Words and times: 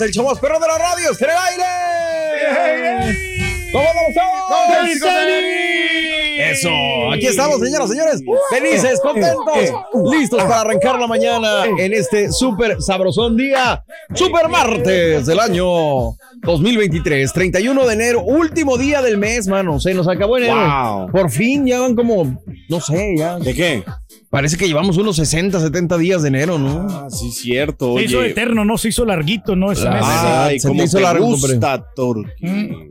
El 0.00 0.10
show 0.10 0.24
más 0.26 0.38
perro 0.40 0.58
de 0.58 0.66
la 0.66 0.78
radio 0.78 1.10
está 1.10 1.24
en 1.26 1.30
el 1.30 1.36
aire. 1.48 3.18
¿Cómo 3.72 3.84
todos? 4.14 4.44
Eso, 6.36 6.68
aquí 7.12 7.26
estamos, 7.26 7.60
señoras 7.60 7.88
y 7.88 7.92
señores. 7.92 8.22
Felices, 8.50 9.00
contentos, 9.00 9.72
listos 10.12 10.42
para 10.42 10.62
arrancar 10.62 10.98
la 10.98 11.06
mañana 11.06 11.64
en 11.78 11.92
este 11.92 12.32
súper 12.32 12.82
sabrosón 12.82 13.36
día, 13.36 13.84
super 14.14 14.48
martes 14.48 15.26
del 15.26 15.38
año 15.38 16.16
2023, 16.42 17.32
31 17.32 17.86
de 17.86 17.94
enero, 17.94 18.22
último 18.22 18.76
día 18.76 19.00
del 19.00 19.16
mes, 19.16 19.46
mano. 19.46 19.78
Se 19.80 19.94
nos 19.94 20.08
acabó 20.08 20.36
enero. 20.38 20.54
Wow. 20.56 21.10
Por 21.12 21.30
fin, 21.30 21.66
ya 21.66 21.80
van 21.80 21.94
como, 21.94 22.42
no 22.68 22.80
sé, 22.80 23.14
ya. 23.16 23.38
¿De 23.38 23.54
qué? 23.54 23.84
Parece 24.34 24.56
que 24.56 24.66
llevamos 24.66 24.96
unos 24.96 25.14
60, 25.14 25.60
70 25.60 25.96
días 25.96 26.22
de 26.22 26.26
enero, 26.28 26.58
¿no? 26.58 26.88
Ah, 26.90 27.06
sí, 27.08 27.30
cierto. 27.30 27.96
Se 27.98 28.06
hizo 28.06 28.18
Oye. 28.18 28.30
eterno, 28.30 28.64
no 28.64 28.76
se 28.78 28.88
hizo 28.88 29.04
larguito, 29.04 29.54
¿no? 29.54 29.70
Ese 29.70 29.88
mes. 29.88 30.02
Ay, 30.02 30.58
Se 30.58 30.66
cómo 30.66 30.80
te 30.80 30.86
hizo 30.86 30.96
te 30.96 31.04
largo, 31.04 31.26
gusta. 31.26 31.86
Mm. 32.40 32.90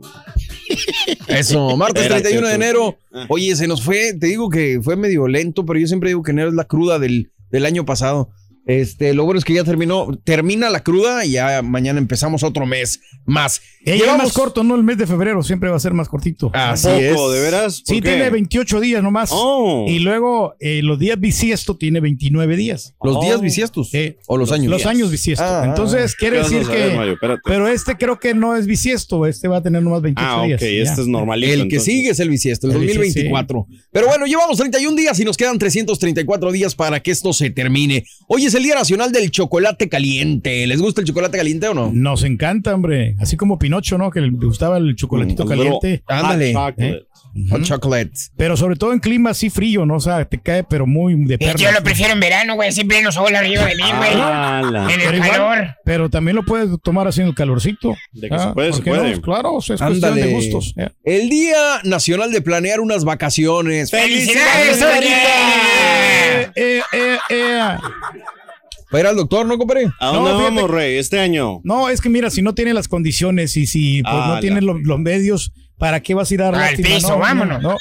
Eso, 1.28 1.76
martes 1.76 2.04
Espérate, 2.04 2.30
31 2.30 2.48
de 2.48 2.54
enero. 2.54 2.96
Ah. 3.12 3.26
Oye, 3.28 3.54
se 3.56 3.68
nos 3.68 3.82
fue, 3.82 4.14
te 4.14 4.28
digo 4.28 4.48
que 4.48 4.80
fue 4.82 4.96
medio 4.96 5.28
lento, 5.28 5.66
pero 5.66 5.78
yo 5.78 5.86
siempre 5.86 6.08
digo 6.08 6.22
que 6.22 6.30
enero 6.30 6.48
es 6.48 6.54
la 6.54 6.64
cruda 6.64 6.98
del, 6.98 7.30
del 7.50 7.66
año 7.66 7.84
pasado. 7.84 8.30
Este, 8.66 9.12
lo 9.12 9.24
bueno 9.24 9.38
es 9.38 9.44
que 9.44 9.52
ya 9.52 9.62
terminó, 9.64 10.08
termina 10.24 10.70
la 10.70 10.82
cruda 10.82 11.24
y 11.26 11.32
ya 11.32 11.60
mañana 11.62 11.98
empezamos 11.98 12.42
otro 12.42 12.64
mes 12.64 13.00
más. 13.26 13.60
Eh, 13.84 13.98
ya 13.98 14.12
es 14.12 14.16
más 14.18 14.32
corto, 14.32 14.64
¿no? 14.64 14.74
El 14.74 14.82
mes 14.82 14.96
de 14.96 15.06
febrero 15.06 15.42
siempre 15.42 15.68
va 15.68 15.76
a 15.76 15.80
ser 15.80 15.92
más 15.92 16.08
cortito. 16.08 16.50
Así 16.54 16.86
Poco, 16.88 16.98
es. 16.98 17.34
¿de 17.34 17.40
veras? 17.42 17.82
¿Por 17.82 17.94
Sí, 17.96 18.00
qué? 18.00 18.08
tiene 18.08 18.30
28 18.30 18.80
días 18.80 19.02
nomás. 19.02 19.28
Oh. 19.32 19.84
Y 19.86 19.98
luego 19.98 20.54
eh, 20.60 20.80
los 20.82 20.98
días 20.98 21.20
bisiesto 21.20 21.76
tiene 21.76 22.00
29 22.00 22.56
días. 22.56 22.94
Los 23.02 23.16
Oh. 23.16 23.22
días 23.22 23.42
bisiestos 23.42 23.90
Sí. 23.90 24.16
o 24.26 24.38
los 24.38 24.50
años. 24.50 24.70
Los 24.70 24.86
años 24.86 25.10
bisiesto. 25.10 25.44
Ah, 25.44 25.64
Entonces, 25.66 26.14
quiere 26.16 26.36
¿Qué 26.36 26.42
vas 26.42 26.50
a 26.50 26.54
decir 26.54 26.66
saber, 26.66 26.90
que. 26.90 26.96
Mario? 26.96 27.18
Pero 27.44 27.68
este 27.68 27.96
creo 27.98 28.18
que 28.18 28.32
no 28.32 28.56
es 28.56 28.66
bisiesto. 28.66 29.26
Este 29.26 29.46
va 29.46 29.58
a 29.58 29.62
tener 29.62 29.82
nomás 29.82 30.00
28 30.00 30.26
Ah, 30.30 30.40
ok, 30.40 30.46
días. 30.46 30.62
este 30.62 30.84
Ya. 30.84 30.92
es 31.02 31.06
normalito. 31.06 31.52
El 31.52 31.58
que 31.60 31.62
entonces. 31.76 31.84
sigue 31.84 32.10
es 32.10 32.20
el 32.20 32.30
bisiesto, 32.30 32.66
el, 32.68 32.72
El 32.72 32.78
bisiesto, 32.80 33.02
2024. 33.04 33.66
Pero 33.92 34.06
bueno, 34.06 34.24
llevamos 34.24 34.56
31 34.56 34.96
días 34.96 35.20
y 35.20 35.24
nos 35.26 35.36
quedan 35.36 35.58
334 35.58 36.50
días 36.52 36.74
para 36.74 37.00
que 37.00 37.10
esto 37.10 37.34
se 37.34 37.50
termine. 37.50 38.04
Hoy 38.28 38.46
es 38.46 38.53
el 38.54 38.62
Día 38.62 38.74
Nacional 38.74 39.12
del 39.12 39.30
Chocolate 39.30 39.88
Caliente. 39.88 40.66
¿Les 40.66 40.80
gusta 40.80 41.00
el 41.00 41.06
chocolate 41.06 41.36
caliente 41.38 41.68
o 41.68 41.74
no? 41.74 41.90
Nos 41.92 42.22
encanta, 42.24 42.74
hombre. 42.74 43.16
Así 43.20 43.36
como 43.36 43.58
Pinocho, 43.58 43.98
¿no? 43.98 44.10
Que 44.10 44.20
le 44.20 44.30
gustaba 44.30 44.78
el 44.78 44.94
chocolatito 44.96 45.44
Mm, 45.44 45.48
caliente. 45.48 46.02
Ándale. 46.06 46.52
chocolate. 46.52 47.06
Hot 47.50 47.62
chocolate. 47.64 48.12
Pero 48.36 48.56
sobre 48.56 48.76
todo 48.76 48.92
en 48.92 49.00
clima 49.00 49.30
así 49.30 49.50
frío, 49.50 49.84
¿no? 49.84 49.96
O 49.96 50.00
sea, 50.00 50.24
te 50.24 50.38
cae, 50.40 50.62
pero 50.62 50.86
muy 50.86 51.16
de 51.24 51.36
perro. 51.36 51.58
Yo 51.58 51.72
lo 51.72 51.82
prefiero 51.82 52.12
en 52.12 52.20
verano, 52.20 52.54
güey. 52.54 52.70
Siempre 52.70 53.00
unos 53.00 53.14
sol 53.16 53.34
arriba 53.34 53.64
de 53.64 53.74
mí, 53.74 53.82
güey. 53.82 54.12
En 54.12 54.98
Pero 54.98 55.10
el 55.10 55.14
igual- 55.16 55.30
calor. 55.32 55.68
Pero 55.84 56.08
también 56.10 56.36
lo 56.36 56.44
puedes 56.44 56.68
tomar 56.80 57.08
así 57.08 57.22
en 57.22 57.26
el 57.28 57.34
calorcito. 57.34 57.90
Ah, 57.90 57.96
De 58.12 58.28
que 58.28 58.38
se 58.38 58.46
puede, 58.52 58.68
¿por 58.70 58.84
se 58.84 58.90
no? 58.90 58.96
puede. 58.96 59.20
Claro, 59.20 59.54
o 59.54 59.60
sea, 59.60 59.74
es 59.74 59.80
cuestión 59.82 60.12
Ándale. 60.12 60.26
de 60.28 60.32
gustos. 60.32 60.74
El 61.02 61.28
Día 61.28 61.80
Nacional 61.82 62.30
de 62.30 62.40
Planear 62.40 62.78
unas 62.80 63.04
vacaciones. 63.04 63.90
¡Felicidades, 63.90 64.80
Eh, 64.80 66.50
eh, 66.54 66.82
eh, 66.92 67.18
eh. 67.30 67.68
¿Para 68.94 69.00
ir 69.02 69.06
al 69.08 69.16
doctor, 69.16 69.44
no, 69.44 69.58
compadre? 69.58 69.90
¿A 69.98 70.06
dónde 70.06 70.30
No, 70.30 70.38
vamos, 70.40 70.70
Rey? 70.70 70.98
Este 70.98 71.18
año. 71.18 71.60
No, 71.64 71.88
es 71.88 72.00
que 72.00 72.08
mira, 72.08 72.30
si 72.30 72.42
no 72.42 72.54
tienes 72.54 72.74
las 72.74 72.86
condiciones 72.86 73.56
y 73.56 73.66
si 73.66 74.04
pues, 74.04 74.14
Ah, 74.16 74.34
no 74.34 74.40
tienes 74.40 74.62
la- 74.62 74.74
los, 74.80 74.98
medios, 75.00 75.52
¿para 75.78 75.98
qué 76.00 76.14
vas 76.14 76.30
a 76.30 76.34
ir 76.34 76.42
a 76.42 76.52
dar 76.52 76.54
Al 76.62 76.76
piso, 76.76 77.08
No, 77.08 77.18
vámonos. 77.18 77.60
no, 77.60 77.70
no. 77.72 77.76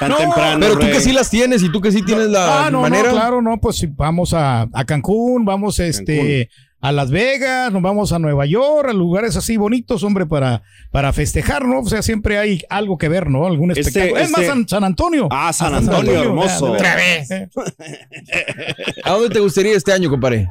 Tan 0.00 0.08
No, 0.08 0.16
temprano. 0.16 0.58
Pero 0.60 0.78
tú 0.78 0.86
que 0.86 1.00
sí 1.00 1.12
las 1.12 1.28
tienes 1.28 1.62
y 1.62 1.70
tú 1.70 1.82
que 1.82 1.92
sí 1.92 2.00
tienes 2.02 2.28
la 2.28 2.66
Ah, 2.66 2.70
no, 2.70 2.80
manera. 2.80 3.10
no, 3.10 3.14
claro, 3.14 3.42
no, 3.42 3.58
pues 3.60 3.86
vamos 3.96 4.32
a, 4.32 4.62
a 4.72 4.84
Cancún, 4.86 5.44
vamos 5.44 5.78
este 5.78 6.48
a 6.88 6.92
Las 6.92 7.10
Vegas, 7.10 7.72
nos 7.72 7.82
vamos 7.82 8.12
a 8.12 8.18
Nueva 8.18 8.46
York, 8.46 8.88
a 8.90 8.92
lugares 8.92 9.34
así 9.36 9.56
bonitos, 9.56 10.04
hombre, 10.04 10.24
para, 10.26 10.62
para 10.92 11.12
festejar, 11.12 11.64
¿no? 11.64 11.80
O 11.80 11.86
sea, 11.88 12.00
siempre 12.02 12.38
hay 12.38 12.62
algo 12.70 12.96
que 12.98 13.08
ver, 13.08 13.28
¿no? 13.28 13.46
Algún 13.46 13.70
Este- 13.72 13.80
espectáculo. 13.82 14.20
es 14.20 14.30
más, 14.30 14.40
este- 14.42 14.52
San, 14.52 14.68
San 14.68 14.84
Antonio. 14.84 15.28
Ah, 15.30 15.52
San 15.52 15.74
Hasta 15.74 15.90
Antonio, 15.98 16.22
hermoso. 16.22 16.72
Otra 16.72 16.94
vez. 16.96 17.28
¿A 19.04 19.10
dónde 19.12 19.30
te 19.30 19.40
gustaría 19.40 19.76
este 19.76 19.92
año, 19.92 20.10
compadre? 20.10 20.48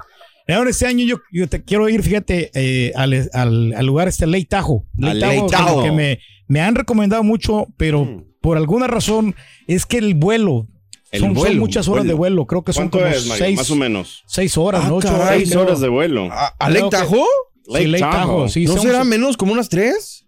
Ahora 0.47 0.69
este 0.69 0.85
año 0.85 1.05
yo, 1.05 1.17
yo 1.31 1.47
te 1.47 1.63
quiero 1.63 1.89
ir, 1.89 2.03
fíjate, 2.03 2.51
eh, 2.53 2.91
al, 2.95 3.29
al- 3.33 3.73
al 3.73 3.85
lugar 3.85 4.07
este 4.07 4.27
Lake 4.27 4.45
Tahoe, 4.45 4.83
Tahoe. 5.49 5.83
que 5.83 5.91
me, 5.91 6.19
me 6.47 6.61
han 6.61 6.75
recomendado 6.75 7.23
mucho, 7.23 7.67
pero 7.77 8.05
Mm. 8.05 8.23
por 8.41 8.57
alguna 8.57 8.87
razón 8.87 9.35
es 9.67 9.85
que 9.85 9.97
el 9.97 10.13
vuelo, 10.13 10.67
El 11.15 11.35
son, 11.35 11.57
muchas 11.59 11.87
horas 11.87 12.03
vuelo. 12.03 12.07
de 12.07 12.13
vuelo, 12.13 12.45
creo 12.45 12.63
que 12.63 12.73
son 12.73 12.83
¿Cuánto 12.89 12.97
como 12.99 13.09
es, 13.11 13.27
Mario? 13.27 13.45
seis, 13.45 13.57
Más 13.57 13.71
o 13.71 13.75
menos. 13.75 14.23
seis 14.27 14.57
horas, 14.57 14.81
Ah, 14.85 14.89
¿no? 14.89 14.95
Ocho 14.97 15.07
caray, 15.07 15.21
horas, 15.21 15.37
Seis 15.37 15.55
horas 15.55 15.79
de 15.79 15.89
vuelo. 15.89 16.29
¿A, 16.31 16.47
a 16.59 16.69
Lake 16.69 16.89
Tahoe? 16.89 17.25
Sí, 17.67 17.85
Lake 17.87 17.99
Tahoe. 17.99 18.11
Tahoe, 18.25 18.49
sí, 18.49 18.65
¿No 18.65 18.77
será 18.77 19.03
menos 19.03 19.37
como 19.37 19.53
unas 19.53 19.69
tres? 19.69 20.25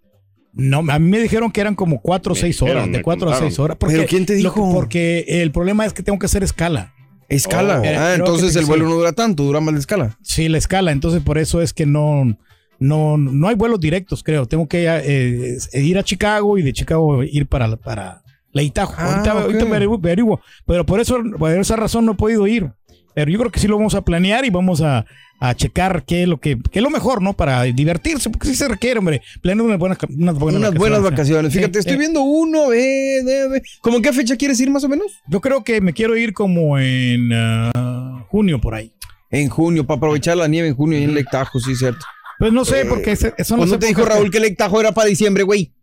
No, 0.54 0.80
a 0.90 0.98
mí 1.00 1.10
me 1.10 1.20
dijeron 1.20 1.52
que 1.52 1.62
eran 1.62 1.76
como 1.76 2.02
cuatro 2.02 2.34
o 2.34 2.36
seis 2.36 2.60
dijeron, 2.60 2.84
horas, 2.84 2.92
de 2.92 3.02
cuatro 3.04 3.30
a 3.32 3.38
seis 3.38 3.60
horas. 3.60 3.78
Porque 3.80 3.96
¿Pero 3.98 4.08
quién 4.08 4.26
te 4.26 4.34
dijo? 4.34 4.54
que- 4.70 4.74
porque 4.74 5.26
el 5.28 5.52
problema 5.52 5.86
es 5.86 5.94
que 5.94 6.02
tengo 6.04 6.18
que 6.18 6.26
hacer 6.26 6.44
escala. 6.44 6.94
Escala. 7.30 7.80
Oh. 7.82 7.84
Eh, 7.84 7.96
ah, 7.96 8.16
entonces 8.16 8.56
el 8.56 8.64
sí. 8.64 8.68
vuelo 8.68 8.86
no 8.86 8.96
dura 8.96 9.12
tanto, 9.14 9.44
dura 9.44 9.60
más 9.60 9.74
la 9.74 9.80
escala. 9.82 10.18
Sí, 10.24 10.48
la 10.50 10.58
escala, 10.58 10.92
entonces 10.92 11.22
por 11.22 11.38
eso 11.38 11.62
es 11.62 11.74
que 11.74 11.86
no, 11.86 12.38
no, 12.80 13.18
no 13.18 13.48
hay 13.50 13.54
vuelos 13.56 13.80
directos, 13.80 14.24
creo. 14.24 14.48
Tengo 14.48 14.68
que 14.68 14.86
eh, 14.88 15.58
ir 15.74 15.98
a 16.00 16.04
Chicago 16.04 16.58
y 16.58 16.64
de 16.64 16.74
Chicago 16.74 17.22
ir 17.24 17.46
para, 17.48 17.76
para 17.76 18.24
Lake 18.54 18.72
Tahoe. 18.72 18.96
Ah, 18.98 19.14
ahorita, 19.16 19.66
me 19.66 19.72
averiguo, 19.72 19.98
me 20.00 20.10
averiguo. 20.10 20.42
pero 20.66 20.86
por 20.86 21.00
eso, 21.00 21.18
por 21.38 21.52
esa 21.52 21.76
razón 21.76 22.06
no 22.06 22.14
he 22.14 22.16
podido 22.16 22.48
ir. 22.48 22.72
Pero 23.14 23.32
yo 23.32 23.40
creo 23.40 23.52
que 23.52 23.60
sí 23.60 23.68
lo 23.68 23.78
vamos 23.78 23.96
a 23.96 24.02
planear 24.02 24.46
y 24.46 24.52
vamos 24.52 24.82
a, 24.82 25.04
a 25.40 25.56
checar 25.56 26.04
qué 26.06 26.22
es 26.24 26.28
lo 26.30 26.40
que, 26.40 26.58
qué 26.72 26.80
es 26.80 26.84
lo 26.84 26.92
mejor, 26.92 27.22
¿no? 27.22 27.34
Para 27.34 27.64
divertirse, 27.64 28.30
porque 28.30 28.48
sí 28.48 28.56
se 28.56 28.68
requiere, 28.68 29.00
hombre. 29.00 29.22
Planear 29.42 29.66
unas 29.66 29.80
buenas, 29.80 29.98
unas 30.08 30.38
buenas 30.38 30.60
Unas 30.62 30.76
buenas 30.76 31.02
vacaciones. 31.02 31.52
Sí, 31.52 31.58
Fíjate, 31.60 31.80
estoy 31.80 31.94
sí. 31.94 32.00
viendo 32.00 32.22
uno, 32.22 32.68
ve, 32.70 33.24
ve. 33.50 33.62
¿Cómo 33.82 33.98
en 33.98 34.04
qué 34.04 34.14
fecha 34.14 34.36
quieres 34.36 34.60
ir 34.60 34.70
más 34.70 34.84
o 34.84 34.90
menos? 34.90 35.08
Yo 35.28 35.42
creo 35.42 35.64
que 35.64 35.82
me 35.82 35.94
quiero 35.94 36.16
ir 36.16 36.34
como 36.34 36.78
en 36.78 37.32
ah, 37.34 38.24
junio 38.30 38.62
por 38.62 38.76
ahí. 38.76 38.94
En 39.32 39.50
junio, 39.50 39.86
para 39.86 39.98
aprovechar 39.98 40.38
la 40.38 40.48
nieve 40.48 40.68
en 40.68 40.76
junio 40.76 41.00
y 41.00 41.04
en 41.04 41.26
Tahoe, 41.26 41.60
sí, 41.60 41.76
cierto. 41.76 42.06
Pues 42.40 42.54
no 42.54 42.64
sé, 42.66 42.86
porque 42.86 43.14
ese- 43.14 43.34
eso 43.38 43.56
no 43.56 43.62
¿Cuándo 43.62 43.76
sé 43.76 43.80
te 43.80 43.88
dijo 43.88 44.06
Raúl 44.06 44.30
que 44.30 44.38
el 44.38 44.56
tajo 44.56 44.80
era 44.80 44.92
para 44.92 45.08
diciembre, 45.10 45.42
güey? 45.44 45.74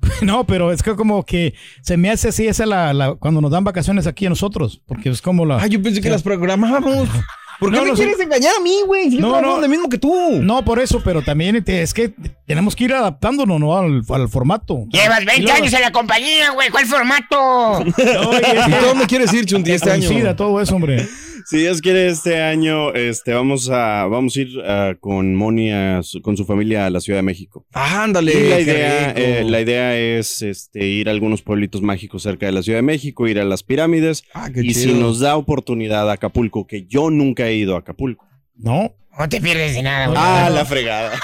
No, 0.22 0.44
pero 0.46 0.72
es 0.72 0.82
que 0.82 0.94
como 0.96 1.24
que 1.24 1.54
se 1.82 1.96
me 1.96 2.10
hace 2.10 2.28
así, 2.28 2.46
esa 2.46 2.64
es 2.64 2.68
la, 2.68 2.92
la- 2.92 3.14
cuando 3.14 3.40
nos 3.40 3.50
dan 3.50 3.64
vacaciones 3.64 4.06
aquí 4.06 4.26
a 4.26 4.28
nosotros, 4.30 4.80
porque 4.86 5.10
es 5.10 5.22
como 5.22 5.44
la... 5.46 5.58
Ah, 5.60 5.66
yo 5.66 5.82
pensé 5.82 6.00
que 6.00 6.10
las 6.10 6.22
programábamos. 6.22 7.08
¿Por 7.58 7.72
qué 7.72 7.76
No, 7.78 7.84
me 7.86 7.92
quieres 7.94 8.20
engañar 8.20 8.52
a 8.56 8.62
mí, 8.62 8.76
güey? 8.86 9.10
Si 9.10 9.16
No, 9.18 9.40
no. 9.42 9.50
donde 9.54 9.66
mismo 9.66 9.88
que 9.88 9.98
tú. 9.98 10.14
No, 10.40 10.64
por 10.64 10.78
eso, 10.78 11.02
pero 11.04 11.22
también 11.22 11.62
te- 11.64 11.82
es 11.82 11.92
que 11.92 12.14
tenemos 12.46 12.76
que 12.76 12.84
ir 12.84 12.94
adaptándonos 12.94 13.58
¿no? 13.58 13.76
al, 13.76 14.02
al 14.10 14.28
formato. 14.28 14.84
Llevas 14.92 15.22
Y 15.22 15.24
20 15.24 15.42
luego- 15.42 15.58
años 15.58 15.72
en 15.72 15.80
la 15.80 15.90
compañía, 15.90 16.50
güey. 16.52 16.70
¿Cuál 16.70 16.86
formato? 16.86 17.80
No, 17.84 18.32
y 18.32 18.36
es 18.36 18.66
¿Y 18.68 18.70
que- 18.70 18.76
tú 18.78 18.86
dónde 18.86 19.06
quieres 19.06 19.32
ir, 19.32 19.44
Chunti, 19.44 19.72
este 19.72 19.90
año? 19.90 20.36
todo 20.36 20.60
eso, 20.60 20.76
hombre. 20.76 21.08
Si 21.48 21.56
Dios 21.56 21.80
quiere, 21.80 22.08
este 22.08 22.42
año 22.42 22.92
este, 22.92 23.32
vamos, 23.32 23.70
a, 23.70 24.04
vamos 24.06 24.36
a 24.36 24.40
ir 24.40 24.48
ah, 24.66 24.92
con 25.00 25.34
Moni, 25.34 25.70
a 25.72 26.02
su- 26.02 26.20
con 26.20 26.36
su 26.36 26.44
familia 26.44 26.84
a 26.84 26.90
la 26.90 27.00
Ciudad 27.00 27.18
de 27.20 27.22
México. 27.22 27.64
Ah, 27.72 28.02
ándale. 28.04 28.32
Y 28.34 28.48
la 28.50 28.60
idea, 28.60 29.10
eh, 29.12 29.44
la 29.44 29.60
idea 29.62 29.96
es 29.98 30.42
este, 30.42 30.84
ir 30.86 31.08
a 31.08 31.12
algunos 31.12 31.40
pueblitos 31.40 31.80
mágicos 31.80 32.22
cerca 32.22 32.44
de 32.44 32.52
la 32.52 32.62
Ciudad 32.62 32.78
de 32.78 32.82
México, 32.82 33.26
ir 33.28 33.40
a 33.40 33.44
las 33.44 33.62
pirámides. 33.62 34.24
Ah, 34.34 34.50
qué 34.52 34.60
y 34.60 34.74
chido. 34.74 34.92
si 34.92 35.00
nos 35.00 35.20
da 35.20 35.36
oportunidad 35.36 36.10
a 36.10 36.14
Acapulco, 36.14 36.66
que 36.66 36.84
yo 36.84 37.08
nunca 37.08 37.46
he 37.48 37.54
ido 37.54 37.76
a 37.76 37.78
Acapulco. 37.78 38.26
No. 38.54 38.94
No 39.18 39.28
te 39.28 39.40
pierdes 39.40 39.74
de 39.74 39.82
nada, 39.82 40.06
güey. 40.08 40.18
Ah, 40.20 40.50
la 40.52 40.66
fregada. 40.66 41.18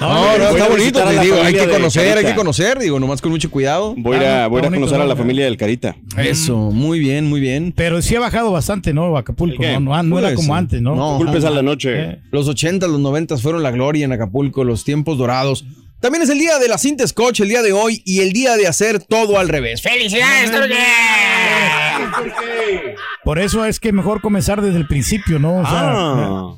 No, 0.00 0.38
no, 0.38 0.48
está 0.50 0.68
bonito, 0.68 1.02
te 1.04 1.20
digo. 1.20 1.36
Hay 1.42 1.54
que 1.54 1.68
conocer, 1.68 2.18
hay 2.18 2.24
que 2.24 2.34
conocer, 2.34 2.78
digo, 2.78 3.00
nomás 3.00 3.20
con 3.20 3.30
mucho 3.32 3.50
cuidado. 3.50 3.94
Voy 3.96 4.16
a, 4.18 4.44
Ah, 4.44 4.46
voy 4.48 4.62
a 4.64 4.70
conocer 4.70 5.00
a 5.00 5.06
la 5.06 5.16
familia 5.16 5.44
del 5.46 5.56
Carita. 5.56 5.96
Eso, 6.18 6.56
muy 6.70 6.98
bien, 6.98 7.26
muy 7.28 7.40
bien. 7.40 7.72
Pero 7.76 8.02
sí 8.02 8.14
ha 8.16 8.20
bajado 8.20 8.50
bastante, 8.52 8.92
¿no? 8.92 9.16
Acapulco. 9.16 9.62
No, 9.62 9.80
no, 9.80 10.02
no 10.02 10.18
era 10.18 10.28
Pues, 10.28 10.36
como 10.36 10.54
antes, 10.54 10.82
¿no? 10.82 10.94
no. 10.94 11.16
Culpes 11.18 11.44
a 11.44 11.50
la 11.50 11.62
noche. 11.62 11.90
Eh, 11.94 12.18
Los 12.30 12.48
80, 12.48 12.86
los 12.88 13.00
90 13.00 13.36
fueron 13.38 13.62
la 13.62 13.70
gloria 13.70 14.04
en 14.04 14.12
Acapulco, 14.12 14.64
los 14.64 14.84
tiempos 14.84 15.16
dorados. 15.18 15.64
También 16.00 16.22
es 16.22 16.28
el 16.28 16.38
día 16.38 16.58
de 16.58 16.68
la 16.68 16.76
cinta 16.76 17.06
scotch, 17.06 17.40
el 17.40 17.48
día 17.48 17.62
de 17.62 17.72
hoy, 17.72 18.02
y 18.04 18.20
el 18.20 18.32
día 18.34 18.56
de 18.56 18.66
hacer 18.66 19.02
todo 19.02 19.38
al 19.38 19.48
revés. 19.48 19.80
¡Felicidades! 19.80 20.50
Por 23.24 23.38
eso 23.38 23.64
es 23.64 23.80
que 23.80 23.92
mejor 23.92 24.20
comenzar 24.20 24.60
desde 24.60 24.76
el 24.78 24.86
principio, 24.86 25.38
¿no? 25.38 25.60
O 25.60 25.64
sea, 25.64 25.80
Ah. 25.82 26.54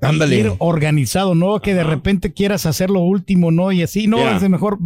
Ándale. 0.00 0.36
ir 0.36 0.52
organizado, 0.58 1.34
¿no? 1.34 1.60
Que 1.60 1.74
de 1.74 1.84
repente 1.84 2.32
quieras 2.32 2.66
hacer 2.66 2.90
lo 2.90 3.00
último, 3.00 3.50
¿no? 3.50 3.72
Y 3.72 3.82
así, 3.82 4.06
no, 4.06 4.28
es 4.28 4.42
mejor 4.48 4.78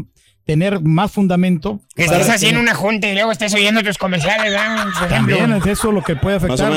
tener 0.44 0.80
más 0.80 1.12
fundamento. 1.12 1.80
Que 1.94 2.04
estés 2.04 2.28
haciendo 2.28 2.60
tener- 2.60 2.62
una 2.62 2.74
junta 2.74 3.08
y 3.08 3.14
luego 3.14 3.30
estés 3.32 3.54
oyendo 3.54 3.82
tus 3.82 3.98
comerciales, 3.98 4.52
¿verdad? 4.52 4.86
También 5.08 5.52
es 5.52 5.66
eso 5.66 5.92
lo 5.92 6.02
que 6.02 6.16
puede 6.16 6.36
afectar. 6.36 6.72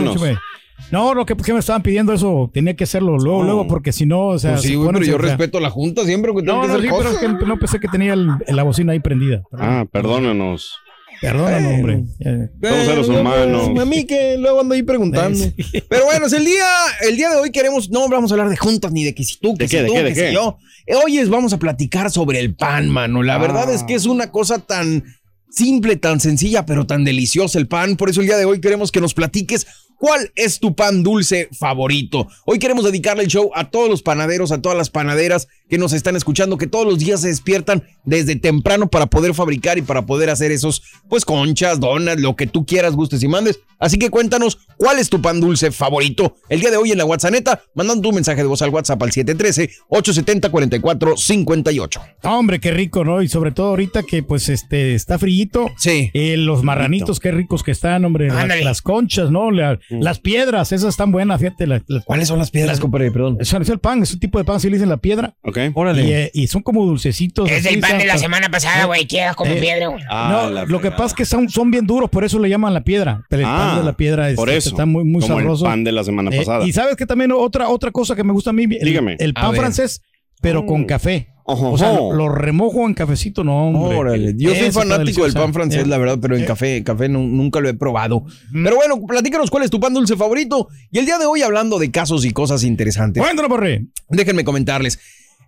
No, 0.92 1.14
lo 1.14 1.26
que, 1.26 1.36
que 1.36 1.54
me 1.54 1.60
estaban 1.60 1.82
pidiendo 1.84 2.14
eso, 2.14 2.50
tenía 2.54 2.76
que 2.76 2.84
hacerlo 2.84 3.18
luego, 3.18 3.40
Oh. 3.40 3.44
luego, 3.44 3.68
porque 3.68 3.92
si 3.92 4.06
no, 4.06 4.28
o 4.30 4.40
sea, 4.40 4.52
Pues 4.54 4.64
sí, 4.64 4.76
güey, 4.76 4.92
pero 4.92 5.06
yo 5.06 5.16
o 5.16 5.20
sea, 5.20 5.28
respeto 5.30 5.60
la 5.60 5.70
junta 5.70 6.04
siempre, 6.04 6.32
No, 6.34 6.38
que 6.40 6.44
no, 6.46 6.62
hacer 6.64 6.82
sí, 6.82 6.88
pero 6.98 7.10
es 7.12 7.18
que 7.20 7.28
no 7.46 7.58
pensé 7.58 7.80
que 7.80 7.88
tenía 7.88 8.14
el- 8.14 8.32
la 8.48 8.64
bocina 8.64 8.92
ahí 8.94 9.00
prendida. 9.00 9.44
Ah, 9.58 9.86
perdónanos. 9.92 10.76
Perdóname, 11.22 11.62
Bueno. 11.62 11.76
hombre. 11.76 12.04
Eh, 12.20 12.50
Somos 12.62 12.86
seres 12.86 13.08
Eh, 13.08 13.12
humanos. 13.12 13.80
A 13.80 13.86
mí 13.86 14.04
que 14.06 14.38
luego 14.38 14.62
ando 14.62 14.76
ahí 14.76 14.84
preguntando. 14.84 15.38
Sí. 15.40 15.54
Pero 15.90 16.06
bueno, 16.06 16.26
es 16.28 16.34
el 16.34 16.46
día, 16.46 16.66
el 17.08 17.16
día 17.18 17.30
de 17.30 17.38
hoy 17.38 17.52
queremos, 17.52 17.90
no 17.90 18.08
vamos 18.10 18.32
a 18.32 18.36
hablar 18.36 18.50
de 18.50 18.58
juntas 18.58 18.92
ni 18.92 19.04
de 19.04 19.14
que 19.16 19.24
si 19.24 19.38
tú, 19.40 19.56
que 19.56 19.64
¿De 19.64 19.68
si 19.70 19.76
qué, 19.78 19.82
de 19.84 19.88
tú, 19.88 19.94
qué, 19.94 20.00
que 20.00 20.10
de 20.10 20.16
si 20.16 20.22
qué? 20.22 20.34
yo. 20.34 20.58
Hoy 21.04 21.18
es, 21.20 21.30
vamos 21.30 21.54
a 21.54 21.60
platicar 21.60 22.12
sobre 22.12 22.40
el 22.40 22.56
pan, 22.56 22.90
mano. 22.90 23.24
La 23.24 23.38
verdad 23.38 23.74
es 23.74 23.84
que 23.84 23.94
es 23.96 24.06
una 24.06 24.32
cosa 24.32 24.60
tan 24.60 25.04
simple, 25.50 25.96
tan 25.98 26.20
sencilla, 26.20 26.66
pero 26.66 26.86
tan 26.88 27.04
deliciosa 27.06 27.60
el 27.60 27.68
pan. 27.68 27.96
Por 27.96 28.10
eso 28.10 28.22
el 28.22 28.28
día 28.28 28.38
de 28.38 28.46
hoy 28.46 28.60
queremos 28.60 28.92
que 28.92 29.00
nos 29.00 29.14
platiques 29.14 29.68
cuál 30.04 30.32
es 30.36 30.60
tu 30.60 30.76
pan 30.76 31.02
dulce 31.02 31.48
favorito. 31.58 32.28
Hoy 32.46 32.60
queremos 32.60 32.84
dedicarle 32.84 33.24
el 33.24 33.30
show 33.30 33.52
a 33.56 33.70
todos 33.70 33.90
los 33.90 34.02
panaderos, 34.04 34.52
a 34.52 34.62
todas 34.62 34.78
las 34.78 34.90
panaderas 34.90 35.48
que 35.70 35.78
nos 35.78 35.94
están 35.94 36.18
escuchando, 36.18 36.58
que 36.58 36.68
todos 36.68 36.86
los 36.86 37.00
días 37.00 37.22
se 37.22 37.30
despiertan 37.30 37.84
desde 38.04 38.36
temprano 38.36 38.90
para 38.90 39.06
poder 39.06 39.34
fabricar 39.34 39.78
y 39.78 39.82
para 39.82 40.06
poder 40.06 40.30
hacer 40.30 40.52
esos, 40.52 40.84
pues 41.08 41.24
conchas, 41.24 41.80
donas, 41.80 42.20
lo 42.20 42.36
que 42.36 42.48
tú 42.48 42.66
quieras, 42.66 42.96
gustes 42.98 43.24
y 43.24 43.30
mandes. 43.30 43.62
Así 43.80 43.98
que 43.98 44.10
cuéntanos 44.10 44.60
cuál 44.78 45.00
es 45.00 45.10
tu 45.10 45.22
pan 45.22 45.40
dulce 45.40 45.72
favorito. 45.72 46.36
El 46.50 46.60
día 46.60 46.70
de 46.72 46.76
hoy 46.78 46.92
en 46.92 46.98
la 46.98 47.06
WhatsApp, 47.06 47.62
mandando 47.74 48.02
tu 48.10 48.14
mensaje 48.14 48.42
de 48.42 48.48
voz 48.48 48.62
al 48.62 48.72
WhatsApp 48.72 49.02
al 49.04 49.12
713-870-4458. 49.12 52.02
Hombre, 52.24 52.60
qué 52.60 52.72
rico, 52.72 53.04
¿no? 53.04 53.22
Y 53.22 53.28
sobre 53.28 53.52
todo 53.52 53.68
ahorita 53.70 54.04
que 54.04 54.24
pues 54.24 54.50
este 54.50 54.96
está 54.96 55.20
frillito. 55.20 55.70
Sí. 55.78 56.10
Eh, 56.14 56.38
los 56.38 56.64
marranitos, 56.64 57.20
qué 57.20 57.32
ricos 57.32 57.64
que 57.64 57.72
están, 57.72 58.06
hombre. 58.06 58.28
La- 58.28 58.42
Ándale. 58.42 58.64
las 58.64 58.82
conchas, 58.82 59.32
¿no? 59.32 59.52
La- 59.52 59.80
Las 60.02 60.20
piedras, 60.20 60.72
esas 60.72 60.90
están 60.90 61.12
buenas, 61.12 61.40
fíjate. 61.40 61.68
la- 61.68 61.82
la- 61.88 62.02
¿Cuáles 62.02 62.28
son 62.28 62.40
las 62.40 62.50
piedras, 62.52 62.80
compadre? 62.80 63.12
Perdón. 63.12 63.38
es, 63.40 63.54
es 63.54 63.70
el 63.70 63.80
pan, 63.80 64.02
es 64.04 64.14
un 64.14 64.20
tipo 64.20 64.38
de 64.38 64.46
pan, 64.46 64.60
si 64.60 64.70
le 64.70 64.76
dicen 64.78 64.90
la 64.90 64.98
piedra. 64.98 65.36
¿Ok? 65.44 65.58
Órale. 65.74 66.04
Y, 66.06 66.12
eh, 66.14 66.32
y 66.34 66.48
son 66.48 66.62
como 66.62 66.86
dulcecitos. 66.86 67.50
Es 67.50 67.66
así, 67.66 67.76
el 67.76 67.82
pan 67.82 67.98
de 67.98 68.06
la 68.06 68.18
semana 68.18 68.50
pasada, 68.50 68.86
güey. 68.86 69.06
Queda 69.08 69.34
como 69.36 69.52
Eh, 69.52 69.60
piedra, 69.60 69.88
güey. 69.88 70.04
Ah, 70.10 70.50
no, 70.52 70.66
lo 70.66 70.82
que 70.82 70.92
pasa 70.92 71.06
es 71.08 71.14
que 71.14 71.26
son, 71.26 71.50
son 71.50 71.70
bien 71.72 71.86
duros, 71.86 72.10
por 72.10 72.24
eso 72.24 72.40
le 72.40 72.50
llaman 72.50 72.74
la 72.74 72.84
piedra. 72.84 73.24
Pero 73.30 73.42
el 73.44 73.48
Ah, 73.50 73.58
pan 73.74 73.80
de 73.80 73.84
la 73.86 73.94
piedra 73.98 74.30
es, 74.30 74.36
por 74.36 74.50
eso. 74.50 74.70
está 74.70 74.86
muy, 74.86 75.04
muy 75.04 75.22
Como 75.22 75.36
sabroso. 75.36 75.66
el 75.66 75.72
pan 75.72 75.84
de 75.84 75.92
la 75.92 76.04
semana 76.04 76.32
Eh, 76.34 76.38
pasada. 76.40 76.66
y 76.66 76.72
sabes 76.72 76.96
que 76.96 77.06
también 77.06 77.32
otra, 77.32 77.70
otra 77.70 77.92
cosa 77.92 78.16
que 78.16 78.24
me 78.24 78.34
gusta 78.34 78.50
a 78.52 78.54
mí, 78.54 78.64
el, 78.64 78.70
Dígame. 78.88 79.16
el 79.20 79.32
A 79.36 79.42
pan 79.42 79.52
ver. 79.52 79.60
francés, 79.62 80.02
pero 80.42 80.66
con 80.66 80.82
Mm. 80.82 80.86
café. 80.86 81.28
Ojo, 81.46 81.72
O 81.72 81.78
sea, 81.78 81.92
lo, 81.94 82.14
lo 82.14 82.30
remojo 82.30 82.88
en 82.88 82.94
cafecito, 82.94 83.44
no, 83.44 83.68
hombre. 83.68 83.98
Órale. 83.98 84.34
Yo 84.38 84.56
soy 84.56 84.72
fanático 84.72 85.24
del 85.24 85.34
pan 85.34 85.54
francés, 85.54 85.84
Eh, 85.84 85.88
la 85.88 85.98
verdad, 85.98 86.18
pero 86.22 86.38
en 86.38 86.44
eh. 86.44 86.46
café, 86.46 86.84
café 86.84 87.10
nu- 87.10 87.28
nunca 87.28 87.60
lo 87.60 87.68
he 87.68 87.74
probado. 87.74 88.24
Pero 88.52 88.76
bueno, 88.78 89.06
platícanos 89.06 89.52
cuál 89.52 89.64
es 89.64 89.70
tu 89.70 89.80
pan 89.80 89.94
dulce 89.94 90.16
favorito. 90.16 90.70
Y 90.92 91.00
el 91.00 91.06
día 91.06 91.18
de 91.18 91.26
hoy 91.26 91.42
hablando 91.42 91.80
de 91.80 91.92
casos 91.92 92.24
y 92.26 92.32
cosas 92.32 92.64
interesantes. 92.64 93.22
Cuéntalo, 93.22 93.50
porre. 93.50 93.88
Déjenme 94.10 94.46
comentarles. 94.46 95.00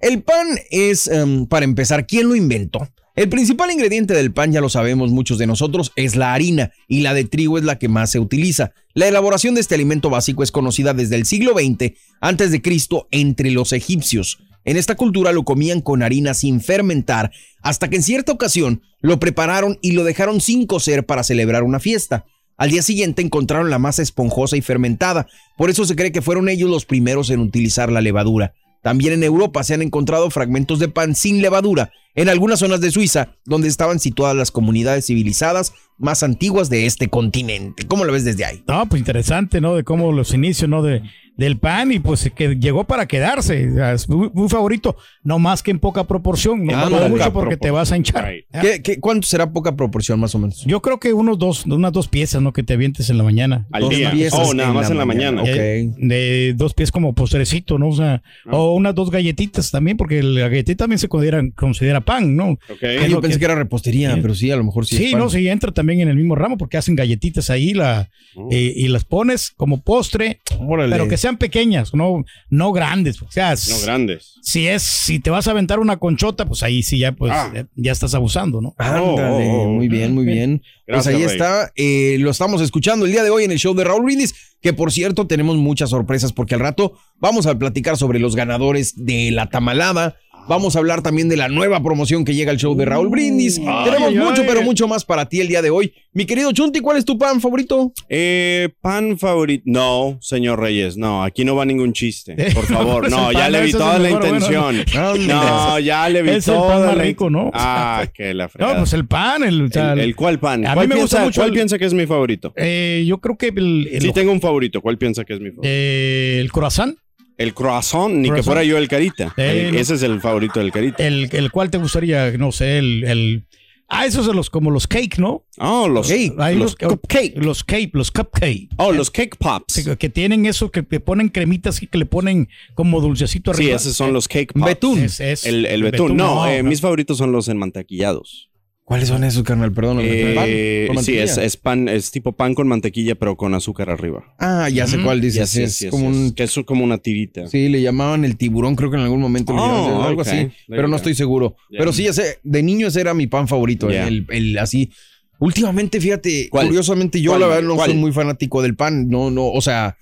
El 0.02 0.22
pan 0.22 0.48
es, 0.70 1.08
em, 1.08 1.46
para 1.46 1.64
empezar, 1.64 2.06
¿quién 2.06 2.28
lo 2.28 2.36
inventó? 2.36 2.88
El 3.16 3.30
principal 3.30 3.72
ingrediente 3.72 4.14
del 4.14 4.34
pan, 4.34 4.52
ya 4.52 4.60
lo 4.60 4.68
sabemos 4.68 5.10
muchos 5.12 5.38
de 5.38 5.48
nosotros, 5.48 5.94
es 5.96 6.18
la 6.18 6.34
harina 6.34 6.74
y 6.90 7.00
la 7.00 7.14
de 7.14 7.24
trigo 7.24 7.58
es 7.58 7.64
la 7.64 7.80
que 7.80 7.88
más 7.88 8.12
se 8.12 8.20
utiliza. 8.20 8.74
La 8.94 9.08
elaboración 9.08 9.56
de 9.56 9.62
este 9.62 9.76
alimento 9.76 10.10
básico 10.10 10.44
es 10.44 10.52
conocida 10.52 10.94
desde 10.94 11.16
el 11.16 11.26
siglo 11.26 11.54
XX 11.54 11.94
antes 12.20 12.52
de 12.52 12.62
Cristo 12.62 13.08
entre 13.12 13.52
los 13.52 13.72
egipcios. 13.72 14.40
En 14.66 14.78
esta 14.78 14.96
cultura 14.96 15.32
lo 15.32 15.44
comían 15.44 15.80
con 15.80 16.04
harina 16.04 16.34
sin 16.34 16.60
fermentar, 16.60 17.32
hasta 17.62 17.90
que 17.90 17.98
en 17.98 18.04
cierta 18.04 18.32
ocasión 18.32 18.82
lo 19.00 19.20
prepararon 19.20 19.78
y 19.82 19.92
lo 19.92 20.04
dejaron 20.04 20.42
sin 20.42 20.66
cocer 20.66 21.06
para 21.06 21.24
celebrar 21.24 21.64
una 21.64 21.80
fiesta. 21.80 22.26
Al 22.58 22.72
día 22.72 22.82
siguiente 22.82 23.22
encontraron 23.22 23.70
la 23.70 23.80
masa 23.80 24.02
esponjosa 24.02 24.58
y 24.58 24.62
fermentada, 24.62 25.28
por 25.58 25.70
eso 25.70 25.86
se 25.86 25.96
cree 25.96 26.12
que 26.12 26.22
fueron 26.22 26.50
ellos 26.50 26.70
los 26.70 26.86
primeros 26.86 27.30
en 27.30 27.42
utilizar 27.42 27.92
la 27.92 28.02
levadura. 28.02 28.54
También 28.82 29.14
en 29.14 29.24
Europa 29.24 29.64
se 29.64 29.74
han 29.74 29.82
encontrado 29.82 30.30
fragmentos 30.30 30.80
de 30.80 30.88
pan 30.88 31.16
sin 31.16 31.42
levadura 31.42 31.92
en 32.16 32.30
algunas 32.30 32.60
zonas 32.60 32.82
de 32.82 32.92
Suiza, 32.92 33.36
donde 33.44 33.68
estaban 33.68 34.00
situadas 34.00 34.36
las 34.36 34.52
comunidades 34.52 35.08
civilizadas 35.08 35.74
más 35.98 36.24
antiguas 36.24 36.70
de 36.70 36.86
este 36.86 37.10
continente. 37.10 37.86
¿Cómo 37.88 38.06
lo 38.06 38.14
ves 38.14 38.24
desde 38.24 38.46
ahí? 38.46 38.64
No, 38.68 38.88
pues 38.88 39.00
interesante, 39.00 39.60
¿no? 39.60 39.76
De 39.76 39.84
cómo 39.84 40.12
los 40.12 40.34
inicios, 40.34 40.70
¿no? 40.70 40.82
De, 40.82 41.02
del 41.38 41.58
pan 41.58 41.92
y 41.92 42.00
pues 42.00 42.32
que 42.36 42.56
llegó 42.56 42.84
para 42.86 43.08
quedarse. 43.08 43.70
O 43.70 43.74
sea, 43.76 43.94
Es 43.94 44.08
muy, 44.10 44.30
muy 44.34 44.48
favorito, 44.50 44.96
no 45.24 45.40
más 45.40 45.62
que 45.64 45.72
en 45.72 45.80
poca 45.80 46.06
proporción. 46.06 46.66
No 46.66 46.76
Ah, 46.78 46.88
poca 46.90 47.08
mucho 47.10 47.34
porque 47.34 47.58
te 47.58 47.72
vas 47.72 47.92
a 47.92 47.98
hinchar. 47.98 48.26
Right. 48.28 48.46
¿Qué, 48.62 48.82
qué- 48.82 49.00
cuánto 49.00 49.28
será 49.28 49.52
poca 49.52 49.76
proporción 49.76 50.20
más 50.20 50.34
o 50.36 50.40
menos? 50.40 50.64
Yo 50.66 50.82
creo 50.82 51.00
que 51.00 51.14
unos 51.14 51.38
dos, 51.38 51.66
unas 51.66 51.92
dos 51.92 52.08
piezas, 52.08 52.42
¿no? 52.42 52.54
Que 52.54 52.64
te 52.64 52.74
avientes 52.74 53.10
en 53.10 53.18
la 53.18 53.24
mañana. 53.24 53.68
Al 53.72 53.82
Dos 53.82 53.90
día. 53.92 54.12
piezas 54.12 54.48
Oh, 54.50 54.54
nada 54.54 54.72
más 54.74 54.90
en 54.90 54.98
la 54.98 55.06
mañana. 55.06 55.42
Ok. 55.42 55.48
Eh, 55.50 55.90
de 55.98 56.54
dos 56.56 56.74
pies 56.74 56.92
como 56.92 57.14
postrecito, 57.14 57.78
¿no? 57.78 57.90
O 57.90 57.96
sea, 57.96 58.22
Ah. 58.46 58.56
o 58.58 58.74
unas 58.76 58.96
dos 58.96 59.12
galletitas 59.12 59.72
también, 59.72 59.98
porque 59.98 60.24
la 60.24 60.48
galletita 60.50 60.84
también 60.84 61.00
se 61.00 61.08
considera, 61.08 61.42
considera 61.56 62.02
pan, 62.02 62.36
¿no? 62.36 62.52
Ok. 62.52 62.60
Ah, 62.84 63.08
yo 63.08 63.22
pensé 63.22 63.36
que- 63.36 63.40
que 63.40 63.46
era 63.46 63.56
repostería, 63.56 64.14
Sí. 64.16 64.20
pero 64.22 64.36
sí, 64.36 64.52
a 64.52 64.56
lo 64.56 64.64
mejor 64.64 64.86
sí. 64.86 64.98
Sí, 64.98 65.06
es 65.08 65.12
pan. 65.12 65.20
no, 65.22 65.30
sí, 65.30 65.48
entra 65.48 65.72
también 65.72 66.00
en 66.02 66.10
el 66.10 66.16
mismo 66.16 66.36
ramo 66.36 66.58
porque 66.58 66.78
hacen 66.78 66.96
galletitas 66.96 67.50
ahí 67.50 67.74
la, 67.74 68.10
Oh. 68.36 68.50
eh, 68.52 68.74
y 68.76 68.88
las 68.88 69.04
pones 69.06 69.52
como 69.58 69.82
postre, 69.82 70.40
Órale. 70.60 70.92
pero 70.92 71.08
que 71.08 71.18
sean 71.26 71.38
pequeñas, 71.38 71.94
no, 71.94 72.24
no 72.50 72.72
grandes. 72.72 73.22
O 73.22 73.32
sea, 73.32 73.56
No 73.56 73.80
grandes. 73.84 74.36
si 74.42 74.68
es, 74.68 74.84
si 74.84 75.20
te 75.20 75.30
vas 75.32 75.48
a 75.48 75.52
aventar 75.52 75.80
una 75.80 75.98
conchota, 75.98 76.46
pues 76.46 76.62
ahí 76.64 76.84
sí 76.84 77.00
ya, 77.00 77.12
pues, 77.14 77.32
Ah. 77.34 77.52
ya, 77.54 77.68
ya 77.76 77.92
estás 77.92 78.14
abusando, 78.14 78.62
¿no? 78.62 78.76
Ándale, 78.78 79.06
Oh, 79.06 79.16
oh, 79.16 79.64
oh. 79.64 79.70
muy 79.70 79.88
bien, 79.88 80.14
muy 80.14 80.26
bien. 80.26 80.62
Gracias, 80.88 81.06
pues 81.06 81.16
ahí 81.16 81.26
Rey. 81.26 81.36
está, 81.36 81.72
eh, 81.76 82.18
lo 82.20 82.30
estamos 82.30 82.62
escuchando 82.62 83.06
el 83.06 83.12
día 83.12 83.24
de 83.24 83.32
hoy 83.32 83.44
en 83.44 83.52
el 83.52 83.58
show 83.58 83.74
de 83.74 83.84
Raúl 83.84 84.04
Brindis, 84.06 84.36
que 84.62 84.72
por 84.74 84.92
cierto 84.92 85.26
tenemos 85.28 85.58
muchas 85.58 85.90
sorpresas 85.90 86.32
porque 86.32 86.54
al 86.54 86.62
rato 86.62 86.94
vamos 87.18 87.48
a 87.48 87.58
platicar 87.58 87.98
sobre 87.98 88.20
los 88.20 88.36
ganadores 88.36 88.94
de 88.96 89.32
la 89.32 89.50
tamalada. 89.50 90.16
Vamos 90.48 90.76
a 90.76 90.80
hablar 90.80 91.02
también 91.02 91.28
de 91.28 91.38
la 91.38 91.48
nueva 91.50 91.82
promoción 91.82 92.24
que 92.24 92.36
llega 92.36 92.52
al 92.52 92.58
show 92.58 92.76
de 92.76 92.86
Raúl 92.86 93.10
Brindis. 93.10 93.56
tenemos 93.56 94.10
ay, 94.10 94.16
mucho, 94.16 94.42
ay. 94.42 94.48
pero 94.48 94.62
mucho 94.62 94.88
más 94.88 95.04
para 95.04 95.28
ti 95.28 95.42
el 95.42 95.48
día 95.48 95.64
de 95.64 95.72
hoy. 95.72 95.92
Mi 96.14 96.26
querido 96.26 96.52
Chunti, 96.52 96.82
¿cuál 96.82 96.98
es 96.98 97.06
tu 97.06 97.18
pan 97.18 97.42
favorito? 97.42 97.92
Eh, 98.10 98.70
pan 98.80 99.18
favorito. 99.18 99.64
No, 99.66 100.20
señor 100.22 100.60
Reyes, 100.60 100.98
no, 100.98 101.24
aquí 101.24 101.44
no 101.44 101.56
va 101.56 101.66
ningún 101.66 101.94
chiste. 101.94 102.36
Por 102.54 102.66
favor, 102.66 103.10
no, 103.10 103.32
ya 103.32 103.50
le 103.50 103.62
vi 103.64 103.72
toda 103.72 103.98
la 103.98 104.12
intención. 104.12 104.84
no. 105.28 105.80
Ya 105.80 106.08
le 106.10 106.22
vi 106.22 106.30
Es 106.30 106.48
el 106.48 106.56
pan 106.56 106.86
más 106.86 106.98
rico, 107.00 107.30
¿no? 107.32 107.50
Ah, 107.54 108.06
que 108.14 108.34
la 108.36 108.48
fregada. 108.48 108.74
No, 108.76 108.80
pues 108.82 108.94
el 108.94 109.08
pan, 109.08 109.44
el, 109.44 109.64
o 109.64 109.68
sea, 109.68 109.94
el, 109.94 110.00
el 110.00 110.16
cuál 110.16 110.40
pan? 110.40 110.64
A 110.68 110.70
mí 110.70 110.76
¿Cuál 110.76 110.88
me 110.90 110.96
gusta 110.96 111.24
mucho 111.24 111.42
¿Cuál 111.42 111.50
el- 111.50 111.56
piensa 111.56 111.80
que 111.80 111.86
es 111.86 111.94
mi 111.96 112.06
favorito? 112.06 112.54
eh, 112.56 113.04
yo 113.08 113.18
creo 113.20 113.36
que 113.36 113.48
el, 113.48 113.90
el, 113.92 114.02
Sí, 114.02 114.14
tengo 114.14 114.32
un 114.32 114.42
favorito. 114.42 114.80
¿Cuál 114.82 115.00
piensa 115.00 115.26
que 115.26 115.34
es 115.34 115.40
mi 115.40 115.50
favorito? 115.50 115.68
eh, 115.68 116.38
el 116.40 116.52
croissant. 116.52 116.96
El 117.38 117.54
croissant, 117.54 118.14
ni 118.14 118.32
que 118.32 118.44
fuera 118.44 118.64
yo 118.64 118.78
el 118.78 118.88
carita. 118.88 119.34
El- 119.38 119.76
ese 119.76 119.96
es 119.96 120.04
el 120.04 120.22
favorito 120.22 120.60
del 120.60 120.72
carita. 120.72 121.06
El, 121.06 121.30
el 121.32 121.52
cual 121.52 121.70
te 121.70 121.78
gustaría, 121.78 122.32
no 122.38 122.52
sé, 122.52 122.78
el, 122.78 123.04
el 123.04 123.46
ah, 123.90 124.06
esos 124.06 124.26
son 124.26 124.36
los 124.38 124.50
como 124.50 124.72
los 124.72 124.88
cake, 124.88 125.18
¿no? 125.20 125.46
Oh, 125.58 125.88
los, 125.90 126.10
Hay 126.10 126.30
los 126.56 126.58
los 126.58 126.76
cupcake. 126.76 127.34
los 127.38 127.64
cake, 127.64 127.92
los 127.94 128.10
cupcake. 128.12 128.70
Oh, 128.78 128.92
los 128.94 129.12
cake 129.12 129.36
pops. 129.38 129.84
Que, 129.84 129.98
que 129.98 130.10
tienen 130.10 130.46
eso, 130.46 130.72
que, 130.72 130.86
que 130.86 131.00
ponen 131.02 131.28
cremitas 131.30 131.82
y 131.84 131.88
que 131.88 131.98
le 131.98 132.06
ponen 132.06 132.48
como 132.74 133.02
dulcecito 133.02 133.54
Sí, 133.54 133.64
arriba. 133.64 133.76
esos 133.78 133.96
son 133.96 134.14
los 134.14 134.28
cake 134.30 134.54
pops. 134.54 134.66
Betún. 134.66 135.00
Es- 135.00 135.20
es- 135.20 135.46
El, 135.46 135.66
el 135.66 135.84
betún. 135.84 136.16
No, 136.16 136.36
no, 136.36 136.48
eh, 136.48 136.64
no. 136.64 136.70
mis 136.70 136.80
favoritos 136.82 137.18
son 137.18 137.32
los 137.34 137.48
enmantequillados. 137.50 138.50
¿Cuáles 138.86 139.08
son 139.10 139.24
esos, 139.24 139.42
carnal? 139.42 139.74
Perdón. 139.74 139.98
Eh, 140.02 140.88
sí, 141.02 141.18
es, 141.18 141.40
es 141.40 141.58
pan, 141.58 141.90
es 141.90 142.12
tipo 142.12 142.34
pan 142.34 142.54
con 142.54 142.68
mantequilla, 142.68 143.16
pero 143.16 143.36
con 143.36 143.56
azúcar 143.56 143.90
arriba. 143.90 144.36
Ah, 144.38 144.70
ya 144.70 144.86
sé 144.86 145.02
cuál 145.02 145.20
dices. 145.22 145.52
Yes, 145.54 145.82
es 145.82 145.92
como 145.92 146.12
yes. 146.12 146.18
un 146.20 146.32
Que 146.34 146.44
es 146.44 146.60
como 146.68 146.84
una 146.84 147.00
tirita. 147.00 147.48
Sí, 147.48 147.68
le 147.68 147.82
llamaban 147.82 148.26
el 148.26 148.38
tiburón, 148.38 148.76
creo 148.76 148.92
que 148.92 148.98
en 148.98 149.04
algún 149.04 149.20
momento 149.22 149.54
le 149.54 149.60
Oh, 149.60 149.66
llamaban, 149.66 150.08
algo 150.08 150.22
ok. 150.22 150.28
así, 150.28 150.38
There 150.38 150.54
pero 150.68 150.88
no 150.88 150.98
estoy 150.98 151.16
seguro. 151.16 151.56
Yeah. 151.72 151.80
Pero 151.80 151.94
sí, 151.94 152.04
ya 152.04 152.14
sé, 152.14 152.38
de 152.44 152.62
niño 152.62 152.88
ese 152.88 153.02
era 153.02 153.16
mi 153.16 153.26
pan 153.26 153.48
favorito, 153.48 153.90
Yeah. 153.90 154.08
el, 154.08 154.28
el 154.30 154.58
así. 154.60 154.92
Últimamente, 155.40 156.00
fíjate, 156.00 156.48
¿Cuál? 156.52 156.68
curiosamente 156.68 157.20
yo 157.20 157.32
¿Cuál? 157.32 157.42
la 157.42 157.48
verdad 157.48 157.64
no 157.64 157.76
¿Cuál? 157.76 157.90
soy 157.90 158.00
muy 158.00 158.12
fanático 158.12 158.62
del 158.62 158.76
pan, 158.76 159.10
no, 159.10 159.32
no, 159.32 159.48
o 159.48 159.62
sea, 159.62 159.98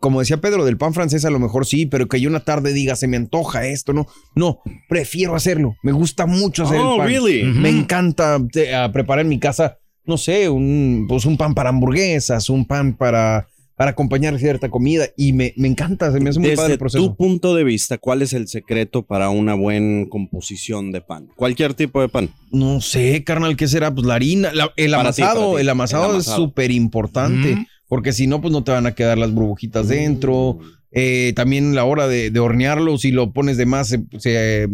como 0.00 0.20
decía 0.20 0.38
Pedro, 0.40 0.64
del 0.64 0.76
pan 0.78 0.94
francés 0.94 1.24
a 1.24 1.30
lo 1.30 1.38
mejor 1.38 1.66
sí, 1.66 1.86
pero 1.86 2.08
que 2.08 2.20
yo 2.20 2.28
una 2.30 2.40
tarde 2.40 2.72
diga, 2.72 2.96
se 2.96 3.06
me 3.08 3.16
antoja 3.16 3.66
esto, 3.66 3.92
no, 3.92 4.06
no, 4.34 4.60
prefiero 4.88 5.34
hacerlo, 5.34 5.76
me 5.82 5.92
gusta 5.92 6.26
mucho 6.26 6.64
hacer 6.64 6.78
Oh, 6.80 6.92
el 6.94 6.98
pan. 6.98 7.06
really? 7.08 7.42
Me 7.44 7.68
encanta 7.68 8.38
te- 8.52 8.74
a 8.74 8.90
preparar 8.92 9.24
en 9.24 9.28
mi 9.28 9.38
casa, 9.38 9.78
no 10.06 10.16
sé, 10.16 10.48
un, 10.48 11.06
pues 11.08 11.24
un 11.26 11.36
pan 11.36 11.54
para 11.54 11.70
hamburguesas, 11.70 12.48
un 12.50 12.64
pan 12.66 12.94
para, 12.96 13.48
para 13.76 13.90
acompañar 13.90 14.38
cierta 14.38 14.68
comida 14.70 15.06
y 15.16 15.32
me, 15.32 15.52
me 15.56 15.66
encanta, 15.68 16.12
se 16.12 16.20
me 16.20 16.30
hace 16.30 16.38
muy 16.40 16.54
padre 16.54 16.74
el 16.74 16.78
proceso. 16.78 17.04
tu 17.04 17.16
punto 17.16 17.54
de 17.54 17.64
vista, 17.64 17.98
¿cuál 17.98 18.22
es 18.22 18.32
el 18.32 18.46
secreto 18.48 19.02
para 19.02 19.30
una 19.30 19.54
buena 19.54 20.06
composición 20.08 20.92
de 20.92 21.00
pan? 21.00 21.28
Cualquier 21.36 21.74
tipo 21.74 22.00
de 22.00 22.08
pan. 22.08 22.30
No 22.52 22.80
sé, 22.80 23.24
carnal, 23.24 23.56
¿qué 23.56 23.66
será? 23.66 23.92
Pues 23.94 24.06
la 24.06 24.14
harina, 24.14 24.52
la- 24.52 24.72
el 24.76 24.94
amasado, 24.94 25.54
ti. 25.56 25.60
el 25.62 25.68
amasado 25.68 26.12
El 26.12 26.18
es 26.20 26.26
súper 26.26 26.70
importante, 26.70 27.56
Mm. 27.56 27.66
Porque 27.94 28.12
si 28.12 28.26
no, 28.26 28.40
pues 28.40 28.50
no 28.52 28.64
te 28.64 28.72
van 28.72 28.86
a 28.88 28.94
quedar 28.96 29.16
las 29.18 29.30
burbujitas 29.30 29.86
dentro. 29.86 30.58
Eh, 30.90 31.32
también 31.36 31.76
la 31.76 31.84
hora 31.84 32.08
de, 32.08 32.32
de 32.32 32.40
hornearlo, 32.40 32.98
si 32.98 33.12
lo 33.12 33.32
pones 33.32 33.56
de 33.56 33.66
más, 33.66 33.86
se, 33.86 34.02
se, 34.18 34.66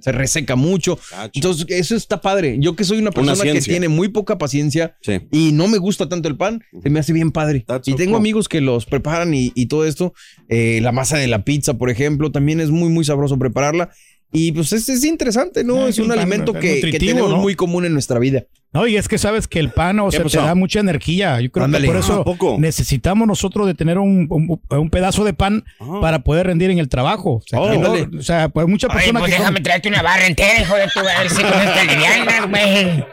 se 0.00 0.12
reseca 0.12 0.54
mucho. 0.54 0.96
Cacho. 1.08 1.30
Entonces, 1.32 1.64
eso 1.70 1.96
está 1.96 2.20
padre. 2.20 2.58
Yo 2.60 2.76
que 2.76 2.84
soy 2.84 2.98
una 2.98 3.10
persona 3.10 3.42
que 3.42 3.52
ciencia. 3.52 3.72
tiene 3.72 3.88
muy 3.88 4.08
poca 4.08 4.36
paciencia 4.36 4.98
Sí. 5.00 5.18
y 5.32 5.52
no 5.52 5.66
me 5.66 5.78
gusta 5.78 6.10
tanto 6.10 6.28
el 6.28 6.36
pan, 6.36 6.62
se 6.82 6.90
me 6.90 7.00
hace 7.00 7.14
bien 7.14 7.32
padre. 7.32 7.64
That's 7.66 7.88
y 7.88 7.92
so 7.92 7.96
tengo 7.96 8.12
cool. 8.12 8.20
amigos 8.20 8.50
que 8.50 8.60
los 8.60 8.84
preparan 8.84 9.32
y, 9.32 9.50
y 9.54 9.64
todo 9.64 9.86
esto. 9.86 10.12
Eh, 10.50 10.80
la 10.82 10.92
masa 10.92 11.16
de 11.16 11.26
la 11.26 11.42
pizza, 11.42 11.78
por 11.78 11.88
ejemplo, 11.88 12.30
también 12.30 12.60
es 12.60 12.68
muy, 12.68 12.90
muy 12.90 13.06
sabroso 13.06 13.38
prepararla. 13.38 13.88
Y 14.30 14.52
pues 14.52 14.74
es, 14.74 14.86
es 14.90 15.04
interesante, 15.06 15.64
¿no? 15.64 15.86
Ah, 15.86 15.88
es 15.88 15.94
sí, 15.94 16.02
un 16.02 16.08
el 16.08 16.16
pan 16.16 16.18
alimento 16.18 16.54
es 16.54 16.60
que, 16.82 16.90
que 16.90 16.98
tenemos 16.98 17.30
¿no? 17.30 17.38
muy 17.38 17.54
común 17.54 17.86
en 17.86 17.94
nuestra 17.94 18.18
vida. 18.18 18.44
No, 18.72 18.86
y 18.86 18.96
es 18.96 19.08
que 19.08 19.16
sabes 19.16 19.48
que 19.48 19.58
el 19.60 19.70
pan, 19.70 19.98
o 19.98 20.10
sea, 20.10 20.22
te 20.24 20.36
da 20.36 20.54
mucha 20.54 20.78
energía. 20.80 21.40
Yo 21.40 21.50
creo 21.50 21.64
Ándale. 21.64 21.86
que 21.86 21.92
por 21.94 22.00
eso 22.00 22.24
necesitamos 22.58 23.26
nosotros 23.26 23.66
de 23.66 23.72
tener 23.74 23.98
un, 23.98 24.26
un- 24.28 24.60
un 24.68 24.90
pedazo 24.90 25.24
de 25.24 25.32
pan 25.32 25.64
Ah. 25.80 25.98
para 26.02 26.18
poder 26.18 26.46
rendir 26.48 26.70
en 26.70 26.78
el 26.78 26.88
trabajo. 26.90 27.36
O 27.36 27.42
sea, 27.46 27.60
Oh, 27.60 27.72
no- 27.74 28.18
o 28.18 28.22
sea, 28.22 28.50
pues 28.50 28.66
muchas 28.68 28.92
personas 28.92 29.20
pues 29.22 29.32
que 29.32 29.38
déjame 29.38 29.60
comen- 29.60 29.62
traerte 29.64 29.88
una 29.88 30.02
barra 30.02 30.26
entera, 30.26 30.60
hijo 30.60 30.74
de 30.76 30.86
tu 30.88 30.98
a 31.00 31.02
ver 31.02 31.30
si 31.30 31.36
con 31.42 31.52
esta 31.60 31.84
livianas, 31.84 32.50
güey. 32.50 33.04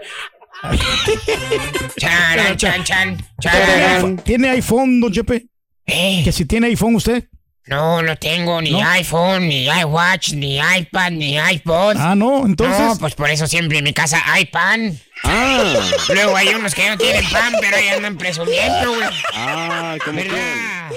Charan, 1.97 2.57
chan, 2.57 2.83
chan, 2.83 3.17
charan. 3.39 4.17
¿Tiene 4.17 4.49
iPhone, 4.49 4.99
don 4.99 5.11
Chepe? 5.11 5.47
Eh, 5.85 6.21
Que 6.23 6.31
si 6.31 6.45
tiene 6.45 6.67
iPhone 6.67 6.95
usted. 6.95 7.25
No, 7.67 8.01
no 8.03 8.15
tengo 8.17 8.61
ni 8.61 8.71
¿No? 8.71 8.87
iPhone, 8.91 9.47
ni 9.47 9.65
iWatch, 9.65 10.33
ni 10.33 10.57
iPad, 10.57 11.11
ni 11.11 11.35
iPod. 11.37 11.95
Ah, 11.97 12.13
no, 12.15 12.45
entonces. 12.45 12.79
no, 12.79 12.95
pues 12.97 13.15
por 13.15 13.29
eso 13.29 13.47
siempre 13.47 13.79
en 13.79 13.83
mi 13.83 13.93
casa 13.93 14.21
hay 14.25 14.45
pan. 14.45 14.99
Ah, 15.23 15.73
Luego 16.13 16.35
hay 16.35 16.49
unos 16.49 16.75
que 16.75 16.87
no 16.89 16.97
tienen 16.97 17.23
pan, 17.31 17.53
pero 17.59 17.75
ahí 17.77 17.87
andan 17.89 18.17
presumiendo, 18.17 18.93
güey. 18.93 19.09
ah, 19.33 19.95
como. 20.03 20.17
¿Verdad? 20.21 20.91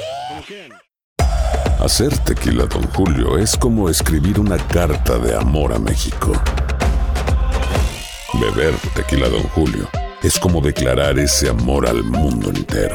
Hacer 1.80 2.16
tequila, 2.18 2.64
Don 2.64 2.82
Julio, 2.92 3.38
es 3.38 3.56
como 3.56 3.88
escribir 3.88 4.38
una 4.40 4.58
carta 4.58 5.16
de 5.18 5.34
amor 5.37 5.72
a 5.72 5.78
México. 5.78 6.32
Beber 8.34 8.75
tequila, 8.94 9.28
Don 9.28 9.42
Julio, 9.50 9.88
es 10.22 10.38
como 10.38 10.60
declarar 10.60 11.18
ese 11.18 11.48
amor 11.48 11.88
al 11.88 12.02
mundo 12.02 12.50
entero. 12.50 12.94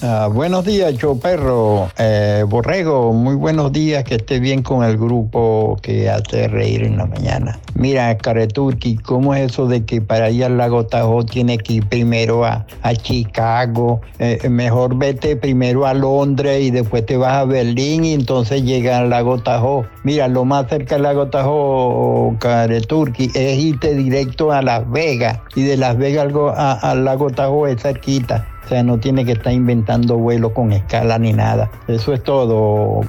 Ah, 0.00 0.28
buenos 0.30 0.64
días, 0.64 0.96
yo 0.98 1.16
perro. 1.16 1.90
Eh, 1.98 2.44
Borrego, 2.46 3.12
muy 3.12 3.34
buenos 3.34 3.72
días, 3.72 4.04
que 4.04 4.14
esté 4.14 4.38
bien 4.38 4.62
con 4.62 4.84
el 4.84 4.96
grupo 4.96 5.76
que 5.82 6.08
hace 6.08 6.46
reír 6.46 6.84
en 6.84 6.98
la 6.98 7.06
mañana. 7.06 7.58
Mira, 7.74 8.16
Careturki, 8.16 8.96
¿cómo 8.96 9.34
es 9.34 9.50
eso 9.50 9.66
de 9.66 9.84
que 9.84 10.00
para 10.00 10.30
ir 10.30 10.44
al 10.44 10.56
lago 10.56 10.86
Tahoe 10.86 11.24
tiene 11.24 11.58
que 11.58 11.74
ir 11.74 11.86
primero 11.88 12.44
a, 12.44 12.64
a 12.82 12.94
Chicago? 12.94 14.00
Eh, 14.20 14.48
mejor 14.48 14.96
vete 14.96 15.34
primero 15.36 15.84
a 15.84 15.94
Londres 15.94 16.60
y 16.62 16.70
después 16.70 17.04
te 17.04 17.16
vas 17.16 17.34
a 17.34 17.44
Berlín 17.44 18.04
y 18.04 18.12
entonces 18.12 18.62
llega 18.62 18.98
al 18.98 19.10
lago 19.10 19.38
Tahoe. 19.38 19.86
Mira, 20.04 20.28
lo 20.28 20.44
más 20.44 20.68
cerca 20.68 20.94
del 20.94 21.04
lago 21.04 21.26
Tahoe, 21.28 22.36
Careturki, 22.38 23.32
es 23.34 23.58
irte 23.58 23.94
directo 23.94 24.52
a 24.52 24.62
Las 24.62 24.88
Vegas 24.90 25.40
y 25.56 25.62
de 25.62 25.76
Las 25.76 25.98
Vegas 25.98 26.28
al, 26.56 26.78
al 26.82 27.04
lago 27.04 27.30
Tahoe 27.30 27.72
es 27.72 27.82
cerquita. 27.82 28.46
O 28.68 28.70
sea, 28.70 28.82
no 28.82 28.98
tiene 28.98 29.24
que 29.24 29.32
estar 29.32 29.50
inventando 29.50 30.18
vuelos 30.18 30.52
con 30.52 30.72
escala 30.74 31.18
ni 31.18 31.32
nada. 31.32 31.70
Eso 31.86 32.12
es 32.12 32.22
todo. 32.22 33.00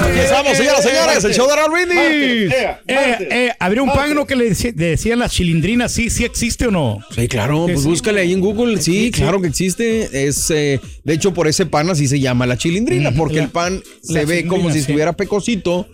Aquí 0.00 0.18
estamos, 0.20 0.56
señoras 0.56 0.84
y 0.84 0.88
señores, 0.88 1.24
el 1.24 1.34
show 1.34 1.48
de 1.48 1.56
Raúl 1.56 1.72
Brindis. 1.72 2.52
Eh, 2.52 2.76
eh, 2.86 3.50
habría 3.58 3.82
un 3.82 3.90
pan 3.90 4.14
¿no? 4.14 4.26
que 4.26 4.36
le 4.36 4.50
decían 4.50 5.18
las 5.18 5.32
chilindrinas, 5.32 5.92
¿sí, 5.92 6.08
sí 6.10 6.24
existe 6.24 6.66
o 6.66 6.70
no? 6.70 7.00
Sí, 7.14 7.28
claro, 7.28 7.66
pues 7.66 7.82
sí. 7.82 7.88
búscale 7.88 8.20
ahí 8.22 8.32
en 8.32 8.40
Google. 8.40 8.80
Sí, 8.80 9.06
Sí, 9.06 9.10
claro 9.10 9.40
que 9.40 9.48
existe. 9.48 10.26
Es, 10.26 10.50
eh, 10.50 10.80
de 11.04 11.12
hecho, 11.14 11.32
por 11.34 11.46
ese 11.48 11.66
pan 11.66 11.90
así 11.90 12.08
se 12.08 12.18
llama 12.20 12.46
la 12.46 12.56
chilindrina, 12.56 13.12
porque 13.12 13.36
La- 13.36 13.42
el 13.44 13.48
pan 13.50 13.82
se 14.02 14.24
ve 14.24 14.42
como 14.46 14.62
chilindrina, 14.62 14.68
si 14.72 14.72
sí. 14.72 14.78
estuviera 14.80 15.12
pecosito 15.14 15.86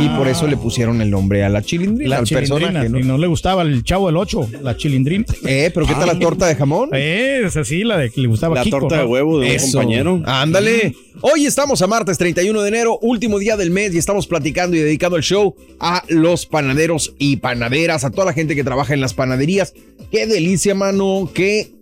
y 0.00 0.08
por 0.16 0.28
eso 0.28 0.46
le 0.46 0.56
pusieron 0.56 1.00
el 1.02 1.10
nombre 1.10 1.44
a 1.44 1.48
la 1.48 1.62
chilindrina, 1.62 2.10
La 2.10 2.16
al 2.18 2.24
chilindrina, 2.24 2.58
personaje. 2.60 2.88
¿no? 2.88 2.98
y 2.98 3.02
no 3.04 3.18
le 3.18 3.26
gustaba 3.26 3.62
el 3.62 3.82
chavo 3.84 4.06
del 4.06 4.16
8, 4.16 4.48
la 4.62 4.76
chilindrina. 4.76 5.24
Eh, 5.46 5.70
pero 5.74 5.86
¿qué 5.86 5.94
tal 5.94 6.06
la 6.06 6.18
torta 6.18 6.46
de 6.46 6.54
jamón? 6.56 6.90
Eh, 6.92 7.42
es 7.44 7.56
así, 7.56 7.84
la 7.84 7.96
de 7.98 8.10
que 8.10 8.20
le 8.22 8.28
gustaba 8.28 8.54
La 8.56 8.62
Kiko, 8.64 8.78
torta 8.80 8.96
¿no? 8.96 9.02
de 9.02 9.08
huevo 9.08 9.40
de 9.40 9.52
un 9.56 9.58
compañero. 9.72 10.22
Ándale. 10.24 10.94
Hoy 11.20 11.46
estamos 11.46 11.82
a 11.82 11.87
martes 11.88 12.18
31 12.18 12.60
de 12.62 12.68
enero, 12.68 12.98
último 13.00 13.38
día 13.38 13.56
del 13.56 13.70
mes, 13.70 13.94
y 13.94 13.98
estamos 13.98 14.26
platicando 14.26 14.76
y 14.76 14.80
dedicando 14.80 15.16
el 15.16 15.22
show 15.22 15.56
a 15.80 16.04
los 16.08 16.46
panaderos 16.46 17.14
y 17.18 17.36
panaderas, 17.38 18.04
a 18.04 18.10
toda 18.10 18.26
la 18.26 18.32
gente 18.32 18.54
que 18.54 18.64
trabaja 18.64 18.94
en 18.94 19.00
las 19.00 19.14
panaderías. 19.14 19.74
Qué 20.10 20.26
delicia, 20.26 20.74
mano. 20.74 21.30
Qué. 21.34 21.72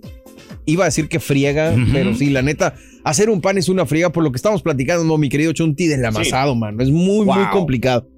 Iba 0.65 0.85
a 0.85 0.89
decir 0.89 1.09
que 1.09 1.21
friega, 1.21 1.77
pero 1.93 2.15
sí, 2.15 2.31
la 2.31 2.43
neta, 2.43 2.75
hacer 3.05 3.31
un 3.31 3.41
pan 3.41 3.57
es 3.57 3.69
una 3.69 3.87
friega 3.87 4.11
por 4.11 4.25
lo 4.25 4.33
que 4.33 4.37
estamos 4.37 4.63
platicando, 4.63 5.05
no, 5.05 5.17
mi 5.17 5.29
querido 5.29 5.53
Chunti, 5.53 5.87
del 5.87 6.05
amasado, 6.05 6.57
mano. 6.57 6.83
Es 6.83 6.91
muy, 6.91 7.25
muy 7.25 7.47
complicado. 7.53 8.09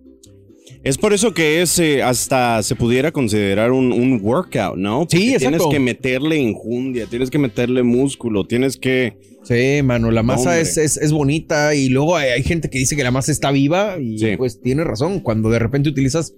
Es 0.84 0.98
por 0.98 1.12
eso 1.12 1.34
que 1.34 1.60
es 1.62 1.78
eh, 1.78 2.02
hasta 2.02 2.62
se 2.62 2.74
pudiera 2.76 3.12
considerar 3.12 3.72
un, 3.72 3.92
un 3.92 4.20
workout, 4.22 4.76
¿no? 4.76 5.00
Porque 5.00 5.16
Sí, 5.18 5.34
exacto. 5.34 5.58
Tienes 5.58 5.66
que 5.74 5.80
meterle 5.80 6.36
injundia, 6.36 7.06
tienes 7.06 7.30
que 7.30 7.38
meterle 7.38 7.82
músculo, 7.82 8.46
tienes 8.46 8.76
que. 8.76 9.16
Sí, 9.44 9.80
mano, 9.82 10.10
la 10.10 10.22
masa 10.22 10.60
es, 10.60 10.76
es, 10.76 10.96
es 10.98 11.12
bonita 11.12 11.74
y 11.74 11.88
luego 11.88 12.16
hay, 12.16 12.30
hay 12.30 12.42
gente 12.42 12.68
que 12.68 12.78
dice 12.78 12.96
que 12.96 13.02
la 13.04 13.10
masa 13.10 13.32
está 13.32 13.50
viva 13.50 13.96
y 13.98 14.18
Sí. 14.18 14.36
pues 14.36 14.60
tiene 14.60 14.84
razón. 14.84 15.20
Cuando 15.20 15.48
de 15.50 15.58
repente 15.58 15.88
utilizas 15.88 16.34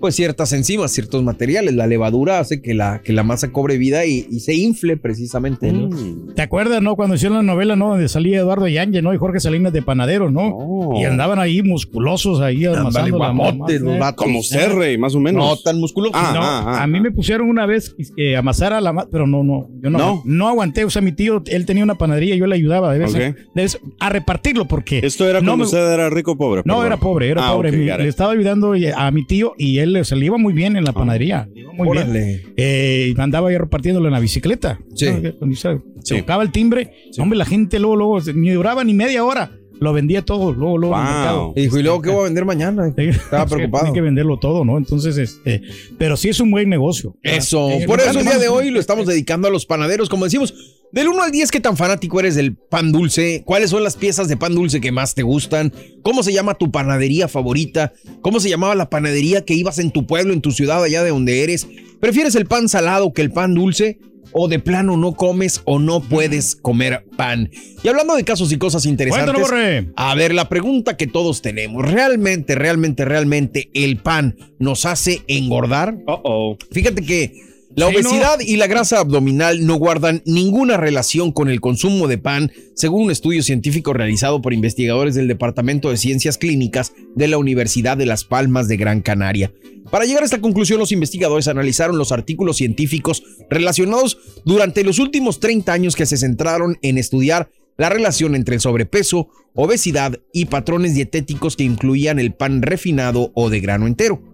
pues 0.00 0.14
ciertas 0.16 0.52
enzimas, 0.52 0.92
ciertos 0.92 1.22
materiales, 1.22 1.74
la 1.74 1.86
levadura 1.86 2.38
hace 2.38 2.60
que 2.60 2.74
la, 2.74 3.00
que 3.02 3.12
la 3.12 3.22
masa 3.22 3.52
cobre 3.52 3.78
vida 3.78 4.04
y, 4.04 4.26
y 4.30 4.40
se 4.40 4.54
infle 4.54 4.96
precisamente, 4.96 5.72
¿no? 5.72 5.88
Mm. 5.88 6.34
¿Te 6.34 6.42
acuerdas, 6.42 6.82
no? 6.82 6.94
Cuando 6.96 7.14
hicieron 7.14 7.38
la 7.38 7.42
novela, 7.42 7.74
¿no? 7.76 7.88
Donde 7.90 8.08
salía 8.08 8.38
Eduardo 8.40 8.68
Yáñez, 8.68 9.02
¿no? 9.02 9.14
Y 9.14 9.18
Jorge 9.18 9.40
Salinas 9.40 9.72
de 9.72 9.80
Panaderos, 9.82 10.30
¿no? 10.30 10.48
Oh. 10.48 11.00
Y 11.00 11.04
andaban 11.04 11.38
ahí 11.38 11.62
musculosos 11.62 12.40
ahí 12.40 12.64
amasando 12.66 13.18
la 13.18 13.32
masa, 13.32 13.54
los 13.54 13.94
¿eh? 13.94 13.98
vatos. 13.98 14.24
Como 14.24 14.42
Cerre, 14.42 14.98
más 14.98 15.14
o 15.14 15.20
menos. 15.20 15.42
No 15.42 15.56
tan 15.62 15.78
musculosos. 15.80 16.16
Ah, 16.22 16.32
No, 16.34 16.40
ah, 16.42 16.82
a 16.82 16.86
mí 16.86 17.00
me 17.00 17.10
pusieron 17.10 17.48
una 17.48 17.64
vez 17.66 17.94
que 18.16 18.36
amasara 18.36 18.80
la 18.80 18.92
masa, 18.92 19.08
pero 19.10 19.26
no, 19.26 19.42
no, 19.42 19.68
yo 19.82 19.90
no, 19.90 19.98
No. 19.98 20.22
no. 20.24 20.48
aguanté. 20.48 20.84
O 20.84 20.90
sea, 20.90 21.00
mi 21.02 21.12
tío, 21.12 21.42
él 21.46 21.64
tenía 21.66 21.82
una 21.84 21.94
panadería, 21.96 22.36
yo 22.36 22.46
le 22.46 22.54
ayudaba 22.56 22.92
de 22.92 22.98
vez, 22.98 23.14
vez- 23.54 23.78
a 24.00 24.08
repartirlo 24.10 24.66
porque 24.66 25.00
Esto 25.02 25.26
era 25.28 25.40
no 25.40 25.46
cuando 25.52 25.56
me- 25.58 25.64
usted 25.64 25.92
era 25.94 26.10
rico 26.10 26.32
o 26.32 26.36
pobre. 26.36 26.62
no 26.64 26.74
perdón. 26.74 26.86
era 26.86 26.96
pobre, 26.98 27.28
era 27.30 27.48
Ah, 27.48 27.52
pobre. 27.54 27.72
Mi- 27.72 27.86
le 27.86 28.08
estaba 28.08 28.32
ayudando 28.32 28.74
a 28.96 29.10
mi 29.10 29.24
tío 29.26 29.54
y 29.56 29.78
él 29.78 29.83
se 30.04 30.16
le 30.16 30.26
iba 30.26 30.38
muy 30.38 30.52
bien 30.52 30.76
en 30.76 30.84
la 30.84 30.92
panadería. 30.92 31.48
le 31.54 31.60
iba 31.60 31.72
muy 31.72 31.88
bien. 31.90 32.40
Eh, 32.56 33.14
andaba 33.18 33.50
ya 33.52 33.58
repartiéndolo 33.58 34.06
en 34.08 34.12
la 34.12 34.20
bicicleta. 34.20 34.78
Sí. 34.94 35.06
Cuando 35.38 35.56
se 35.56 35.78
Sí. 36.02 36.18
tocaba 36.20 36.42
el 36.42 36.50
timbre, 36.50 36.90
hombre, 37.18 37.38
la 37.38 37.44
gente 37.44 37.78
luego, 37.78 37.96
luego, 37.96 38.20
ni 38.34 38.50
duraba 38.50 38.84
ni 38.84 38.94
media 38.94 39.24
hora. 39.24 39.50
Lo 39.84 39.92
vendía 39.92 40.22
todo, 40.24 40.52
luego, 40.52 40.78
luego. 40.78 40.96
en 40.96 41.02
el 41.02 41.06
Wow. 41.06 41.14
mercado. 41.16 41.52
Y 41.54 41.60
dijo, 41.62 41.78
¿y 41.78 41.82
luego 41.84 42.02
qué 42.02 42.10
voy 42.10 42.20
a 42.20 42.24
vender 42.24 42.44
mañana? 42.44 42.88
Estaba 42.96 43.46
preocupado. 43.46 43.86
Hay 43.86 43.92
que 43.92 44.00
venderlo 44.00 44.38
todo, 44.38 44.64
¿no? 44.64 44.76
Entonces, 44.78 45.16
este, 45.18 45.62
pero 45.98 46.16
sí 46.16 46.30
es 46.30 46.40
un 46.40 46.50
buen 46.50 46.68
negocio. 46.68 47.14
Eso, 47.22 47.70
Eh, 47.70 47.84
por 47.86 48.00
eso 48.00 48.18
el 48.18 48.24
día 48.24 48.38
de 48.38 48.48
hoy 48.48 48.70
lo 48.70 48.80
estamos 48.80 49.06
dedicando 49.06 49.46
a 49.46 49.50
los 49.50 49.66
panaderos, 49.66 50.08
como 50.08 50.24
decimos. 50.24 50.54
Del 50.92 51.08
1 51.08 51.22
al 51.24 51.32
10, 51.32 51.50
¿qué 51.50 51.58
tan 51.58 51.76
fanático 51.76 52.20
eres 52.20 52.36
del 52.36 52.54
pan 52.54 52.92
dulce? 52.92 53.42
¿Cuáles 53.44 53.70
son 53.70 53.82
las 53.82 53.96
piezas 53.96 54.28
de 54.28 54.36
pan 54.36 54.54
dulce 54.54 54.80
que 54.80 54.92
más 54.92 55.14
te 55.16 55.22
gustan? 55.24 55.72
¿Cómo 56.02 56.22
se 56.22 56.32
llama 56.32 56.54
tu 56.54 56.70
panadería 56.70 57.26
favorita? 57.26 57.92
¿Cómo 58.22 58.38
se 58.38 58.48
llamaba 58.48 58.76
la 58.76 58.88
panadería 58.90 59.44
que 59.44 59.54
ibas 59.54 59.80
en 59.80 59.90
tu 59.90 60.06
pueblo, 60.06 60.32
en 60.32 60.40
tu 60.40 60.52
ciudad, 60.52 60.82
allá 60.84 61.02
de 61.02 61.10
donde 61.10 61.42
eres? 61.42 61.66
¿Prefieres 62.00 62.36
el 62.36 62.46
pan 62.46 62.68
salado 62.68 63.12
que 63.12 63.22
el 63.22 63.32
pan 63.32 63.54
dulce? 63.54 63.98
¿O 64.36 64.48
de 64.48 64.58
plano 64.58 64.96
no 64.96 65.14
comes 65.14 65.62
o 65.64 65.78
no 65.78 66.00
puedes 66.00 66.56
comer 66.56 67.04
pan? 67.16 67.50
Y 67.82 67.88
hablando 67.88 68.16
de 68.16 68.24
casos 68.24 68.50
y 68.52 68.58
cosas 68.58 68.84
interesantes. 68.84 69.48
Cuéntanos. 69.48 69.92
A 69.94 70.14
ver, 70.16 70.34
la 70.34 70.48
pregunta 70.48 70.96
que 70.96 71.06
todos 71.06 71.40
tenemos, 71.40 71.88
¿realmente, 71.88 72.56
realmente, 72.56 73.04
realmente 73.04 73.70
el 73.74 73.98
pan 73.98 74.36
nos 74.58 74.86
hace 74.86 75.22
engordar? 75.28 75.94
Uh-oh. 76.06 76.58
Fíjate 76.72 77.02
que 77.02 77.53
la 77.76 77.88
obesidad 77.88 78.38
y 78.40 78.56
la 78.56 78.68
grasa 78.68 79.00
abdominal 79.00 79.66
no 79.66 79.74
guardan 79.74 80.22
ninguna 80.24 80.76
relación 80.76 81.32
con 81.32 81.48
el 81.48 81.60
consumo 81.60 82.06
de 82.06 82.18
pan, 82.18 82.52
según 82.74 83.04
un 83.04 83.10
estudio 83.10 83.42
científico 83.42 83.92
realizado 83.92 84.40
por 84.40 84.52
investigadores 84.52 85.14
del 85.14 85.26
Departamento 85.26 85.90
de 85.90 85.96
Ciencias 85.96 86.38
Clínicas 86.38 86.92
de 87.16 87.26
la 87.26 87.38
Universidad 87.38 87.96
de 87.96 88.06
Las 88.06 88.24
Palmas 88.24 88.68
de 88.68 88.76
Gran 88.76 89.00
Canaria. 89.00 89.52
Para 89.90 90.04
llegar 90.04 90.22
a 90.22 90.26
esta 90.26 90.40
conclusión, 90.40 90.78
los 90.78 90.92
investigadores 90.92 91.48
analizaron 91.48 91.98
los 91.98 92.12
artículos 92.12 92.56
científicos 92.56 93.24
relacionados 93.50 94.18
durante 94.44 94.84
los 94.84 94.98
últimos 94.98 95.40
30 95.40 95.72
años 95.72 95.96
que 95.96 96.06
se 96.06 96.16
centraron 96.16 96.78
en 96.82 96.96
estudiar 96.96 97.50
la 97.76 97.88
relación 97.88 98.36
entre 98.36 98.54
el 98.54 98.60
sobrepeso, 98.60 99.28
obesidad 99.54 100.20
y 100.32 100.46
patrones 100.46 100.94
dietéticos 100.94 101.56
que 101.56 101.64
incluían 101.64 102.18
el 102.18 102.34
pan 102.34 102.62
refinado 102.62 103.32
o 103.34 103.50
de 103.50 103.60
grano 103.60 103.86
entero. 103.86 104.33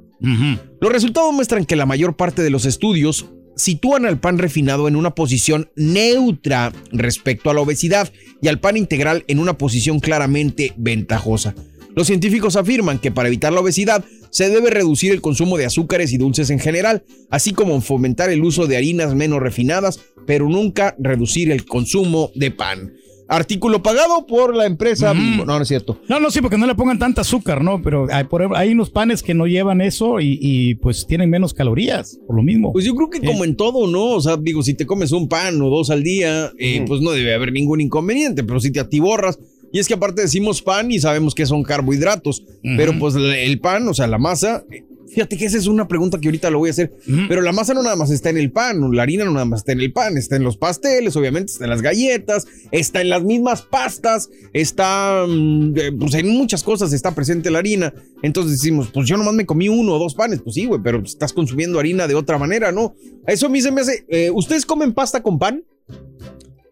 Los 0.80 0.92
resultados 0.92 1.32
muestran 1.32 1.64
que 1.64 1.76
la 1.76 1.86
mayor 1.86 2.16
parte 2.16 2.42
de 2.42 2.50
los 2.50 2.64
estudios 2.66 3.26
sitúan 3.56 4.06
al 4.06 4.18
pan 4.18 4.38
refinado 4.38 4.88
en 4.88 4.96
una 4.96 5.14
posición 5.14 5.70
neutra 5.76 6.72
respecto 6.92 7.50
a 7.50 7.54
la 7.54 7.60
obesidad 7.60 8.12
y 8.40 8.48
al 8.48 8.60
pan 8.60 8.76
integral 8.76 9.24
en 9.28 9.38
una 9.38 9.58
posición 9.58 10.00
claramente 10.00 10.72
ventajosa. 10.76 11.54
Los 11.94 12.06
científicos 12.06 12.56
afirman 12.56 12.98
que 12.98 13.10
para 13.10 13.28
evitar 13.28 13.52
la 13.52 13.60
obesidad 13.60 14.04
se 14.30 14.48
debe 14.48 14.70
reducir 14.70 15.12
el 15.12 15.20
consumo 15.20 15.58
de 15.58 15.66
azúcares 15.66 16.12
y 16.12 16.18
dulces 16.18 16.50
en 16.50 16.60
general, 16.60 17.02
así 17.30 17.52
como 17.52 17.80
fomentar 17.80 18.30
el 18.30 18.45
uso 18.45 18.66
de 18.66 18.76
harinas 18.76 19.14
menos 19.14 19.40
refinadas, 19.40 20.00
pero 20.26 20.49
nunca 20.49 20.95
reducir 20.99 21.50
el 21.50 21.64
consumo 21.64 22.30
de 22.34 22.52
pan. 22.52 22.92
Artículo 23.30 23.80
pagado 23.80 24.26
por 24.26 24.56
la 24.56 24.66
empresa 24.66 25.12
Bimbo. 25.12 25.45
No, 25.45 25.56
no 25.56 25.62
es 25.62 25.69
cierto. 25.69 26.00
No, 26.08 26.19
no, 26.19 26.32
sí, 26.32 26.40
porque 26.40 26.58
no 26.58 26.66
le 26.66 26.75
pongan 26.75 26.99
tanta 26.99 27.21
azúcar, 27.21 27.62
¿no? 27.62 27.80
Pero 27.80 28.08
hay, 28.10 28.25
por 28.25 28.56
hay 28.56 28.73
unos 28.73 28.90
panes 28.90 29.23
que 29.23 29.34
no 29.34 29.47
llevan 29.47 29.80
eso 29.80 30.19
y, 30.19 30.36
y, 30.43 30.75
pues 30.75 31.06
tienen 31.06 31.30
menos 31.30 31.54
calorías, 31.54 32.19
por 32.26 32.34
lo 32.34 32.43
mismo. 32.43 32.73
Pues 32.73 32.84
yo 32.84 32.93
creo 32.97 33.08
que 33.08 33.21
como 33.21 33.45
en 33.45 33.54
todo, 33.54 33.86
¿no? 33.86 34.16
O 34.16 34.21
sea, 34.21 34.36
digo, 34.36 34.64
si 34.64 34.75
te 34.75 34.84
comes 34.84 35.12
un 35.12 35.28
pan 35.28 35.62
o 35.62 35.71
dos 35.71 35.90
al 35.90 36.02
día, 36.02 36.50
eh, 36.58 36.84
pues 36.88 37.00
no 37.02 37.12
debe 37.12 37.32
haber 37.32 37.52
ningún 37.52 37.80
inconveniente, 37.80 38.43
pero 38.43 38.58
si 38.58 38.73
te 38.73 38.80
atiborras. 38.80 39.38
Y 39.73 39.78
es 39.78 39.86
que 39.86 39.95
aparte 39.95 40.23
decimos 40.23 40.60
pan 40.60 40.90
y 40.90 40.99
sabemos 40.99 41.36
que 41.36 41.47
son 41.47 41.62
carbohidratos, 41.62 42.43
pero 42.76 42.99
pues 42.99 43.14
el 43.14 43.60
pan, 43.60 43.86
o 43.86 43.95
sea, 43.95 44.08
la 44.08 44.19
masa, 44.19 44.64
eh, 44.73 44.82
fíjate 45.12 45.36
que 45.36 45.44
esa 45.44 45.58
es 45.58 45.66
una 45.66 45.88
pregunta 45.88 46.18
que 46.20 46.28
ahorita 46.28 46.50
lo 46.50 46.58
voy 46.58 46.68
a 46.68 46.73
hacer, 46.73 46.92
pero 47.28 47.42
la 47.42 47.52
masa 47.52 47.75
no 47.75 47.82
nada 47.82 47.96
más 47.96 48.10
está 48.10 48.30
en 48.30 48.38
el 48.38 48.50
pan, 48.52 48.80
la 48.92 49.02
harina 49.02 49.25
no 49.25 49.32
nada 49.32 49.44
más 49.44 49.60
está 49.60 49.73
en 49.73 49.80
el 49.80 49.92
pan, 49.92 50.16
está 50.16 50.36
en 50.36 50.44
los 50.44 50.56
pasteles, 50.56 51.16
obviamente, 51.16 51.52
está 51.52 51.64
en 51.64 51.70
las 51.70 51.82
galletas, 51.82 52.46
está 52.70 53.00
en 53.00 53.10
las 53.10 53.23
mismas 53.23 53.62
pastas, 53.62 54.30
está, 54.52 55.25
mm, 55.28 55.75
pues 55.99 56.14
en 56.14 56.28
muchas 56.28 56.62
cosas 56.62 56.92
está 56.92 57.14
presente 57.14 57.50
la 57.50 57.58
harina. 57.58 57.92
Entonces 58.23 58.52
decimos, 58.52 58.90
pues 58.92 59.08
yo 59.08 59.16
nomás 59.16 59.34
me 59.34 59.46
comí 59.46 59.68
uno 59.68 59.94
o 59.94 59.99
dos 59.99 60.14
panes, 60.14 60.40
pues 60.42 60.54
sí, 60.54 60.66
güey, 60.66 60.80
pero 60.82 61.02
estás 61.02 61.32
consumiendo 61.32 61.78
harina 61.78 62.06
de 62.06 62.14
otra 62.14 62.38
manera, 62.38 62.73
¿no? 62.73 62.94
Eso 63.26 63.46
a 63.46 63.49
mí 63.49 63.60
se 63.60 63.70
me 63.70 63.80
hace, 63.80 64.04
eh, 64.08 64.30
¿ustedes 64.32 64.64
comen 64.66 64.92
pasta 64.92 65.23
con 65.23 65.38
pan? 65.38 65.64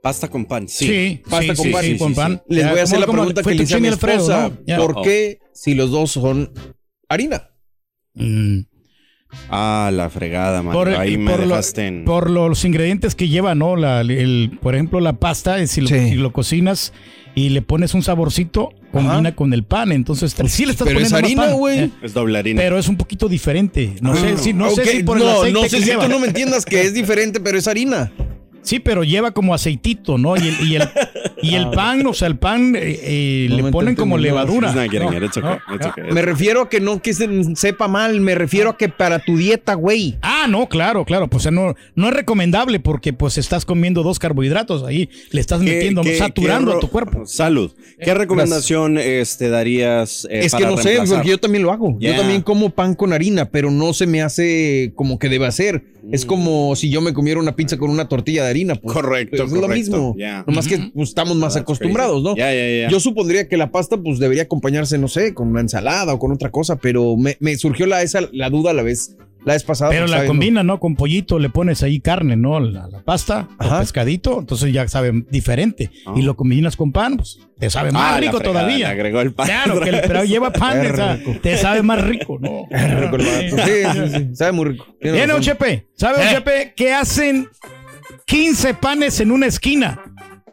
Pasta 0.02 0.28
con 0.28 0.44
pan, 0.46 0.68
sí. 0.68 0.86
Sí, 0.86 1.22
Pasta 1.28 1.54
sí, 1.54 1.56
con 1.56 1.66
sí, 1.66 1.72
pan. 1.72 1.84
sí, 1.84 1.98
con 1.98 2.14
pan. 2.14 2.42
Les 2.48 2.64
Ya, 2.64 2.70
voy 2.70 2.80
a 2.80 2.82
hacer 2.84 3.00
la 3.00 3.06
pregunta 3.06 3.42
que 3.42 3.54
le 3.54 3.62
hice 3.64 3.74
a 3.74 3.80
mi 3.80 3.88
Tuccini 3.90 3.94
Alfredo, 3.94 4.20
esposa. 4.20 4.52
¿no? 4.66 4.76
¿Por 4.76 5.02
qué 5.02 5.40
si 5.52 5.74
los 5.74 5.90
dos 5.90 6.12
son 6.12 6.52
harina? 7.08 7.50
Mm. 8.14 8.60
Ah, 9.50 9.90
la 9.92 10.08
fregada, 10.08 10.62
man. 10.62 10.72
Por, 10.72 10.88
Ahí 10.88 11.18
me 11.18 11.30
por 11.32 11.40
lo- 11.40 11.48
dejaste 11.48 11.86
en. 11.86 12.04
por 12.04 12.30
los 12.30 12.64
ingredientes 12.64 13.14
que 13.14 13.28
lleva, 13.28 13.54
¿no? 13.54 13.76
La- 13.76 14.00
el, 14.00 14.58
por 14.62 14.74
ejemplo, 14.74 15.00
la 15.00 15.14
pasta, 15.14 15.58
eh, 15.60 15.66
si 15.66 15.82
lo, 15.82 15.88
Sí. 15.88 16.08
si 16.10 16.14
lo 16.14 16.32
cocinas 16.32 16.94
y 17.34 17.50
le 17.50 17.60
pones 17.60 17.92
un 17.92 18.02
saborcito, 18.02 18.70
combina 18.90 19.34
con 19.36 19.52
el 19.52 19.64
pan. 19.64 19.92
Entonces, 19.92 20.34
sí 20.48 20.64
le 20.64 20.72
estás 20.72 20.88
Pero 20.88 21.00
es 21.00 21.10
poniendo 21.12 21.42
más 21.42 21.46
harina, 21.48 21.58
güey. 21.58 21.78
eh, 21.80 21.90
Es 22.02 22.14
doble 22.14 22.38
harina. 22.38 22.60
pero 22.62 22.78
es 22.78 22.88
un 22.88 22.96
poquito 22.96 23.28
diferente. 23.28 23.96
No 24.00 24.16
sé 24.16 24.32
Ah. 24.34 24.38
si, 24.38 24.52
no 24.54 24.70
sé 24.70 24.86
si 24.86 25.02
por 25.02 25.18
el 25.18 25.24
no, 25.24 25.30
aceite 25.30 25.52
no 25.52 25.60
que 25.62 25.68
sé 25.68 25.78
si 25.80 25.84
lleva. 25.84 26.04
tú 26.04 26.10
no 26.10 26.18
me 26.20 26.28
entiendas 26.28 26.64
que 26.64 26.80
es 26.80 26.94
diferente, 26.94 27.38
pero 27.38 27.58
es 27.58 27.68
harina. 27.68 28.10
Sí, 28.68 28.80
pero 28.80 29.02
lleva 29.02 29.30
como 29.30 29.54
aceitito, 29.54 30.18
¿no? 30.18 30.36
Y 30.36 30.40
el, 30.48 30.68
y 30.68 30.74
el, 30.76 30.82
y 31.42 31.54
el 31.54 31.70
pan, 31.74 32.06
o 32.06 32.12
sea, 32.12 32.28
el 32.28 32.36
pan 32.36 32.76
eh, 32.76 33.00
eh, 33.02 33.46
No 33.48 33.56
le 33.56 33.72
ponen 33.72 33.94
como 33.94 34.18
levadura. 34.18 34.74
Me 36.12 36.20
refiero 36.20 36.60
a 36.60 36.68
que 36.68 36.78
no 36.78 37.00
que 37.00 37.14
se 37.14 37.26
sepa 37.56 37.88
mal, 37.88 38.20
me 38.20 38.34
refiero 38.34 38.68
a 38.68 38.76
que 38.76 38.90
para 38.90 39.20
tu 39.20 39.38
dieta, 39.38 39.72
güey. 39.72 40.16
Ah, 40.20 40.46
no, 40.50 40.68
claro, 40.68 41.06
claro. 41.06 41.28
Pues 41.28 41.50
no, 41.50 41.74
no 41.94 42.08
es 42.08 42.12
recomendable 42.14 42.78
porque 42.78 43.14
pues 43.14 43.38
estás 43.38 43.64
comiendo 43.64 44.02
dos 44.02 44.18
carbohidratos 44.18 44.82
ahí, 44.82 45.08
le 45.30 45.40
estás 45.40 45.60
¿Qué- 45.62 45.70
metiendo, 45.72 46.02
qué- 46.02 46.18
saturando 46.18 46.72
qué 46.72 46.76
a 46.76 46.80
tu 46.80 46.88
cuerpo. 46.90 47.24
Salud. 47.24 47.72
¿Qué 47.98 48.12
recomendación 48.12 48.98
este, 48.98 49.48
darías 49.48 50.26
eh, 50.30 50.40
es 50.44 50.52
que 50.52 50.62
para 50.64 50.76
no 50.76 50.82
sé, 50.82 50.98
porque 51.08 51.30
yo 51.30 51.38
también 51.38 51.62
lo 51.62 51.72
hago. 51.72 51.98
Yeah. 51.98 52.12
Yo 52.12 52.18
también 52.18 52.42
como 52.42 52.68
pan 52.68 52.94
con 52.94 53.14
harina, 53.14 53.46
pero 53.46 53.70
no 53.70 53.94
se 53.94 54.06
me 54.06 54.20
hace 54.20 54.92
como 54.94 55.18
que 55.18 55.30
debe 55.30 55.46
hacer. 55.46 55.84
Es 56.12 56.24
como 56.24 56.74
si 56.74 56.90
yo 56.90 57.00
me 57.00 57.12
comiera 57.12 57.38
una 57.40 57.54
pizza 57.54 57.76
con 57.76 57.90
una 57.90 58.08
tortilla 58.08 58.44
de 58.44 58.50
harina. 58.50 58.57
Pues, 58.66 58.94
Correcto, 58.94 59.44
Es 59.44 59.52
lo 59.52 59.68
mismo. 59.68 60.14
Yeah. 60.16 60.44
Nomás 60.46 60.66
que 60.68 60.90
pues, 60.94 61.08
estamos 61.10 61.36
más 61.36 61.54
That's 61.54 61.62
acostumbrados, 61.62 62.22
¿no? 62.22 62.34
crazy. 62.34 62.38
Yeah, 62.48 62.52
yeah, 62.54 62.76
yeah. 62.82 62.88
Yo 62.90 63.00
supondría 63.00 63.48
que 63.48 63.56
la 63.56 63.70
pasta 63.70 63.96
pues 63.96 64.18
debería 64.18 64.44
acompañarse, 64.44 64.98
no 64.98 65.08
sé, 65.08 65.34
con 65.34 65.48
una 65.48 65.60
ensalada 65.60 66.14
o 66.14 66.18
con 66.18 66.32
otra 66.32 66.50
cosa, 66.50 66.76
pero 66.76 67.16
me, 67.16 67.36
me 67.40 67.56
surgió 67.56 67.86
la, 67.86 68.02
esa, 68.02 68.20
la 68.32 68.50
duda 68.50 68.70
a 68.70 68.74
la 68.74 68.82
vez, 68.82 69.16
la 69.44 69.52
vez 69.54 69.62
pasada. 69.64 69.90
Pero 69.90 70.06
la 70.06 70.26
combina, 70.26 70.62
¿no? 70.62 70.80
Con 70.80 70.96
pollito 70.96 71.38
le 71.38 71.48
pones 71.48 71.82
ahí 71.82 72.00
carne, 72.00 72.36
¿no? 72.36 72.58
La, 72.60 72.88
la 72.88 73.02
pasta, 73.04 73.48
Ajá. 73.58 73.76
o 73.76 73.80
pescadito, 73.80 74.40
entonces 74.40 74.72
ya 74.72 74.86
sabe 74.88 75.24
diferente. 75.30 75.90
Y 76.16 76.22
lo 76.22 76.36
combinas 76.36 76.76
con 76.76 76.92
pan, 76.92 77.16
pues 77.16 77.38
te 77.58 77.70
sabe 77.70 77.90
más 77.92 78.02
Ah, 78.02 78.12
la 78.14 78.20
rico 78.20 78.38
fregada, 78.38 78.60
todavía. 78.60 78.78
le 78.88 78.92
agregó 78.92 79.20
el 79.20 79.32
pan. 79.32 79.46
Claro, 79.46 79.80
que 79.80 79.88
el- 79.90 80.00
pero 80.06 80.24
lleva 80.24 80.52
pan, 80.52 80.80
o 80.92 80.96
sea, 80.96 81.20
te 81.42 81.56
sabe 81.56 81.82
más 81.82 82.04
rico, 82.04 82.38
¿no? 82.40 82.64
Rico 82.70 83.16
el 83.16 83.24
vato. 83.26 83.64
Sí, 83.64 83.72
sí, 83.92 84.18
sí, 84.18 84.36
sabe 84.36 84.52
muy 84.52 84.64
rico. 84.66 84.86
Tiene 85.00 85.24
Bien. 85.26 85.40
Chepe, 85.40 85.86
¿sabe, 85.94 86.24
¿Eh? 86.24 86.28
Chepe, 86.34 86.72
qué 86.76 86.92
hacen 86.92 87.48
15 88.28 88.74
panes 88.74 89.20
en 89.20 89.30
una 89.30 89.46
esquina? 89.46 89.98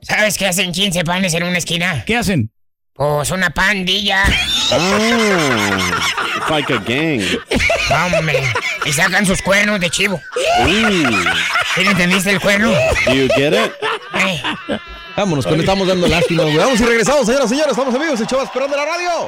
¿Sabes 0.02 0.38
qué 0.38 0.48
hacen 0.48 0.72
15 0.72 1.04
panes 1.04 1.34
en 1.34 1.44
una 1.44 1.58
esquina? 1.58 2.06
¿Qué 2.06 2.16
hacen? 2.16 2.50
Pues 2.94 3.32
una 3.32 3.50
pandilla. 3.50 4.24
It's 4.26 4.72
like 6.50 6.74
a 6.74 6.78
gang. 6.78 7.22
Hombre. 7.92 8.42
Y 8.86 8.94
sacan 8.94 9.26
sus 9.26 9.42
cuernos 9.42 9.82
de 9.82 9.90
chivo. 9.90 10.22
¿Sí 11.76 11.82
entendiste 11.82 12.32
el 12.32 12.40
cuerno? 12.40 12.72
do 13.06 13.14
you 13.14 13.28
get 13.36 13.52
it? 13.52 13.74
Eh, 14.14 14.42
Vámonos, 15.18 15.46
que 15.46 15.52
le 15.52 15.60
estamos 15.60 15.86
dando 15.86 16.08
lástima, 16.08 16.44
güey. 16.44 16.56
Vamos 16.56 16.80
y 16.80 16.86
regresamos, 16.86 17.26
señoras 17.26 17.48
y 17.48 17.50
señores. 17.50 17.72
Estamos 17.72 17.94
amigos, 17.94 18.22
el 18.22 18.28
Chavas 18.28 18.50
Perón 18.52 18.72
de 18.72 18.78
la 18.78 18.86
radio. 18.86 19.28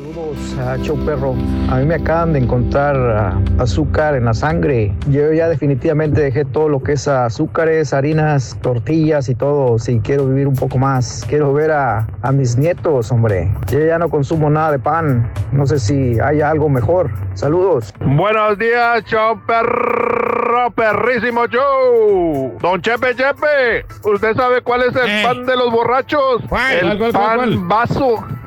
Saludos 0.00 0.58
a 0.58 0.78
Show 0.78 0.96
Perro. 1.04 1.34
A 1.68 1.76
mí 1.76 1.84
me 1.84 1.96
acaban 1.96 2.32
de 2.32 2.38
encontrar 2.38 2.96
ah, 2.96 3.38
azúcar 3.58 4.14
en 4.14 4.24
la 4.24 4.32
sangre. 4.32 4.94
Yo 5.10 5.30
ya 5.30 5.46
definitivamente 5.46 6.22
dejé 6.22 6.46
todo 6.46 6.70
lo 6.70 6.82
que 6.82 6.92
es 6.92 7.06
azúcares, 7.06 7.92
harinas, 7.92 8.56
tortillas 8.62 9.28
y 9.28 9.34
todo. 9.34 9.78
Si 9.78 10.00
quiero 10.00 10.26
vivir 10.26 10.48
un 10.48 10.54
poco 10.54 10.78
más, 10.78 11.26
quiero 11.28 11.52
ver 11.52 11.72
a, 11.72 12.06
a 12.22 12.32
mis 12.32 12.56
nietos, 12.56 13.12
hombre. 13.12 13.52
Yo 13.70 13.78
ya 13.80 13.98
no 13.98 14.08
consumo 14.08 14.48
nada 14.48 14.72
de 14.72 14.78
pan. 14.78 15.30
No 15.52 15.66
sé 15.66 15.78
si 15.78 16.18
hay 16.18 16.40
algo 16.40 16.70
mejor. 16.70 17.10
Saludos. 17.34 17.92
Buenos 18.00 18.56
días, 18.58 19.04
show 19.04 19.38
perro, 19.46 20.70
perrísimo 20.70 21.46
show. 21.46 22.56
Don 22.58 22.80
Chepe 22.80 23.14
Chepe, 23.16 23.84
¿usted 24.10 24.34
sabe 24.34 24.62
cuál 24.62 24.82
es 24.82 24.96
el 24.96 25.22
pan 25.22 25.44
de 25.44 25.56
los 25.56 25.70
borrachos? 25.70 26.42
el 26.42 26.48
¿Cuál, 26.48 26.80
cuál, 26.80 26.98
cuál, 26.98 27.12
pan 27.12 27.36
cuál? 27.36 27.58
vaso. 27.58 28.39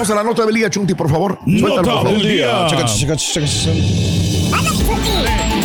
Vamos 0.00 0.12
a 0.12 0.14
la 0.14 0.24
nota 0.24 0.46
del 0.46 0.54
día, 0.54 0.70
Chunti, 0.70 0.94
por 0.94 1.10
favor. 1.10 1.38
Suéltalo, 1.44 1.68
por 1.74 1.86
Nota 1.86 1.92
favor. 1.92 2.12
del 2.12 2.22
día. 2.22 2.66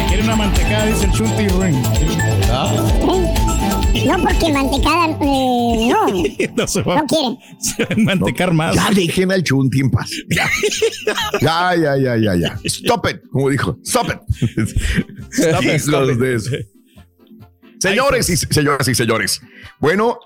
Quiere 0.10 0.24
una 0.24 0.36
mantecada, 0.36 0.88
dice 0.88 1.06
el 1.06 1.12
Chunti 1.14 1.48
Ring. 1.48 1.78
No, 4.06 4.22
porque 4.22 4.52
mantecada, 4.52 5.18
eh, 5.22 5.90
no. 5.90 6.54
No 6.58 6.68
se 6.68 6.82
va. 6.82 6.98
No 6.98 7.06
quiere. 7.08 7.38
Se 7.62 7.86
va 7.86 7.96
a 7.96 7.98
mantecar 7.98 8.52
más. 8.54 8.76
Ya 8.76 8.90
dejen 8.94 9.32
al 9.32 9.42
Chunti 9.42 9.80
en 9.80 9.90
paz. 9.90 10.12
Ya. 10.30 10.50
ya, 11.40 11.74
ya, 11.78 11.96
ya, 11.98 12.18
ya, 12.18 12.36
ya. 12.36 12.60
Stop 12.66 13.08
it, 13.10 13.22
como 13.32 13.50
dijo. 13.50 13.78
Stop 13.86 14.08
it. 14.10 14.20
Stop 15.32 15.64
it, 15.64 15.70
stop 15.80 16.02
Los 16.02 16.12
it. 16.12 16.20
de 16.20 16.36
eso. 16.36 16.50
Señores 17.86 18.30
y 18.32 18.38
señoras 18.38 18.88
y 18.88 18.96
señores, 18.96 19.42
bueno, 19.80 20.20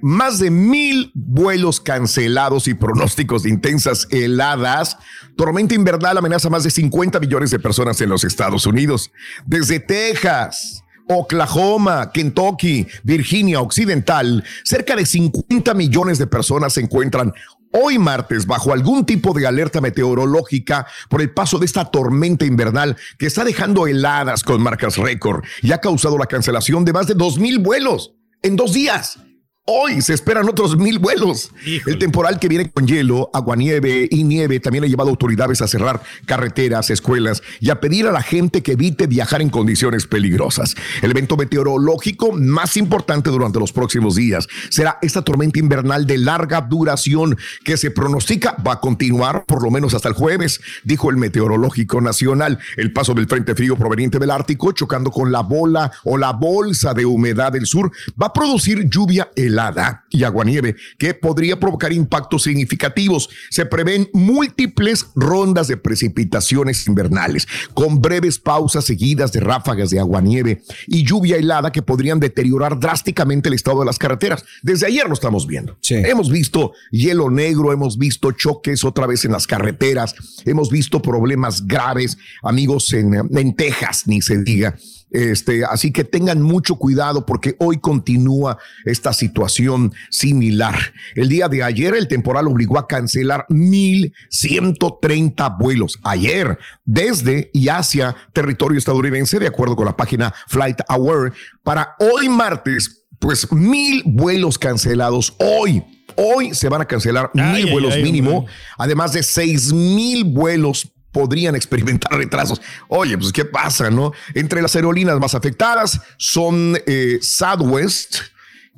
más 0.00 0.38
de 0.38 0.50
mil 0.50 1.12
vuelos 1.14 1.78
cancelados 1.78 2.66
y 2.66 2.72
pronósticos 2.72 3.42
de 3.42 3.50
intensas 3.50 4.08
heladas. 4.10 4.96
Tormenta 5.36 5.74
invernal 5.74 6.16
amenaza 6.16 6.48
a 6.48 6.50
más 6.50 6.64
de 6.64 6.70
50 6.70 7.20
millones 7.20 7.50
de 7.50 7.58
personas 7.58 8.00
en 8.00 8.08
los 8.08 8.24
Estados 8.24 8.64
Unidos. 8.64 9.12
Desde 9.44 9.80
Texas, 9.80 10.82
Oklahoma, 11.06 12.10
Kentucky, 12.10 12.86
Virginia 13.02 13.60
Occidental, 13.60 14.42
cerca 14.62 14.96
de 14.96 15.04
50 15.04 15.74
millones 15.74 16.18
de 16.18 16.26
personas 16.26 16.72
se 16.72 16.80
encuentran 16.80 17.34
hoy 17.76 17.98
martes 17.98 18.46
bajo 18.46 18.72
algún 18.72 19.04
tipo 19.04 19.32
de 19.34 19.46
alerta 19.46 19.80
meteorológica 19.80 20.86
por 21.08 21.20
el 21.20 21.32
paso 21.32 21.58
de 21.58 21.66
esta 21.66 21.84
tormenta 21.86 22.46
invernal 22.46 22.96
que 23.18 23.26
está 23.26 23.44
dejando 23.44 23.86
heladas 23.86 24.44
con 24.44 24.62
marcas 24.62 24.96
récord 24.96 25.44
y 25.60 25.72
ha 25.72 25.80
causado 25.80 26.16
la 26.16 26.26
cancelación 26.26 26.84
de 26.84 26.92
más 26.92 27.06
de 27.06 27.16
2.000 27.16 27.62
vuelos 27.62 28.14
en 28.42 28.56
dos 28.56 28.72
días. 28.72 29.18
Hoy 29.66 30.02
se 30.02 30.12
esperan 30.12 30.46
otros 30.46 30.76
mil 30.76 30.98
vuelos. 30.98 31.50
El 31.86 31.98
temporal 31.98 32.38
que 32.38 32.48
viene 32.48 32.70
con 32.70 32.86
hielo, 32.86 33.30
aguanieve 33.32 34.06
y 34.10 34.22
nieve 34.22 34.60
también 34.60 34.84
ha 34.84 34.86
llevado 34.86 35.08
a 35.08 35.12
autoridades 35.12 35.62
a 35.62 35.68
cerrar 35.68 36.02
carreteras, 36.26 36.90
escuelas 36.90 37.42
y 37.60 37.70
a 37.70 37.80
pedir 37.80 38.06
a 38.06 38.12
la 38.12 38.20
gente 38.20 38.62
que 38.62 38.72
evite 38.72 39.06
viajar 39.06 39.40
en 39.40 39.48
condiciones 39.48 40.06
peligrosas. 40.06 40.74
El 41.00 41.12
evento 41.12 41.38
meteorológico 41.38 42.32
más 42.32 42.76
importante 42.76 43.30
durante 43.30 43.58
los 43.58 43.72
próximos 43.72 44.16
días 44.16 44.48
será 44.68 44.98
esta 45.00 45.22
tormenta 45.22 45.60
invernal 45.60 46.06
de 46.06 46.18
larga 46.18 46.60
duración 46.60 47.38
que 47.64 47.78
se 47.78 47.90
pronostica 47.90 48.56
va 48.66 48.72
a 48.72 48.80
continuar 48.80 49.46
por 49.46 49.62
lo 49.62 49.70
menos 49.70 49.94
hasta 49.94 50.10
el 50.10 50.14
jueves, 50.14 50.60
dijo 50.82 51.08
el 51.08 51.16
Meteorológico 51.16 52.02
Nacional. 52.02 52.58
El 52.76 52.92
paso 52.92 53.14
del 53.14 53.28
frente 53.28 53.54
frío 53.54 53.78
proveniente 53.78 54.18
del 54.18 54.30
Ártico 54.30 54.72
chocando 54.72 55.10
con 55.10 55.32
la 55.32 55.40
bola 55.40 55.90
o 56.02 56.18
la 56.18 56.32
bolsa 56.32 56.92
de 56.92 57.06
humedad 57.06 57.52
del 57.52 57.64
sur 57.64 57.90
va 58.20 58.26
a 58.26 58.32
producir 58.34 58.90
lluvia 58.90 59.30
helada 59.54 60.04
y 60.10 60.24
aguanieve 60.24 60.74
que 60.98 61.14
podría 61.14 61.58
provocar 61.58 61.92
impactos 61.92 62.42
significativos. 62.42 63.30
Se 63.50 63.66
prevén 63.66 64.10
múltiples 64.12 65.06
rondas 65.14 65.68
de 65.68 65.76
precipitaciones 65.76 66.86
invernales, 66.86 67.46
con 67.72 68.02
breves 68.02 68.38
pausas 68.38 68.84
seguidas 68.84 69.32
de 69.32 69.40
ráfagas 69.40 69.90
de 69.90 70.00
aguanieve 70.00 70.62
y 70.86 71.04
lluvia 71.04 71.36
helada 71.36 71.70
que 71.70 71.82
podrían 71.82 72.20
deteriorar 72.20 72.78
drásticamente 72.78 73.48
el 73.48 73.54
estado 73.54 73.80
de 73.80 73.86
las 73.86 73.98
carreteras. 73.98 74.44
Desde 74.62 74.86
ayer 74.86 75.06
lo 75.06 75.14
estamos 75.14 75.46
viendo. 75.46 75.78
Hemos 75.88 76.30
visto 76.30 76.72
hielo 76.90 77.30
negro, 77.30 77.72
hemos 77.72 77.96
visto 77.96 78.32
choques 78.32 78.84
otra 78.84 79.06
vez 79.06 79.24
en 79.24 79.32
las 79.32 79.46
carreteras, 79.46 80.14
hemos 80.44 80.70
visto 80.70 81.00
problemas 81.00 81.66
graves, 81.66 82.18
amigos, 82.42 82.92
en, 82.92 83.14
en 83.14 83.54
Texas, 83.54 84.06
ni 84.06 84.20
se 84.20 84.42
diga. 84.42 84.76
Este, 85.14 85.64
así 85.64 85.92
que 85.92 86.02
tengan 86.02 86.42
mucho 86.42 86.74
cuidado 86.74 87.24
porque 87.24 87.54
hoy 87.60 87.78
continúa 87.78 88.58
esta 88.84 89.12
situación 89.12 89.94
similar. 90.10 90.76
El 91.14 91.28
día 91.28 91.48
de 91.48 91.62
ayer 91.62 91.94
el 91.94 92.08
temporal 92.08 92.48
obligó 92.48 92.80
a 92.80 92.88
cancelar 92.88 93.46
1.130 93.48 95.56
vuelos 95.56 96.00
ayer 96.02 96.58
desde 96.84 97.48
y 97.52 97.68
hacia 97.68 98.16
territorio 98.32 98.76
estadounidense, 98.76 99.38
de 99.38 99.46
acuerdo 99.46 99.76
con 99.76 99.86
la 99.86 99.96
página 99.96 100.34
Flight 100.48 100.80
Aware. 100.88 101.30
Para 101.62 101.94
hoy 102.00 102.28
martes, 102.28 103.04
pues 103.20 103.52
mil 103.52 104.02
vuelos 104.04 104.58
cancelados 104.58 105.36
hoy. 105.38 105.84
Hoy 106.16 106.54
se 106.54 106.68
van 106.68 106.80
a 106.80 106.86
cancelar 106.86 107.30
Ay, 107.34 107.52
mil 107.52 107.66
ay, 107.66 107.72
vuelos 107.72 107.94
ay, 107.94 108.02
mínimo, 108.02 108.46
además 108.78 109.12
de 109.12 109.22
seis 109.22 109.72
mil 109.72 110.24
vuelos 110.24 110.92
podrían 111.14 111.54
experimentar 111.54 112.12
retrasos. 112.18 112.60
Oye, 112.88 113.16
pues 113.16 113.32
qué 113.32 113.44
pasa, 113.44 113.88
¿no? 113.88 114.12
Entre 114.34 114.60
las 114.60 114.74
aerolíneas 114.74 115.18
más 115.20 115.34
afectadas 115.34 116.00
son 116.18 116.76
eh, 116.86 117.18
Southwest, 117.22 118.16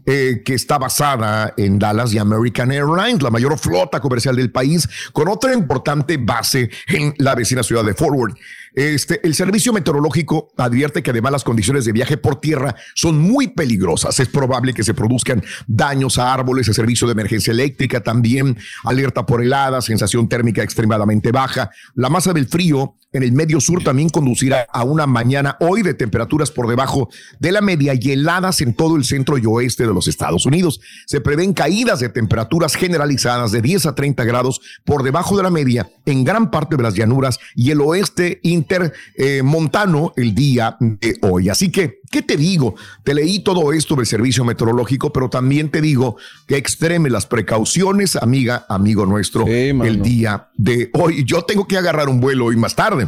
eh, 0.05 0.43
que 0.45 0.55
está 0.55 0.79
basada 0.79 1.53
en 1.57 1.81
Dallas 1.81 2.13
y 2.13 2.19
American 2.19 2.71
Airlines, 2.71 3.23
la 3.23 3.31
mayor 3.31 3.59
flota 3.59 3.99
comercial 3.99 4.37
del 4.37 4.53
país, 4.53 4.89
con 5.13 5.27
otra 5.27 5.53
importante 5.53 6.19
base 6.19 6.71
en 6.87 7.13
la 7.19 7.35
vecina 7.35 7.65
ciudad 7.65 7.85
de 7.85 7.95
Forward. 7.95 8.37
Este, 8.77 9.27
el 9.27 9.35
servicio 9.35 9.73
meteorológico 9.73 10.53
advierte 10.59 11.03
que 11.03 11.11
además 11.11 11.33
las 11.33 11.45
condiciones 11.45 11.87
de 11.87 11.93
viaje 11.93 12.19
por 12.19 12.41
tierra 12.41 12.77
son 12.95 13.19
muy 13.19 13.49
peligrosas. 13.49 14.21
Es 14.21 14.29
probable 14.29 14.75
que 14.75 14.85
se 14.85 14.93
produzcan 14.93 15.43
daños 15.67 16.19
a 16.19 16.35
árboles, 16.35 16.69
el 16.69 16.75
servicio 16.75 17.07
de 17.07 17.13
emergencia 17.13 17.53
eléctrica 17.53 18.03
también, 18.03 18.59
alerta 18.85 19.25
por 19.25 19.43
heladas, 19.43 19.87
sensación 19.87 20.29
térmica 20.29 20.63
extremadamente 20.63 21.33
baja. 21.33 21.71
La 21.95 22.11
masa 22.11 22.35
del 22.35 22.49
frío 22.49 22.97
en 23.17 23.23
el 23.23 23.33
medio 23.33 23.61
sur 23.61 23.83
también 23.83 24.09
conducirá 24.09 24.67
a 24.73 24.85
una 24.85 25.07
mañana 25.07 25.57
hoy 25.61 25.83
de 25.83 25.95
temperaturas 25.95 26.51
por 26.51 26.69
debajo 26.69 27.09
de 27.39 27.53
la 27.53 27.61
media 27.61 27.95
y 27.99 28.13
heladas 28.13 28.61
en 28.61 28.75
todo 28.75 28.97
el 28.97 29.05
centro 29.05 29.39
y 29.39 29.47
oeste 29.47 29.87
de 29.87 29.95
los 29.95 30.09
Estados 30.09 30.47
Unidos. 30.47 30.81
Se 31.07 31.21
prevén 31.21 31.53
caídas 31.53 32.01
de 32.01 32.09
temperaturas 32.09 32.75
generalizadas 32.75 33.53
de 33.53 33.63
10 33.63 33.87
a 33.87 33.95
30 33.95 34.25
grados 34.25 34.61
por 34.85 35.03
debajo 35.03 35.37
de 35.37 35.43
la 35.43 35.51
media 35.51 35.91
en 36.05 36.25
gran 36.25 36.51
parte 36.51 36.77
de 36.77 36.83
las 36.83 36.95
llanuras 36.95 37.39
y 37.55 37.71
el 37.71 37.81
oeste 37.81 38.41
intermontano 38.43 40.13
el 40.17 40.35
día 40.35 40.77
de 40.81 41.19
hoy. 41.23 41.49
Así 41.49 41.71
que, 41.71 42.01
¿qué 42.11 42.23
te 42.23 42.37
digo? 42.37 42.75
Te 43.05 43.15
leí 43.15 43.41
todo 43.41 43.73
esto 43.73 43.97
del 43.97 44.07
servicio 44.07 44.45
meteorológico, 44.45 45.13
pero 45.13 45.29
también 45.31 45.71
te 45.71 45.81
digo 45.81 46.17
que 46.47 46.57
extreme 46.57 47.11
las 47.11 47.27
precauciones, 47.27 48.17
amiga, 48.17 48.67
amigo 48.69 49.07
nuestro, 49.07 49.47
el 49.47 50.03
día 50.03 50.49
de 50.57 50.91
hoy. 50.95 51.25
Yo 51.25 51.43
tengo 51.43 51.67
que 51.67 51.77
agarrar 51.77 52.09
un 52.09 52.21
vuelo 52.21 52.47
hoy 52.47 52.57
más 52.57 52.75
tarde. 52.75 53.06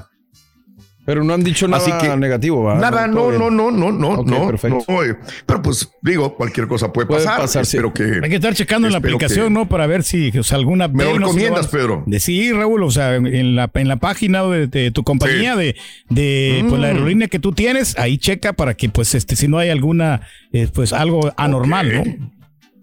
Pero 1.09 1.25
no 1.25 1.33
han 1.33 1.43
dicho 1.43 1.67
nada 1.67 1.83
Así 1.83 1.91
que- 2.07 2.15
negativo, 2.19 2.65
¿va? 2.65 2.75
Nada, 2.75 3.07
no, 3.07 3.33
no, 3.33 3.51
no, 3.51 3.71
no, 3.71 3.91
no, 3.91 4.09
Ok, 4.11 4.29
no, 4.29 4.47
perfecto. 4.47 4.85
no, 4.87 5.03
eh, 5.03 5.17
Pero 5.47 5.63
pues 5.63 5.89
digo, 6.03 6.35
cualquier 6.37 6.69
cosa 6.69 6.93
puede, 6.93 7.07
Puede 7.07 7.25
pasar. 7.25 7.41
pasar, 7.41 7.65
sí. 7.65 7.79
Espero 7.79 7.95
que. 7.95 8.21
Hay 8.23 8.29
que 8.29 8.35
estar 8.37 8.53
checando 8.53 8.89
en 8.89 8.93
la 8.93 8.99
aplicación, 8.99 9.47
que- 9.47 9.51
¿no? 9.55 9.67
Para 9.67 9.87
ver 9.87 10.03
si 10.03 10.29
o 10.37 10.43
sea, 10.43 10.59
alguna. 10.59 10.87
¿Me 10.87 11.05
lo 11.05 11.13
no 11.15 11.19
recomiendas, 11.29 11.63
vas- 11.63 11.69
Pedro? 11.73 12.03
De 12.05 12.21
sí, 12.21 12.53
Raúl, 12.53 12.83
o 12.83 12.91
sea, 12.91 13.15
en 13.15 13.57
la, 13.57 13.71
en 13.73 13.89
la 13.89 13.97
página 13.97 14.43
de, 14.43 14.67
de 14.67 14.91
tu 14.91 15.03
compañía, 15.03 15.57
de, 15.57 15.77
de 16.11 16.63
pues, 16.69 16.79
la 16.79 16.89
Mm. 16.89 16.97
aerolínea 16.97 17.29
que 17.29 17.39
tú 17.39 17.53
tienes, 17.53 17.99
ahí 17.99 18.19
checa 18.19 18.53
para 18.53 18.75
que, 18.75 18.91
pues, 18.91 19.15
este, 19.15 19.35
si 19.35 19.49
no 19.49 19.57
hay 19.57 19.71
alguna, 19.71 20.21
eh, 20.53 20.69
pues, 20.71 20.93
algo 20.93 21.33
anormal, 21.39 21.95
¿no? 21.95 22.05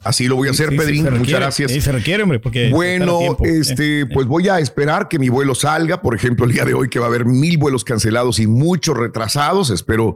Así 0.06 0.28
lo 0.28 0.36
voy 0.36 0.48
a 0.48 0.52
hacer, 0.52 0.70
Sí, 0.70 0.76
sí, 0.76 0.78
Pedrín. 0.78 1.18
Muchas 1.18 1.40
gracias. 1.40 1.72
Sí, 1.72 1.82
se 1.82 1.92
requiere, 1.92 2.22
hombre, 2.22 2.40
porque. 2.40 2.70
Bueno, 2.70 3.18
tiempo. 3.18 3.44
este, 3.44 4.06
pues 4.06 4.28
voy 4.28 4.48
a 4.50 4.60
esperar 4.60 5.08
que 5.08 5.18
mi 5.18 5.30
vuelo 5.30 5.56
salga. 5.56 6.00
Por 6.04 6.14
ejemplo, 6.16 6.46
el 6.46 6.52
día 6.52 6.64
de 6.64 6.76
hoy 6.76 6.90
que 6.90 7.00
va 7.00 7.06
a 7.06 7.10
haber 7.10 7.26
mil 7.26 7.58
vuelos 7.58 7.84
cancelados 7.84 8.38
y 8.38 8.46
muchos 8.46 8.96
retrasados. 8.96 9.72
Espero 9.72 10.16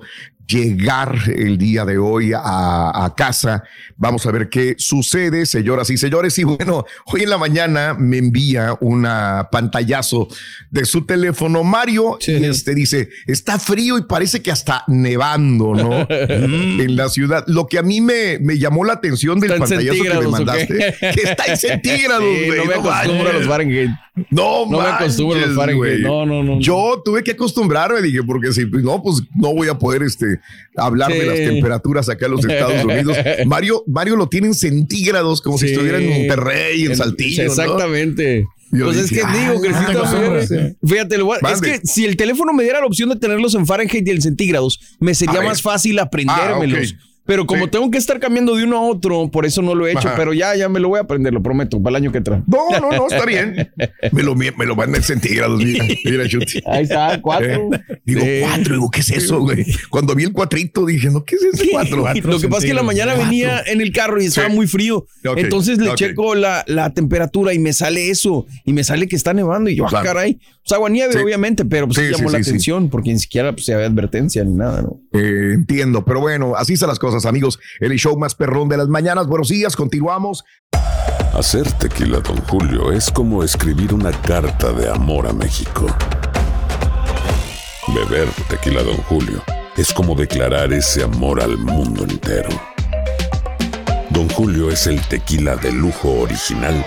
llegar 0.49 1.15
el 1.27 1.57
día 1.57 1.85
de 1.85 1.97
hoy 1.97 2.33
a, 2.33 3.05
a 3.05 3.13
casa. 3.15 3.63
Vamos 3.97 4.25
a 4.25 4.31
ver 4.31 4.49
qué 4.49 4.75
sucede, 4.77 5.45
señoras 5.45 5.89
y 5.89 5.97
señores. 5.97 6.38
Y 6.39 6.43
bueno, 6.43 6.85
hoy 7.05 7.23
en 7.23 7.29
la 7.29 7.38
mañana 7.38 7.93
me 7.93 8.17
envía 8.17 8.75
una 8.81 9.49
pantallazo 9.51 10.27
de 10.71 10.85
su 10.85 11.05
teléfono 11.05 11.63
Mario 11.63 12.17
y 12.25 12.43
este 12.45 12.73
dice, 12.73 13.09
está 13.27 13.59
frío 13.59 13.97
y 13.97 14.03
parece 14.03 14.41
que 14.41 14.51
hasta 14.51 14.83
nevando, 14.88 15.75
¿no? 15.75 16.07
en 16.09 16.95
la 16.95 17.09
ciudad. 17.09 17.43
Lo 17.47 17.67
que 17.67 17.77
a 17.77 17.83
mí 17.83 18.01
me, 18.01 18.39
me 18.39 18.57
llamó 18.57 18.83
la 18.83 18.93
atención 18.93 19.39
del 19.39 19.51
pantallazo 19.57 20.03
que 20.03 20.09
me 20.09 20.15
centígrados, 20.15 20.25
¿o 20.25 20.31
mandaste, 20.31 20.95
que 20.99 21.21
está 21.21 21.43
en 21.45 21.57
centígrados, 21.57 22.23
Sí, 22.29 22.49
no 22.57 22.65
me 22.65 22.73
acostumbro 22.73 23.29
a 23.29 23.33
los 23.33 23.47
Fahrenheit. 23.47 23.89
No, 24.29 24.65
No 24.65 24.81
me 24.81 24.88
acostumbro 24.88 25.38
a 25.38 25.45
los 25.45 25.55
Fahrenheit. 25.55 25.99
No, 25.99 26.25
no, 26.25 26.43
no, 26.43 26.55
no. 26.55 26.62
Yo 26.62 27.01
tuve 27.03 27.23
que 27.23 27.31
acostumbrarme, 27.31 28.01
dije, 28.01 28.23
porque 28.23 28.51
si 28.51 28.65
no, 28.65 29.01
pues 29.01 29.21
no 29.35 29.53
voy 29.53 29.67
a 29.67 29.77
poder 29.77 30.03
este, 30.03 30.38
hablar 30.75 31.12
de 31.12 31.25
las 31.25 31.36
temperaturas 31.38 32.10
acá 32.10 32.25
en 32.28 32.32
los 32.34 32.45
Estados 32.45 32.84
Unidos. 32.84 33.17
Mario, 33.45 33.84
Mario 33.88 34.15
lo 34.15 34.28
tiene 34.28 34.47
en 34.47 34.54
centígrados, 34.54 35.41
como 35.41 35.58
si 35.58 35.67
estuviera 35.67 35.97
en 35.99 36.10
Monterrey, 36.10 36.86
en, 36.86 36.91
En- 36.91 36.97
Saltillo. 36.97 37.43
¿no? 37.43 37.49
Exactamente. 37.49 38.45
Yo 38.71 38.86
Pues 38.86 38.97
es 38.97 39.10
que 39.10 39.15
digo, 39.15 39.62
ah, 39.73 39.86
te 39.88 39.91
acostumbras. 39.97 40.49
fíjate, 40.86 41.15
es 41.54 41.62
que 41.62 41.80
si 41.84 42.06
el 42.06 42.15
teléfono 42.15 42.54
me 42.54 42.62
diera 42.63 42.80
la 42.80 42.86
opción 42.86 43.10
de 43.10 43.15
tenerlos 43.15 43.56
en 43.56 43.65
Fahrenheit 43.65 44.08
y 44.08 44.12
en 44.12 44.21
centígrados, 44.21 44.80
me 44.99 45.15
sería 45.15 45.41
más 45.41 45.62
fácil 45.63 45.97
aprendérmelos. 45.97 46.93
Ah, 46.93 46.97
ok. 47.04 47.09
Pero 47.30 47.46
como 47.46 47.65
Sí. 47.65 47.70
tengo 47.70 47.92
que 47.92 48.00
estar 48.00 48.20
cambiando 48.20 48.56
de 48.56 48.63
uno 48.63 48.78
a 48.78 48.82
otro, 48.82 49.30
por 49.30 49.46
eso 49.46 49.62
no 49.62 49.76
lo 49.76 49.86
he 49.86 49.92
hecho, 49.92 50.08
Ajá. 50.08 50.15
pero 50.18 50.34
ya, 50.34 50.56
ya 50.56 50.68
me 50.68 50.80
lo 50.80 50.89
voy 50.89 50.98
a 50.98 51.04
aprender, 51.04 51.32
lo 51.32 51.44
prometo, 51.44 51.80
para 51.80 51.96
el 51.96 52.04
año 52.04 52.12
que 52.12 52.18
entra. 52.18 52.42
No, 52.48 52.80
no, 52.82 52.92
no, 52.92 53.08
está 53.08 53.24
bien. 53.24 53.70
Me 54.12 54.24
lo, 54.24 54.34
me 54.36 54.52
lo 54.65 54.76
manda 54.76 54.98
en 54.98 55.04
centígrados, 55.04 55.63
mira, 55.63 55.86
mira, 56.06 56.28
Chuti. 56.28 56.60
Ahí 56.65 56.84
está, 56.86 57.22
cuatro. 57.22 57.70
Eh, 57.72 58.00
digo, 58.04 58.22
Sí. 58.22 58.39
cuatro, 58.42 58.74
digo, 58.74 58.89
¿qué 58.89 59.02
es 59.02 59.12
eso, 59.12 59.42
güey? 59.42 59.63
Cuando 59.92 60.15
vi 60.15 60.24
el 60.24 60.34
cuatrito 60.34 60.88
dije, 60.88 61.12
no, 61.12 61.24
¿qué 61.24 61.36
es 61.36 61.44
ese 61.54 61.70
cuatro? 61.72 61.98
Lo 62.24 62.39
que 62.39 62.48
pasa 62.48 62.58
es 62.62 62.63
que 62.63 62.70
en 62.72 62.76
la 62.78 62.82
mañana 62.84 63.13
venía 63.13 63.62
en 63.68 63.80
el 63.82 63.92
carro 63.92 64.20
y 64.20 64.26
estaba 64.26 64.50
Sí. 64.50 64.56
muy 64.56 64.65
frío. 64.65 65.06
Entonces 65.36 65.78
le 65.78 65.94
checo 65.94 66.34
la, 66.34 66.63
la 66.65 66.89
temperatura 66.96 67.54
y 67.54 67.60
me 67.60 67.74
sale 67.74 68.10
eso. 68.10 68.48
Y 68.65 68.74
me 68.74 68.84
sale 68.84 69.08
que 69.08 69.15
está 69.15 69.36
nevando. 69.36 69.70
Y 69.70 69.76
yo, 69.76 69.86
ah, 69.86 69.89
Claro. 69.89 70.06
caray. 70.08 70.39
Pues 70.63 70.72
agua 70.76 70.89
nieve, 70.89 71.13
Sí. 71.13 71.20
obviamente, 71.20 71.63
pero 71.65 71.88
pues 71.88 71.98
Sí, 72.00 72.06
llamó 72.12 72.30
sí, 72.30 72.34
la 72.34 72.38
sí, 72.39 72.44
sí. 72.46 72.50
atención 72.52 72.89
porque 72.89 73.12
ni 73.13 73.20
siquiera 73.20 73.52
pues, 73.54 73.65
se 73.65 73.74
había 73.76 73.86
advertencia 73.88 74.44
ni 74.44 74.54
nada, 74.54 74.82
¿no? 74.82 75.00
Eh, 75.13 75.52
entiendo, 75.54 76.04
pero 76.06 76.20
bueno, 76.22 76.54
así 76.56 76.74
están 76.74 76.89
las 76.89 77.00
cosas, 77.00 77.18
amigos. 77.25 77.60
El 77.79 77.91
show 77.97 78.17
más 78.17 78.36
perrón 78.36 78.69
de 78.69 78.77
las 78.77 78.88
mañanas. 78.88 79.27
Buenos 79.27 79.49
días, 79.49 79.75
continuamos. 79.75 80.43
Hacer 81.34 81.71
tequila, 81.73 82.19
Don 82.19 82.38
Julio, 82.47 82.91
es 82.91 83.12
como 83.12 83.43
escribir 83.43 83.93
una 83.93 84.12
carta 84.12 84.73
de 84.73 84.89
amor 84.89 85.27
a 85.27 85.34
México. 85.34 85.86
Beber 87.88 88.27
tequila, 88.49 88.84
Don 88.84 88.97
Julio, 89.03 89.41
es 89.77 89.93
como 89.93 90.15
declarar 90.15 90.73
ese 90.73 91.03
amor 91.03 91.41
al 91.41 91.58
mundo 91.58 92.03
entero. 92.03 92.49
Don 94.10 94.27
Julio 94.29 94.69
es 94.69 94.88
el 94.88 94.99
tequila 95.08 95.55
de 95.55 95.71
lujo 95.71 96.10
original, 96.19 96.84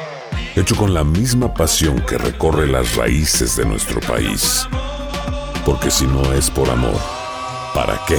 hecho 0.54 0.76
con 0.76 0.92
la 0.92 1.04
misma 1.04 1.54
pasión 1.54 2.00
que 2.00 2.18
recorre 2.18 2.66
las 2.66 2.96
raíces 2.96 3.56
de 3.56 3.64
nuestro 3.64 4.00
país. 4.00 4.66
Porque 5.64 5.90
si 5.90 6.06
no 6.06 6.32
es 6.32 6.50
por 6.50 6.68
amor, 6.68 7.00
¿para 7.74 7.98
qué? 8.06 8.18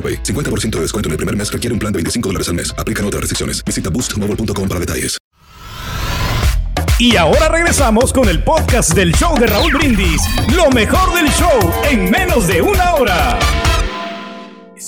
AroPay. 0.00 0.22
50% 0.22 0.70
de 0.76 0.80
descuento 0.80 1.08
en 1.08 1.12
el 1.12 1.16
primer 1.18 1.36
mes 1.36 1.52
requiere 1.52 1.74
un 1.74 1.78
plan 1.78 1.92
de 1.92 1.98
25 1.98 2.28
dólares 2.30 2.48
al 2.48 2.54
mes. 2.54 2.72
Aplican 2.78 3.04
otras 3.04 3.20
restricciones. 3.20 3.62
Visita 3.64 3.90
boostmobile.com 3.90 4.68
para 4.68 4.80
detalles. 4.80 5.18
Y 7.00 7.16
ahora 7.16 7.48
regresamos 7.48 8.12
con 8.12 8.28
el 8.28 8.44
podcast 8.44 8.92
del 8.92 9.14
show 9.14 9.34
de 9.38 9.46
Raúl 9.46 9.72
Brindis. 9.72 10.20
Lo 10.54 10.70
mejor 10.70 11.14
del 11.14 11.30
show 11.30 11.72
en 11.88 12.10
menos 12.10 12.46
de 12.46 12.60
una 12.60 12.94
hora. 12.94 13.38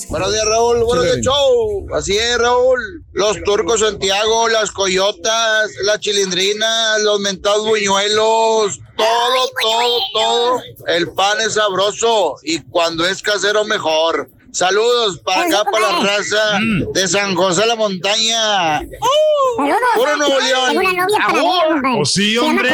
Buenos 0.09 0.31
días, 0.31 0.45
Raúl. 0.45 0.83
Buenos 0.83 1.05
días, 1.05 1.17
show. 1.21 1.87
Así 1.95 2.15
es, 2.15 2.37
Raúl. 2.37 3.03
Los 3.13 3.41
turcos 3.43 3.79
Santiago, 3.79 4.47
las 4.49 4.69
coyotas, 4.69 5.71
las 5.85 5.99
chilindrinas, 6.01 7.01
los 7.01 7.19
mentados 7.19 7.65
buñuelos, 7.65 8.79
todo, 8.95 9.49
todo, 9.59 9.99
todo. 10.13 10.61
El 10.87 11.11
pan 11.13 11.41
es 11.41 11.53
sabroso 11.53 12.35
y 12.43 12.59
cuando 12.61 13.07
es 13.07 13.23
casero, 13.23 13.65
mejor. 13.65 14.29
Saludos 14.53 15.17
para 15.25 15.47
acá, 15.47 15.63
para 15.71 15.91
la 15.91 15.99
raza 15.99 16.59
de 16.93 17.07
San 17.07 17.33
José 17.33 17.61
de 17.61 17.67
la 17.69 17.75
Montaña. 17.75 18.81
Puro 19.95 20.15
Nuevo 20.15 20.39
León. 20.39 20.77
Ver, 20.77 20.95
compadre. 20.95 21.99
Oh, 21.99 22.05
sí, 22.05 22.37
hombre. 22.37 22.69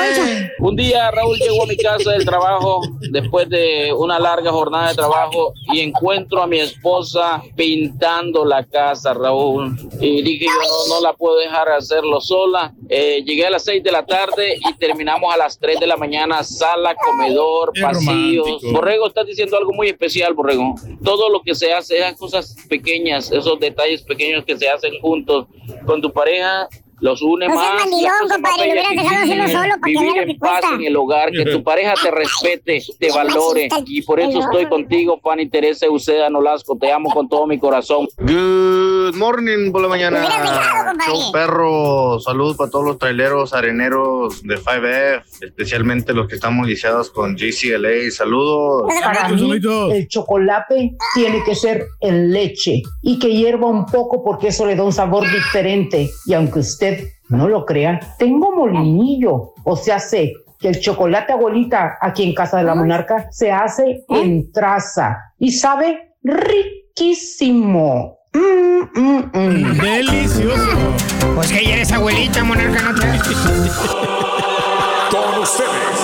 Un 0.60 0.76
día 0.76 1.10
Raúl 1.10 1.38
llegó 1.38 1.64
a 1.64 1.68
mi 1.68 1.78
casa 1.78 2.12
del 2.12 2.26
trabajo 2.26 2.82
después 3.12 3.50
de 3.50 3.94
una 3.94 4.20
larga 4.20 4.52
jornada 4.52 4.90
de 4.90 4.96
trabajo 4.96 5.54
y 5.72 5.80
encuentro 5.80 6.42
a 6.42 6.48
mi 6.48 6.60
esposa 6.60 7.42
pintando 7.56 8.44
la 8.44 8.66
casa, 8.66 9.14
Raúl. 9.14 9.74
Y 10.02 10.22
dije 10.22 10.48
yo 10.48 10.90
no, 10.90 10.96
no 10.96 11.02
la 11.02 11.14
puedo 11.14 11.38
dejar 11.38 11.70
hacerlo 11.70 12.20
sola. 12.20 12.74
Eh, 12.90 13.24
llegué 13.26 13.48
a 13.48 13.52
las 13.52 13.64
6 13.64 13.82
de 13.84 13.92
la 13.92 14.06
tarde 14.06 14.56
y 14.70 14.74
terminamos 14.74 15.34
a 15.34 15.38
las 15.38 15.58
3 15.58 15.80
de 15.80 15.88
la 15.88 15.96
mañana, 15.96 16.44
sala, 16.44 16.94
comedor, 16.96 17.72
pasillos. 17.80 18.62
Borrego, 18.74 19.08
estás 19.08 19.26
diciendo 19.26 19.58
algo 19.58 19.72
muy 19.72 19.88
especial, 19.88 20.34
Borrego. 20.34 20.76
Todo 21.04 21.30
lo 21.30 21.42
que 21.42 21.56
se 21.56 21.69
hace, 21.74 21.98
esas 21.98 22.16
cosas 22.16 22.56
pequeñas, 22.68 23.32
esos 23.32 23.60
detalles 23.60 24.02
pequeños 24.02 24.46
que 24.46 24.58
se 24.58 24.70
hacen 24.70 25.00
juntos 25.02 25.48
con 25.86 26.02
tu 26.02 26.12
pareja, 26.12 26.68
los 27.02 27.22
une 27.22 27.48
No 27.48 27.56
más. 27.56 27.74
más 27.76 28.32
compadre, 28.32 28.66
lo 28.68 28.72
hubieras 28.72 28.88
que 28.90 28.96
dejado 28.96 29.24
hacerlo 29.24 29.48
solo 29.48 29.70
para 29.70 29.80
que 29.82 29.90
Vivir 29.92 30.16
lo 30.16 30.22
en 30.22 30.28
que 30.28 30.36
paz 30.36 30.52
cuesta. 30.62 30.76
en 30.76 30.84
el 30.84 30.96
hogar, 30.98 31.32
que 31.32 31.46
tu 31.46 31.64
pareja 31.64 31.94
te 32.02 32.12
respete, 32.12 32.82
te 33.00 33.12
valore. 33.12 33.70
Y 33.86 34.02
por 34.04 34.20
eso 34.20 34.40
estoy 34.40 34.66
contigo, 34.68 35.20
Fanny 35.24 35.50
Teresa 35.50 35.90
Uceda 35.90 36.30
Nolasco. 36.30 36.78
Te 36.78 36.92
amo 36.92 37.10
con 37.12 37.28
todo 37.30 37.48
mi 37.48 37.58
corazón. 37.60 38.08
Good 38.18 39.16
morning 39.16 39.72
por 39.72 39.82
la 39.82 39.88
mañana. 39.88 40.24
Show 41.06 41.32
perro, 41.32 42.20
saludos 42.20 42.58
para 42.58 42.70
todos 42.70 42.86
los 42.86 42.98
traileros, 42.98 43.54
areneros 43.54 44.42
de 44.44 44.58
5F, 44.58 45.24
especialmente 45.42 46.14
los 46.14 46.28
que 46.28 46.36
estamos 46.36 46.68
lisiados 46.68 47.10
con 47.10 47.36
GCLA. 47.36 48.10
Saludos. 48.12 48.84
Para 49.04 49.30
mí, 49.30 49.52
el 49.92 50.08
chocolate 50.08 50.96
tiene 51.16 51.44
que 51.44 51.56
ser 51.56 51.86
en 52.02 52.32
leche 52.32 52.82
y 53.02 53.20
que 53.20 53.30
hierva 53.30 53.68
un 53.68 53.86
poco 53.86 54.24
porque 54.24 54.48
eso 54.50 54.66
le 54.66 54.76
da 54.76 54.84
un 54.84 54.94
sabor 54.94 55.24
diferente. 55.32 56.10
Y 56.26 56.34
aunque 56.34 56.60
usted 56.60 56.89
no 57.30 57.48
lo 57.48 57.66
crea, 57.66 58.00
tengo 58.18 58.56
molinillo. 58.56 59.54
O 59.64 59.76
sea, 59.76 60.00
sé 60.00 60.34
que 60.60 60.70
el 60.70 60.80
chocolate 60.80 61.34
abuelita 61.34 61.98
aquí 62.02 62.24
en 62.24 62.34
Casa 62.34 62.58
de 62.58 62.64
la 62.64 62.76
Monarca 62.76 63.28
se 63.32 63.52
hace 63.52 64.04
en 64.10 64.52
traza 64.52 65.34
y 65.38 65.52
sabe 65.52 66.14
riquísimo. 66.24 68.18
Mm, 68.34 68.82
mm, 69.00 69.32
mm. 69.34 69.78
Delicioso. 69.80 70.94
Pues 71.36 71.52
que 71.52 71.64
ya 71.64 71.74
eres 71.76 71.92
abuelita, 71.92 72.44
monarca, 72.44 72.82
no 72.82 72.96
te... 72.96 73.06
Con 75.10 75.42
ustedes, 75.42 75.99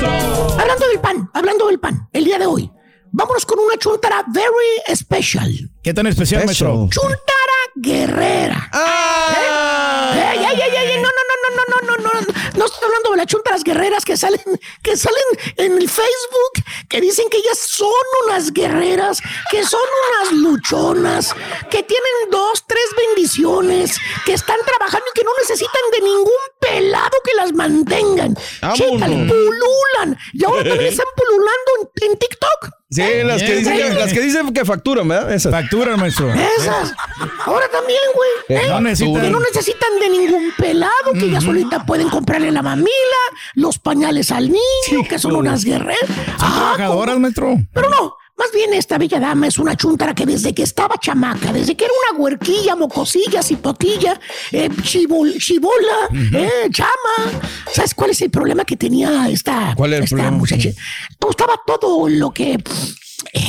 Hablando 0.00 0.88
del 0.88 1.00
pan, 1.00 1.30
hablando 1.34 1.66
del 1.66 1.80
pan, 1.80 2.08
el 2.12 2.24
día 2.24 2.38
de 2.38 2.46
hoy, 2.46 2.70
vámonos 3.10 3.44
con 3.44 3.58
una 3.58 3.76
chuntara 3.76 4.24
very 4.28 4.96
special. 4.96 5.70
¿Qué 5.82 5.92
tan 5.92 6.06
especial, 6.06 6.44
maestro? 6.46 6.88
Chuntara 6.90 7.58
guerrera. 7.74 8.70
¿Eh? 8.72 10.36
¡Ey, 10.38 10.44
ey, 10.44 10.92
ey, 10.92 11.02
no, 11.02 11.08
estoy 12.68 12.84
hablando 12.84 13.10
de 13.10 13.16
las 13.16 13.26
chuntaras 13.26 13.64
guerreras 13.64 14.04
que 14.04 14.16
salen, 14.16 14.40
que 14.82 14.96
salen 14.96 15.24
en 15.56 15.72
el 15.78 15.88
Facebook, 15.88 16.64
que 16.88 17.00
dicen 17.00 17.28
que 17.30 17.38
ellas 17.38 17.58
son 17.58 17.88
unas 18.26 18.52
guerreras, 18.52 19.20
que 19.50 19.64
son 19.64 19.80
unas 19.80 20.32
luchonas, 20.32 21.34
que 21.70 21.82
tienen 21.82 22.30
dos, 22.30 22.64
tres 22.66 22.84
bendiciones, 22.96 23.96
que 24.24 24.34
están 24.34 24.58
trabajando 24.64 25.06
y 25.14 25.18
que 25.18 25.24
no 25.24 25.30
necesitan 25.38 25.82
de 25.92 26.00
ningún 26.00 26.32
pelado 26.60 27.16
que 27.24 27.34
las 27.34 27.52
mantengan. 27.52 28.36
Pululan 28.76 29.48
pululan. 29.48 30.18
Y 30.32 30.44
ahora 30.44 30.64
también 30.68 30.92
están 30.92 31.06
pululando 31.16 31.67
en, 32.02 32.10
en 32.12 32.18
TikTok. 32.18 32.70
Sí, 32.90 33.02
las 33.22 33.42
que, 33.42 33.56
dicen 33.56 33.76
que, 33.76 33.88
las 33.94 34.12
que 34.14 34.20
dicen 34.20 34.52
que 34.54 34.64
facturan, 34.64 35.06
¿verdad? 35.08 35.32
Esas. 35.32 35.52
Facturan, 35.52 36.00
maestro. 36.00 36.32
Esas. 36.32 36.94
Ahora 37.44 37.68
también, 37.70 38.00
güey. 38.14 38.30
Eh, 38.58 38.62
¿eh? 38.64 38.68
no 38.70 38.80
necesitan- 38.80 39.22
Que 39.22 39.30
no 39.30 39.40
necesitan 39.40 39.90
de 40.00 40.08
ningún 40.08 40.52
pelado, 40.56 41.12
que 41.12 41.30
ya 41.30 41.40
solita 41.40 41.84
pueden 41.84 42.08
comprarle 42.08 42.50
la 42.50 42.62
mamila, 42.62 42.88
los 43.54 43.78
pañales 43.78 44.30
al 44.30 44.48
niño, 44.48 45.04
que 45.08 45.18
son 45.18 45.36
unas 45.36 45.64
guerreras. 45.64 45.98
Ah, 46.38 46.72
Trabajadoras, 46.76 47.18
maestro. 47.18 47.56
pero 47.74 47.90
no, 47.90 48.16
más 48.38 48.52
bien 48.52 48.72
esta 48.74 48.98
bella 48.98 49.18
dama 49.18 49.46
es 49.48 49.58
una 49.58 49.76
chuntara 49.76 50.14
que 50.14 50.24
desde 50.24 50.54
que 50.54 50.62
estaba 50.62 50.94
chamaca, 51.00 51.52
desde 51.52 51.76
que 51.76 51.84
era 51.84 51.94
una 52.12 52.18
huerquilla, 52.22 52.76
mocosilla, 52.76 53.42
cipotilla, 53.42 54.20
eh, 54.52 54.68
chibol- 54.82 55.38
chibola, 55.38 56.08
eh, 56.34 56.68
chama. 56.70 57.40
¿Sabes 57.72 57.94
cuál 57.94 58.10
es 58.10 58.22
el 58.22 58.30
problema 58.30 58.64
que 58.64 58.76
tenía 58.76 59.28
esta, 59.28 59.74
¿Cuál 59.76 59.92
es 59.94 59.98
el 59.98 60.04
esta 60.04 60.16
problema? 60.16 60.36
muchacha? 60.38 60.70
Gustaba 61.20 61.60
todo 61.66 62.08
lo 62.08 62.30
que... 62.30 62.52
eh, 63.32 63.40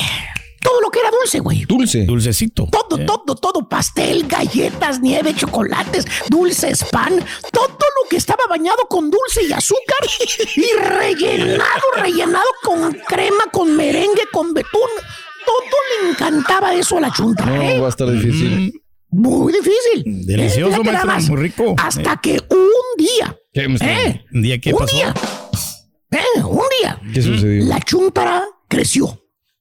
todo 0.62 0.82
lo 0.82 0.90
que 0.90 1.00
era 1.00 1.10
dulce, 1.12 1.40
güey. 1.40 1.66
Dulce. 1.66 2.06
Dulcecito. 2.06 2.68
Todo, 2.72 3.06
todo, 3.06 3.36
todo, 3.36 3.68
pastel, 3.70 4.28
galletas, 4.28 5.00
nieve, 5.02 5.34
chocolates, 5.36 6.06
dulces, 6.30 6.84
pan, 6.92 7.24
todo 7.52 7.68
lo 7.70 8.10
que 8.10 8.18
estaba 8.18 8.44
bañado 8.50 8.80
con 8.90 9.10
dulce 9.10 9.44
y 9.48 9.52
azúcar 9.54 10.00
y 10.56 10.80
rellenado, 10.84 11.82
rellenado 11.98 12.46
con 12.64 12.92
crema, 13.08 13.46
con 13.52 13.76
merengue, 13.76 14.24
con 14.32 14.54
betún. 14.54 14.90
Todo 15.46 16.04
le 16.04 16.10
encantaba 16.12 16.74
eso 16.76 16.98
a 16.98 17.02
la 17.02 17.12
chunta. 17.14 17.46
No, 17.46 17.62
¿eh? 17.62 17.80
va 17.80 17.88
a 17.88 17.90
estar 17.90 18.10
difícil. 18.12 18.82
Muy 19.12 19.52
difícil. 19.54 20.26
Delicioso, 20.26 20.82
Eh, 20.82 20.84
maestro, 20.84 21.08
más. 21.08 21.28
muy 21.30 21.38
rico. 21.42 21.76
Hasta 21.82 22.18
que 22.18 22.40
un 22.52 22.70
día, 22.98 23.36
¿Qué? 23.54 23.62
¿eh? 23.62 24.26
¿Un 24.32 24.42
día 24.44 24.60
qué 24.60 24.72
un 24.74 24.80
pasó? 24.80 24.96
día, 24.96 25.14
¿eh? 26.12 26.42
un 26.44 26.62
día, 26.80 27.02
¿Qué 27.14 27.22
sucedió? 27.22 27.66
la 27.66 27.80
chuntara 27.82 28.46
creció. 28.68 29.20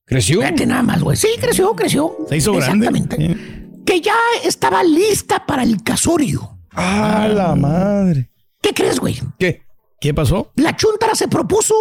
¿Creció? 0.09 0.41
Fíjate 0.41 0.67
nada 0.67 0.83
más, 0.83 1.03
güey. 1.03 1.17
Sí, 1.17 1.29
creció, 1.41 1.75
creció. 1.75 2.17
Se 2.29 2.37
hizo 2.37 2.53
grande. 2.55 2.87
Exactamente. 2.87 3.85
Que 3.85 4.01
ya 4.01 4.15
estaba 4.45 4.83
lista 4.83 5.45
para 5.47 5.63
el 5.63 5.83
casorio. 5.83 6.59
¡Ah, 6.73 7.29
la 7.33 7.55
madre! 7.55 8.31
¿Qué 8.61 8.73
crees, 8.73 8.99
güey? 9.01 9.21
¿Qué? 9.39 9.63
¿Qué 10.01 10.15
pasó? 10.15 10.53
La 10.57 10.77
chuntara 10.77 11.15
se 11.15 11.29
propuso 11.29 11.75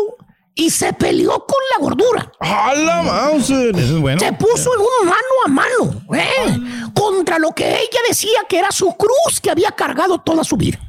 y 0.55 0.69
se 0.71 0.91
peleó 0.93 1.45
con 1.45 1.57
la 1.75 1.83
gordura. 1.83 2.31
¡Ah, 2.39 2.73
la 2.75 3.03
Mauser! 3.03 3.75
Eso 3.75 3.95
es 3.95 4.01
bueno. 4.01 4.19
Se 4.19 4.33
puso 4.33 4.71
en 4.73 4.79
un 4.81 5.07
mano 5.09 5.17
a 5.45 5.49
mano, 5.49 6.01
¿eh? 6.15 6.89
Contra 6.93 7.37
lo 7.39 7.51
que 7.51 7.67
ella 7.69 7.99
decía 8.07 8.39
que 8.49 8.57
era 8.59 8.71
su 8.71 8.91
cruz 8.97 9.39
que 9.41 9.51
había 9.51 9.71
cargado 9.71 10.19
toda 10.19 10.43
su 10.43 10.57
vida. 10.57 10.79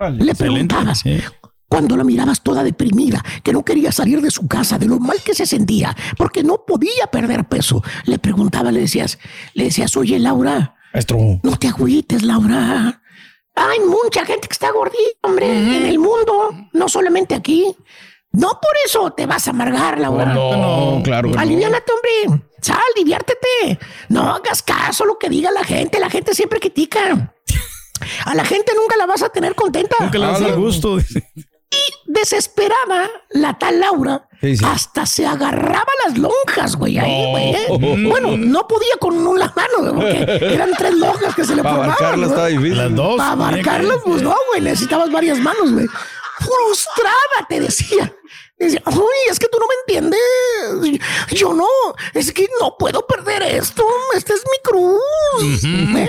Le 0.00 0.06
Excelente. 0.32 0.34
preguntabas. 0.36 1.02
Cuando 1.74 1.96
la 1.96 2.04
mirabas 2.04 2.40
toda 2.40 2.62
deprimida, 2.62 3.20
que 3.42 3.52
no 3.52 3.64
quería 3.64 3.90
salir 3.90 4.20
de 4.20 4.30
su 4.30 4.46
casa, 4.46 4.78
de 4.78 4.86
lo 4.86 5.00
mal 5.00 5.20
que 5.24 5.34
se 5.34 5.44
sentía, 5.44 5.92
porque 6.16 6.44
no 6.44 6.64
podía 6.64 7.08
perder 7.10 7.46
peso, 7.46 7.82
le 8.04 8.20
preguntaba, 8.20 8.70
le 8.70 8.78
decías, 8.78 9.18
le 9.54 9.64
decías, 9.64 9.96
oye, 9.96 10.20
Laura, 10.20 10.76
Maestro. 10.92 11.18
no 11.42 11.56
te 11.56 11.66
agüites, 11.66 12.22
Laura. 12.22 13.02
Hay 13.56 13.80
mucha 13.80 14.24
gente 14.24 14.46
que 14.46 14.52
está 14.52 14.70
gordita, 14.70 15.18
hombre, 15.22 15.48
en 15.48 15.86
el 15.86 15.98
mundo, 15.98 16.54
no 16.72 16.88
solamente 16.88 17.34
aquí. 17.34 17.66
No 18.30 18.50
por 18.50 18.70
eso 18.86 19.10
te 19.10 19.26
vas 19.26 19.48
a 19.48 19.50
amargar, 19.50 19.98
Laura. 19.98 20.26
No, 20.26 21.00
claro 21.02 21.30
que 21.30 21.34
no. 21.34 21.40
Aliviánate, 21.40 21.92
hombre. 21.92 22.44
Sal, 22.62 22.78
diviértete. 22.94 23.80
No 24.10 24.32
hagas 24.32 24.62
caso 24.62 25.02
a 25.02 25.06
lo 25.08 25.18
que 25.18 25.28
diga 25.28 25.50
la 25.50 25.64
gente. 25.64 25.98
La 25.98 26.08
gente 26.08 26.34
siempre 26.34 26.60
critica. 26.60 27.34
A 28.26 28.34
la 28.34 28.44
gente 28.44 28.72
nunca 28.76 28.96
la 28.96 29.06
vas 29.06 29.22
a 29.22 29.28
tener 29.28 29.54
contenta. 29.54 29.96
Nunca 30.00 30.18
le 30.18 30.26
vas 30.26 30.40
a 30.40 30.44
dar 30.44 30.56
gusto. 30.56 30.98
Dice. 31.74 31.94
Desesperada, 32.06 33.10
la 33.30 33.58
tal 33.58 33.80
Laura 33.80 34.28
Sí, 34.40 34.56
sí. 34.56 34.64
hasta 34.64 35.04
se 35.06 35.26
agarraba 35.26 35.86
las 36.06 36.18
lonjas, 36.18 36.76
güey. 36.76 36.98
Ahí, 36.98 37.30
güey. 37.30 37.54
¿eh? 37.54 38.06
Bueno, 38.08 38.36
no 38.36 38.66
podía 38.68 38.94
con 39.00 39.14
una 39.26 39.52
mano, 39.56 39.94
güey, 39.94 40.18
porque 40.26 40.54
eran 40.54 40.70
tres 40.76 40.94
lonjas 40.94 41.34
que 41.34 41.44
se 41.44 41.56
le 41.56 41.62
Para 41.62 41.94
formaban. 41.94 42.24
está 42.24 42.46
difícil. 42.46 42.76
Las 42.76 42.94
dos. 42.94 43.16
Para 43.16 43.32
abarcarlas, 43.32 43.98
pues 44.04 44.22
no, 44.22 44.36
güey. 44.50 44.60
Necesitabas 44.60 45.10
varias 45.10 45.38
manos, 45.38 45.72
güey. 45.72 45.86
Frustrada, 46.38 47.46
te 47.48 47.60
decía. 47.60 48.12
Decía, 48.58 48.82
uy, 48.86 49.30
es 49.30 49.38
que 49.38 49.48
tú 49.48 49.58
no 49.58 49.66
me 49.66 49.74
entiendes. 49.82 51.00
Yo 51.30 51.52
no, 51.54 51.66
es 52.12 52.32
que 52.32 52.46
no 52.60 52.76
puedo 52.78 53.06
perder 53.06 53.42
esto. 53.42 53.84
Esta 54.14 54.34
es 54.34 54.42
mi 54.44 54.62
cruz. 54.70 55.64
¿eh? 55.64 56.08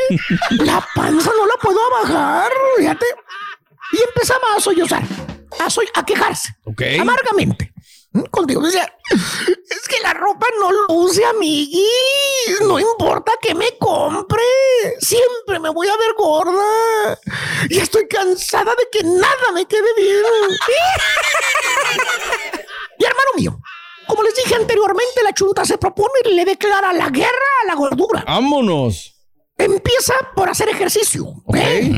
La 0.52 0.86
panza 0.94 1.32
no 1.38 1.46
la 1.48 1.56
puedo 1.62 1.80
bajar, 2.02 2.52
fíjate. 2.78 3.06
Y 3.94 4.02
empezaba 4.04 4.56
a 4.58 4.60
sollozar, 4.60 5.04
a, 5.60 5.70
soy- 5.70 5.90
a 5.94 6.06
quejarse. 6.06 6.50
Ok. 6.66 6.82
Amargamente. 7.00 7.72
¿Mm? 8.12 8.24
Contigo 8.32 8.62
decía, 8.62 8.92
es 9.12 9.88
que 9.90 10.00
la 10.02 10.14
ropa 10.14 10.48
no 10.60 10.72
luce, 10.88 11.26
amigui. 11.26 11.86
No 12.62 12.80
importa 12.80 13.34
que 13.42 13.54
me 13.54 13.78
compre. 13.78 14.42
Siempre 15.00 15.60
me 15.60 15.70
voy 15.70 15.88
a 15.90 15.98
ver 15.98 16.14
gorda. 16.18 17.20
Y 17.70 17.78
estoy 17.80 18.08
cansada 18.08 18.74
de 18.76 18.88
que 18.92 19.04
nada 19.06 19.52
me 19.54 19.66
quede 19.66 19.88
bien. 19.98 20.24
y 23.00 23.04
hermano 23.04 23.32
mío, 23.36 23.60
como 24.08 24.24
les 24.24 24.36
dije 24.36 24.56
anteriormente, 24.56 25.22
la 25.24 25.34
chunta 25.34 25.66
se 25.66 25.78
propone 25.78 26.14
y 26.26 26.34
le 26.36 26.46
declara 26.46 26.94
la 26.94 27.10
guerra 27.10 27.32
a 27.64 27.68
la 27.68 27.76
gordura. 27.76 28.24
¡Vámonos! 28.26 29.15
Empieza 29.58 30.14
por 30.36 30.50
hacer 30.50 30.68
ejercicio. 30.70 31.26
¿eh? 31.54 31.90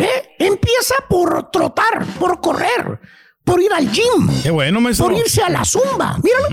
¿eh? 0.00 0.28
Empieza 0.38 0.94
por 1.08 1.50
trotar, 1.50 2.04
por 2.18 2.40
correr, 2.40 3.00
por 3.44 3.60
ir 3.62 3.72
al 3.72 3.90
gym, 3.90 4.28
Qué 4.42 4.50
bueno, 4.50 4.80
maestro. 4.80 5.06
por 5.06 5.16
irse 5.16 5.42
a 5.42 5.48
la 5.48 5.64
zumba. 5.64 6.18
Míralo. 6.22 6.48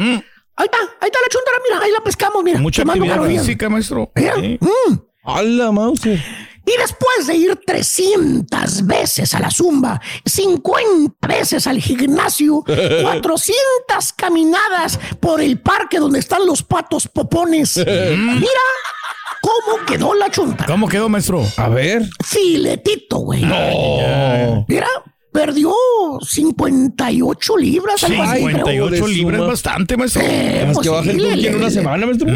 Ahí 0.55 0.65
está, 0.65 0.77
ahí 1.01 1.07
está 1.07 1.19
la 1.19 1.29
chuntara, 1.29 1.57
mira, 1.67 1.83
ahí 1.83 1.91
la 1.91 2.01
pescamos, 2.01 2.43
mira. 2.43 2.59
Mucha 2.59 2.83
actividad 2.83 3.21
física, 3.25 3.69
maestro. 3.69 4.11
Mira, 4.15 4.35
Sí. 4.35 4.57
mm. 4.61 4.93
¡A 5.25 5.41
la 5.41 5.71
Mauser! 5.71 6.23
Y 6.65 6.77
después 6.77 7.27
de 7.27 7.35
ir 7.35 7.59
300 7.65 8.85
veces 8.85 9.33
a 9.33 9.39
la 9.39 9.51
zumba, 9.51 9.99
50 10.25 11.27
veces 11.27 11.67
al 11.67 11.79
gimnasio, 11.81 12.63
400 13.01 14.13
caminadas 14.15 14.97
por 15.19 15.41
el 15.41 15.59
parque 15.59 15.99
donde 15.99 16.19
están 16.19 16.45
los 16.45 16.63
patos 16.63 17.07
popones, 17.09 17.75
mira 17.77 18.61
cómo 19.43 19.85
quedó 19.85 20.13
la 20.13 20.29
chunta. 20.31 20.65
¿Cómo 20.65 20.87
quedó, 20.87 21.09
maestro? 21.09 21.45
A 21.57 21.67
ver. 21.67 22.03
Filetito, 22.23 23.17
güey. 23.17 23.41
No. 23.41 24.65
Mira, 24.67 24.87
perdió 25.33 25.73
58 26.21 27.57
libras. 27.57 28.03
algo 28.03 28.23
así, 28.23 28.43
creo. 28.43 28.49
58 28.49 29.05
de 29.05 29.11
libras 29.11 29.37
suma. 29.39 29.47
bastante, 29.49 29.97
maestro. 29.97 30.21
Eh, 30.23 30.63
Más 30.67 30.75
pues 30.75 30.87
que 30.87 30.89
baje 30.93 31.11
el 31.11 31.39
sí, 31.41 31.47
en 31.47 31.55
una 31.55 31.69
semana, 31.69 32.05
maestro. 32.05 32.29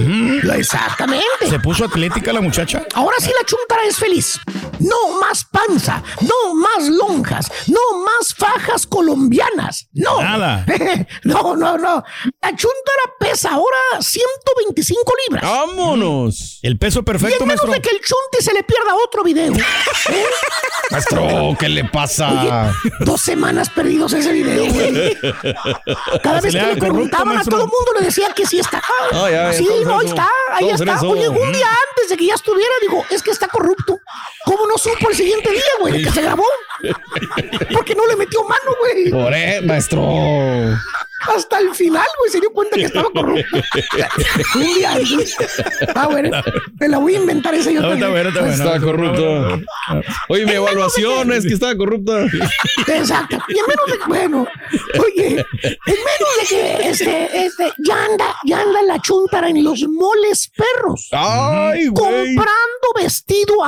Exactamente. 0.55 1.25
Se 1.49 1.59
puso 1.59 1.85
atlética 1.85 2.33
la 2.33 2.41
muchacha. 2.41 2.83
Ahora 2.95 3.15
sí 3.19 3.29
la 3.39 3.45
chuntara 3.45 3.83
es 3.87 3.97
feliz. 3.97 4.39
No 4.79 5.19
más 5.21 5.45
panza, 5.45 6.03
no 6.21 6.53
más 6.55 6.89
lonjas, 6.89 7.51
no 7.67 7.79
más 8.03 8.33
fajas 8.35 8.85
colombianas. 8.87 9.87
No. 9.93 10.21
Nada. 10.21 10.65
no, 11.23 11.55
no, 11.55 11.77
no. 11.77 12.03
La 12.41 12.49
chuntara 12.49 13.03
pesa 13.19 13.51
ahora 13.51 13.77
125 13.99 15.13
libras. 15.27 15.43
¡Vámonos! 15.43 16.59
El 16.63 16.77
peso 16.77 16.99
y 16.99 17.03
perfecto, 17.03 17.43
en 17.43 17.47
menos 17.47 17.65
maestro. 17.65 17.71
de 17.73 17.81
que 17.81 17.89
el 17.95 18.01
chunti 18.03 18.43
se 18.43 18.53
le 18.53 18.63
pierda 18.63 18.95
otro 19.05 19.23
video. 19.23 19.53
¿Eh? 19.53 20.25
Maestro, 20.91 21.55
¿qué 21.59 21.67
le 21.69 21.83
pasa? 21.85 22.73
Dos 22.99 23.21
semanas 23.21 23.69
perdidos 23.69 24.13
ese 24.13 24.31
video, 24.31 24.65
güey. 24.71 25.17
Cada 26.23 26.41
vez 26.41 26.53
que 26.53 26.61
le 26.61 26.77
preguntaban 26.77 27.37
a 27.37 27.43
todo 27.43 27.63
el 27.63 27.69
mundo 27.69 27.91
le 27.99 28.05
decía 28.05 28.33
que 28.35 28.45
sí 28.45 28.59
está. 28.59 28.81
Ah, 29.13 29.29
ya, 29.29 29.53
sí, 29.53 29.67
no, 29.83 29.99
ahí 29.99 30.07
está, 30.07 30.29
ahí 30.51 30.69
está. 30.69 30.95
eso. 30.95 31.09
Oye, 31.09 31.27
un 31.27 31.51
día 31.51 31.67
antes 31.67 32.09
de 32.09 32.17
que 32.17 32.25
ya 32.25 32.35
estuviera, 32.35 32.73
digo, 32.81 33.03
es 33.09 33.21
que 33.21 33.31
está 33.31 33.47
corrupto. 33.47 33.99
¿Cómo 34.45 34.67
no 34.67 34.77
supo 34.77 35.09
el 35.09 35.15
siguiente 35.15 35.51
día, 35.51 35.61
güey, 35.79 36.03
que 36.03 36.11
se 36.11 36.21
grabó? 36.21 36.45
Porque 37.73 37.95
no 37.95 38.05
le 38.07 38.15
metió 38.15 38.43
mano, 38.43 38.75
güey. 38.79 39.09
Por 39.11 39.33
eh, 39.33 39.61
maestro. 39.61 40.01
Hasta 41.21 41.59
el 41.59 41.73
final, 41.73 42.05
güey, 42.19 42.31
se 42.31 42.39
dio 42.39 42.51
cuenta 42.51 42.75
que 42.75 42.83
estaba 42.83 43.09
corrupto. 43.11 43.57
un 44.55 44.61
día 44.75 44.91
antes. 44.93 45.35
Ah, 45.95 46.07
bueno, 46.07 46.29
me 46.79 46.87
la 46.87 46.97
voy 46.99 47.15
a 47.15 47.19
inventar 47.19 47.53
esa 47.55 47.71
yo 47.71 47.81
No, 47.81 47.93
está 47.93 48.05
también. 48.05 48.11
bueno, 48.11 48.29
está 48.29 48.41
bueno. 48.41 48.55
Estaba 48.55 48.79
corrupto. 48.79 49.61
Oye, 50.29 50.45
mi 50.45 50.51
evaluación 50.53 51.31
es 51.33 51.45
que 51.45 51.53
estaba 51.53 51.75
corrupta. 51.75 52.25
Exacto. 52.87 53.37
Y 53.47 53.57
en 53.57 53.65
menos 53.67 53.85
de 53.87 53.97
bueno, 54.07 54.47
oye, 54.99 55.27
en 55.27 55.75
menos 55.85 56.29
de 56.39 56.47
que 56.47 56.89
este, 56.89 57.45
este, 57.45 57.73
ya 57.85 58.05
anda, 58.05 58.35
ya 58.45 58.61
anda 58.61 58.81
la 58.83 59.01
chuntara 59.01 59.49
en 59.49 59.63
los 59.63 59.83
moles 59.87 60.51
perros. 60.55 61.09
Ay, 61.11 61.87
güey. 61.87 62.35
Comprando 62.35 62.87
vestido 62.95 63.63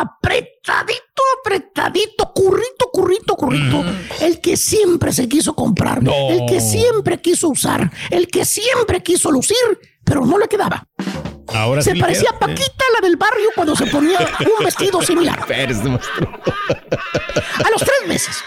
apretadito, 0.68 1.24
apretadito, 1.42 2.32
currito, 2.34 2.90
currito, 2.92 3.36
currito. 3.36 3.84
El 4.22 4.40
que 4.42 4.58
siempre 4.58 5.14
se 5.14 5.28
quiso 5.28 5.54
comprar, 5.56 6.02
No. 6.04 6.12
el 6.30 6.46
que 6.48 6.60
siempre 6.62 7.20
quiso 7.22 7.50
usar, 7.50 7.92
el 8.10 8.28
que 8.28 8.46
siempre 8.46 9.02
quiso 9.04 9.32
lucir, 9.32 9.58
pero 10.04 10.26
no 10.26 10.38
le 10.38 10.48
quedaba. 10.48 10.86
Ahora 11.54 11.82
Se 11.82 11.94
sí, 11.94 12.00
parecía 12.00 12.30
a. 12.32 12.40
Paquita, 12.40 12.86
la 12.96 13.08
del 13.08 13.18
barrio, 13.18 13.50
cuando 13.56 13.76
se 13.76 13.88
ponía 13.88 14.20
un 14.60 14.64
vestido 14.66 15.02
similar. 15.02 15.40
A 17.64 17.70
los 17.72 17.82
tres 17.82 18.08
meses, 18.08 18.38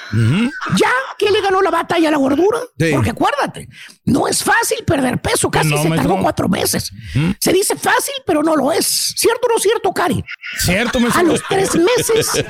ya 0.77 0.91
que 1.25 1.31
le 1.31 1.41
ganó 1.41 1.61
la 1.63 1.71
batalla 1.71 2.09
a 2.09 2.11
la 2.11 2.17
gordura, 2.19 2.59
Sí. 2.79 2.91
porque 2.93 3.11
acuérdate, 3.11 3.69
no 4.05 4.27
es 4.29 4.43
fácil 4.43 4.85
perder 4.85 5.21
peso, 5.21 5.51
casi 5.51 5.71
No, 5.71 5.83
se 5.83 5.89
tardó 5.91 6.19
cuatro 6.21 6.49
meses. 6.49 6.91
Se 7.41 7.53
dice 7.53 7.77
fácil, 7.77 8.15
pero 8.27 8.43
no 8.43 8.57
lo 8.57 8.73
es. 8.73 9.15
¿Cierto 9.17 9.47
o 9.49 9.53
no 9.55 9.59
cierto, 9.59 9.93
Cari? 9.93 10.23
Cierto, 10.59 10.99
A 10.99 11.03
maestro. 11.03 11.23
los 11.25 11.43
tres 11.49 11.71
meses 11.77 12.45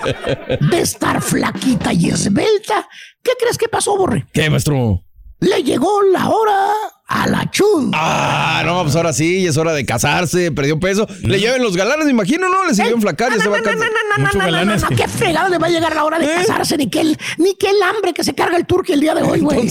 de 0.60 0.80
estar 0.80 1.20
flaquita 1.22 1.92
y 1.92 2.08
esbelta, 2.10 2.88
¿qué 3.22 3.32
crees 3.38 3.58
que 3.58 3.68
pasó, 3.68 3.96
Borre? 3.96 4.26
¿Qué, 4.32 4.48
maestro? 4.50 5.02
Le 5.40 5.62
llegó 5.62 6.02
la 6.04 6.28
hora 6.28 6.72
a 7.12 7.26
la 7.26 7.50
chun. 7.50 7.90
Ah, 7.94 8.62
no, 8.64 8.82
pues 8.82 8.96
ahora 8.96 9.12
sí, 9.12 9.46
es 9.46 9.56
hora 9.58 9.72
de 9.74 9.84
casarse, 9.84 10.50
perdió 10.50 10.80
peso. 10.80 11.06
Le 11.22 11.38
lleven 11.38 11.62
los 11.62 11.76
galanes, 11.76 12.06
me 12.06 12.10
imagino, 12.10 12.48
¿no? 12.48 12.64
Le 12.64 12.74
siguió 12.74 12.94
enflacar 12.94 13.30
y 13.36 13.40
se 13.40 13.48
va 13.48 13.58
a 13.58 13.62
casar. 13.62 13.78
No, 14.18 14.32
no, 14.32 14.50
no, 14.50 14.64
no, 14.64 14.76
no, 14.76 14.88
qué 14.96 15.06
fregado 15.08 15.48
le 15.50 15.58
va 15.58 15.66
a 15.66 15.70
llegar 15.70 15.94
la 15.94 16.04
hora 16.04 16.18
de 16.18 16.24
¿Eh? 16.24 16.34
casarse, 16.34 16.76
ni 16.78 16.88
que 16.88 17.00
el, 17.00 17.82
hambre 17.82 18.14
que 18.14 18.24
se 18.24 18.34
carga 18.34 18.56
el 18.56 18.66
turqui 18.66 18.92
el 18.92 19.00
día 19.00 19.14
de 19.14 19.22
hoy, 19.22 19.40
güey. 19.40 19.68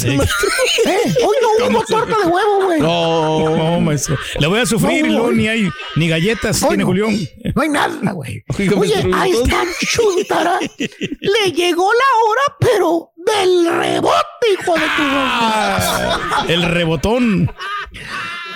Eh, 0.86 1.14
Hoy 1.24 1.36
no 1.42 1.68
hubo 1.68 1.86
torta 1.86 2.16
de 2.18 2.28
huevo, 2.28 2.66
güey. 2.66 2.80
No. 2.80 3.56
No, 3.56 3.82
maestro. 3.82 4.18
Le 4.40 4.48
voy 4.48 4.60
a 4.60 4.66
sufrir, 4.66 5.08
No, 5.08 5.32
ni 5.32 5.48
hay 5.48 5.70
ni 5.96 6.08
galletas 6.08 6.60
tiene 6.60 6.78
no. 6.78 6.86
Julián. 6.86 7.18
No 7.56 7.62
hay 7.62 7.70
nada, 7.70 8.12
güey. 8.12 8.44
Oye, 8.76 8.96
a 9.14 9.28
esta 9.28 9.64
chuntara 9.80 10.60
le 10.78 11.52
llegó 11.52 11.90
la 11.92 12.30
hora, 12.30 12.58
pero 12.60 13.11
del 13.26 13.74
rebote, 13.74 14.54
hijo 14.54 14.74
de 14.74 14.82
tu... 14.82 15.04
Ah, 15.04 16.46
el 16.48 16.64
rebotón. 16.64 17.54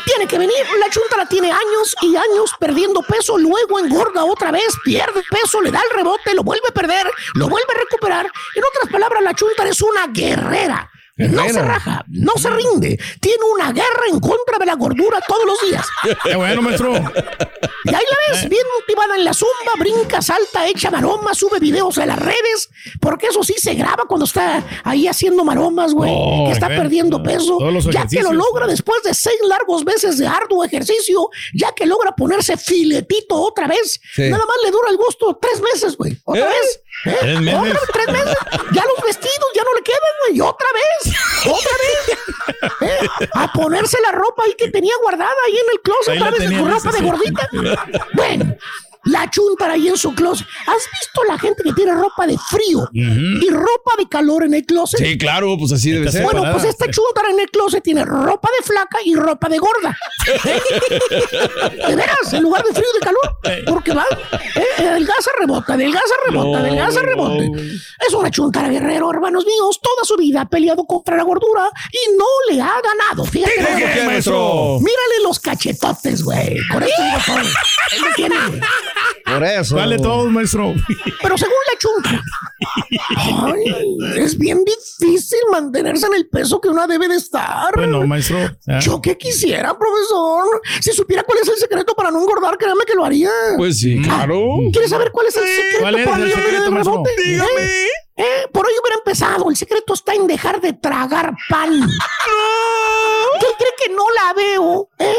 Tiene 0.05 0.28
que 0.28 0.38
venir. 0.38 0.55
La 0.80 0.89
chuntara 0.89 1.28
tiene 1.28 1.51
años 1.51 1.95
y 2.01 2.16
años 2.16 2.51
perdiendo 2.59 3.01
peso, 3.01 3.38
luego 3.38 3.80
engorda 3.80 4.24
otra 4.24 4.51
vez, 4.51 4.76
pierde 4.84 5.24
peso, 5.30 5.61
le 5.61 5.72
da 5.72 5.82
el 5.82 5.97
rebote, 5.97 6.34
lo 6.34 6.43
vuelve 6.43 6.68
a 6.70 6.74
perder, 6.74 7.09
lo 7.34 7.47
vuelve 7.47 7.74
a 7.74 7.80
recuperar. 7.80 8.32
En 8.55 8.63
otras 8.63 8.91
palabras, 8.91 9.24
la 9.24 9.34
chuntara 9.34 9.70
es 9.70 9.82
una 9.82 10.07
guerrera. 10.07 10.91
No 11.18 11.47
se 11.47 11.61
raja, 11.61 12.03
no 12.09 12.34
se 12.38 12.49
rinde. 12.49 12.99
Tiene 13.22 13.43
una 13.53 13.72
guerra 13.72 14.03
en 14.11 14.20
contra 14.20 14.57
de 14.59 14.66
la 14.66 14.76
gordura 14.76 15.20
todos 15.26 15.45
los 15.45 15.61
días. 15.70 15.88
Qué 16.24 16.36
bueno, 16.36 16.61
maestro. 16.61 16.91
Y 16.93 17.89
ahí 17.89 18.03
la 18.09 18.34
ves, 18.34 18.49
bien 18.49 18.63
motivada 18.80 19.16
en 19.16 19.24
la 19.24 19.34
zumba, 19.34 19.74
brinca, 19.80 20.22
salta, 20.22 20.68
echa 20.68 20.91
maromas, 20.91 21.38
sube 21.38 21.59
videos 21.59 21.97
a 21.99 22.05
las 22.05 22.20
redes, 22.20 22.70
porque 22.99 23.28
eso 23.28 23.43
sí 23.43 23.53
se 23.57 23.76
graba 23.76 24.03
cuando 24.09 24.26
está 24.26 24.61
ahí 24.84 25.07
haciendo 25.07 25.45
maromas, 25.45 25.93
güey, 25.93 26.11
Oh, 26.13 26.45
que 26.47 26.53
está 26.53 26.68
bueno. 26.68 26.82
perdiendo 26.84 27.24
peso. 27.24 27.59
Ya 27.91 28.05
que 28.07 28.22
lo 28.22 28.34
logra 28.34 28.68
después 28.68 29.01
de 29.03 29.13
seis 29.13 29.38
largos 29.47 29.86
meses 29.86 30.18
de 30.18 30.28
arduo 30.28 30.63
ejercicio, 30.66 31.30
ya 31.53 31.72
que 31.74 31.86
logra 31.86 32.11
ponerse 32.13 32.57
filetito 32.57 33.36
otra 33.36 33.68
vez, 33.68 34.01
Sí. 34.16 34.24
nada 34.24 34.45
más 34.45 34.57
le 34.66 34.72
dura 34.72 34.89
el 34.89 34.97
gusto 34.97 35.38
tres 35.41 35.61
meses, 35.61 35.95
güey. 35.95 36.18
Otra 36.26 36.43
¿Eh? 36.43 36.49
vez. 36.49 36.82
Tres 37.04 37.41
meses. 37.41 37.80
Tres 37.93 38.08
meses. 38.08 38.38
Ya 38.72 38.84
los 38.84 39.06
vestidos 39.06 39.50
ya 39.56 39.64
no 39.64 39.74
le 39.76 39.84
quedan, 39.84 40.00
güey. 40.28 40.41
Otra 40.41 40.68
vez. 40.74 41.16
Otra 41.46 41.72
vez. 41.84 42.18
¿Eh? 43.04 43.08
A 43.34 43.52
ponerse 43.52 43.98
la 44.02 44.12
ropa 44.12 44.43
ahí 44.43 44.56
que 44.56 44.70
tenía 44.70 44.93
guardada 45.02 45.36
ahí 45.46 45.54
en 45.54 45.72
el 45.74 45.82
closet, 45.82 46.16
otra 46.16 46.32
vez 46.32 46.39
tenía, 46.39 46.60
con 46.60 46.72
ropa 46.72 46.91
de 46.91 47.02
gordita. 47.02 47.50
Bueno, 48.14 48.58
la 49.06 49.30
chuntara 49.30 49.74
ahí 49.74 49.88
en 49.88 49.97
su 49.97 50.14
closet. 50.14 50.47
¿Has 50.68 50.84
visto 50.99 51.24
la 51.28 51.38
gente 51.38 51.64
que 51.64 51.74
tiene 51.74 51.93
ropa 51.93 52.28
de 52.28 52.38
frío 52.38 52.88
y 52.93 53.49
ropa 53.49 53.93
de 53.97 54.08
calor 54.08 54.43
en 54.43 54.53
el 54.53 54.66
closet? 54.66 54.99
Sí, 54.99 55.18
claro, 55.18 55.56
pues 55.58 55.72
así 55.72 55.91
debe 55.91 56.12
ser. 56.12 56.24
Bueno, 56.24 56.43
pues 56.51 56.64
esta 56.66 56.89
chuntara 56.89 57.30
en 57.32 57.39
el 57.39 57.49
closet 57.49 57.84
tiene 57.84 58.03
ropa 58.03 58.49
de 58.60 58.66
flaca 58.66 58.97
y 59.06 59.16
ropa 59.16 59.49
de 59.49 59.58
gorda. 59.58 59.97
De 61.88 61.95
veras, 61.95 62.34
en 62.34 62.43
lugar 62.43 62.64
de 62.64 62.74
frío 62.74 62.88
y 62.93 62.99
de 62.99 63.06
calor. 63.06 63.66
Porque 63.68 63.93
va, 63.93 64.06
eh, 64.56 64.88
adelgaza, 64.88 65.32
rebota, 65.39 65.74
adelgaza, 65.74 66.16
rebota, 66.28 66.60
No, 66.60 66.66
adelgaza, 66.66 67.01
rebota. 67.01 67.43
Es 68.08 68.14
una 68.14 68.32
chuntara 68.32 68.70
guerrero, 68.70 69.10
hermanos 69.12 69.45
míos. 69.45 69.80
Toda 69.82 70.03
su 70.03 70.16
vida 70.18 70.41
ha 70.41 70.49
peleado 70.49 70.86
contra 70.86 71.16
la 71.16 71.24
gordura 71.24 71.70
y 71.91 72.18
no 72.18 72.26
le 72.49 72.62
ha 72.62 72.74
ganado. 72.82 73.26
Fíjate. 73.26 73.56
¿Cómo 73.56 73.70
nada 73.80 73.93
que, 73.93 73.99
más. 73.99 74.06
maestro? 74.06 74.80
Mírale 74.80 75.24
los 75.24 75.39
cachetotes, 75.39 76.24
güey. 76.24 76.58
Con 76.72 76.84
esto 76.84 77.03
digo 77.03 77.18
todo. 77.26 78.06
Tiene. 78.16 78.36
Por 79.26 79.43
eso. 79.43 79.76
Vale 79.76 79.97
todos, 79.97 80.32
maestro. 80.32 80.74
Pero 81.22 81.38
según 81.38 81.53
la 81.72 81.78
chunta, 81.80 82.24
ay, 83.18 84.18
es 84.18 84.38
bien 84.38 84.63
difícil 84.63 85.39
mantenerse 85.51 86.07
en 86.07 86.16
el 86.16 86.28
peso 86.28 86.59
que 86.59 86.68
una 86.70 86.88
debe 86.88 87.07
de 87.07 87.16
estar. 87.16 87.74
Bueno, 87.76 88.05
maestro. 88.05 88.38
Yo 88.82 89.01
que 89.01 89.18
quisiera, 89.18 89.78
profesor. 89.78 90.61
Si 90.82 90.91
supiera 90.91 91.24
cuál 91.24 91.39
es 91.41 91.47
el 91.49 91.55
secreto 91.57 91.93
para 91.95 92.11
no 92.11 92.20
engordar, 92.20 92.57
créame 92.57 92.84
que 92.86 92.95
lo 92.95 93.05
haría. 93.05 93.30
Pues 93.57 93.80
sí, 93.80 94.01
claro. 94.01 94.57
¿Quieres 94.72 94.89
saber 94.89 95.11
cuál 95.11 95.28
es 95.28 95.36
el 95.38 95.43
secreto 95.47 95.78
¿Cuál 95.82 95.95
es 95.95 96.07
para 96.07 96.24
el 96.24 96.30
no 96.30 96.36
secreto, 96.36 96.72
maestro? 96.72 96.93
rebote? 96.93 97.36
¿Eh? 97.36 97.88
Eh, 98.18 98.47
Por 98.53 98.66
hoy 98.66 98.72
hubiera 98.82 98.97
empezado. 98.97 99.49
El 99.49 99.55
secreto 99.57 99.93
está 99.93 100.13
en 100.13 100.26
dejar 100.28 100.61
de 100.61 100.74
tragar 100.74 101.34
pan. 101.49 101.72
¿Qué 103.39 103.47
cree 103.57 103.71
que 103.88 103.93
no 103.93 104.03
la 104.15 104.33
veo? 104.33 104.89
¿Eh? 104.99 105.13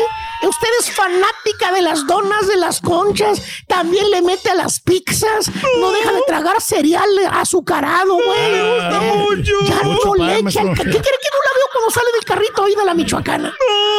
Usted 0.48 0.68
es 0.80 0.90
fanática 0.90 1.72
de 1.72 1.82
las 1.82 2.06
donas, 2.06 2.46
de 2.46 2.56
las 2.56 2.80
conchas, 2.80 3.40
también 3.68 4.10
le 4.10 4.22
mete 4.22 4.50
a 4.50 4.54
las 4.54 4.80
pizzas, 4.80 5.50
no 5.80 5.90
deja 5.92 6.12
de 6.12 6.22
tragar 6.26 6.60
cereal 6.60 7.08
azucarado, 7.32 8.14
güey. 8.14 8.26
Eh, 8.38 9.42
Ya 9.66 9.82
Mucho 9.82 10.06
no 10.06 10.12
pan, 10.12 10.26
le 10.26 10.38
echa. 10.38 10.60
el 10.60 10.66
maestro. 10.66 10.74
ca- 10.74 10.82
¿Qué 10.84 10.90
cree 10.90 11.00
que 11.00 11.30
no 11.32 11.40
la 11.44 11.52
veo 11.56 11.66
cuando 11.72 11.90
sale 11.90 12.06
del 12.14 12.24
carrito 12.24 12.64
ahí 12.64 12.74
de 12.74 12.84
la 12.84 12.94
Michoacana? 12.94 13.54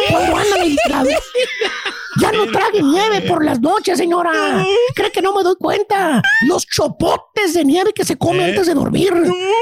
Cuando 0.09 0.37
anda. 0.37 1.03
Ya 2.19 2.31
no 2.31 2.47
trague 2.51 2.81
nieve 2.81 3.21
por 3.21 3.45
las 3.45 3.59
noches, 3.59 3.97
señora. 3.99 4.31
¿Cree 4.95 5.11
que 5.11 5.21
no 5.21 5.35
me 5.35 5.43
doy 5.43 5.55
cuenta? 5.55 6.19
Los 6.47 6.65
chopotes 6.65 7.53
de 7.53 7.63
nieve 7.63 7.93
que 7.93 8.03
se 8.05 8.17
come 8.17 8.39
¿Eh? 8.39 8.49
antes 8.49 8.65
de 8.65 8.73
dormir. 8.73 9.13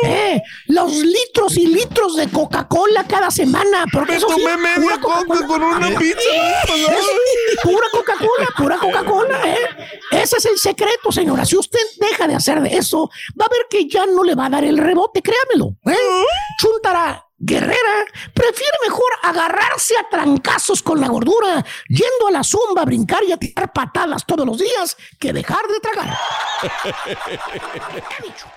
¿Eh? 0.05 0.41
Los 0.67 0.93
litros 0.93 1.57
y 1.57 1.67
litros 1.67 2.15
de 2.15 2.29
Coca-Cola 2.29 3.05
cada 3.09 3.29
semana. 3.29 3.83
Porque 3.91 4.15
eso 4.15 4.29
sí, 4.33 4.41
pura 4.53 4.99
Coca-Cola. 4.99 5.47
con 5.47 5.63
una 5.63 5.99
pizza. 5.99 6.29
Es 6.67 7.59
pura 7.63 7.87
Coca-Cola, 7.91 8.47
pura 8.57 8.77
Coca-Cola, 8.77 9.41
¿eh? 9.47 9.69
Ese 10.11 10.37
es 10.37 10.45
el 10.45 10.57
secreto, 10.57 11.11
señora. 11.11 11.45
Si 11.45 11.57
usted 11.57 11.79
deja 11.99 12.27
de 12.27 12.35
hacer 12.35 12.61
de 12.61 12.77
eso, 12.77 13.09
va 13.39 13.45
a 13.45 13.49
ver 13.49 13.67
que 13.69 13.87
ya 13.87 14.05
no 14.05 14.23
le 14.23 14.35
va 14.35 14.45
a 14.45 14.49
dar 14.49 14.63
el 14.63 14.77
rebote, 14.77 15.21
créamelo. 15.21 15.75
¿eh? 15.85 16.25
Chuntara 16.59 17.25
Guerrera 17.37 18.05
prefiere 18.33 18.77
mejor 18.83 19.11
agarrarse 19.23 19.97
a 19.97 20.07
trancazos 20.09 20.81
con 20.81 21.01
la 21.01 21.07
gordura, 21.07 21.65
yendo 21.89 22.27
a 22.29 22.31
la 22.31 22.43
zumba 22.43 22.83
a 22.83 22.85
brincar 22.85 23.23
y 23.23 23.33
a 23.33 23.37
tirar 23.37 23.73
patadas 23.73 24.25
todos 24.25 24.45
los 24.45 24.57
días, 24.57 24.95
que 25.19 25.33
dejar 25.33 25.67
de 25.67 25.79
tragar. 25.79 26.17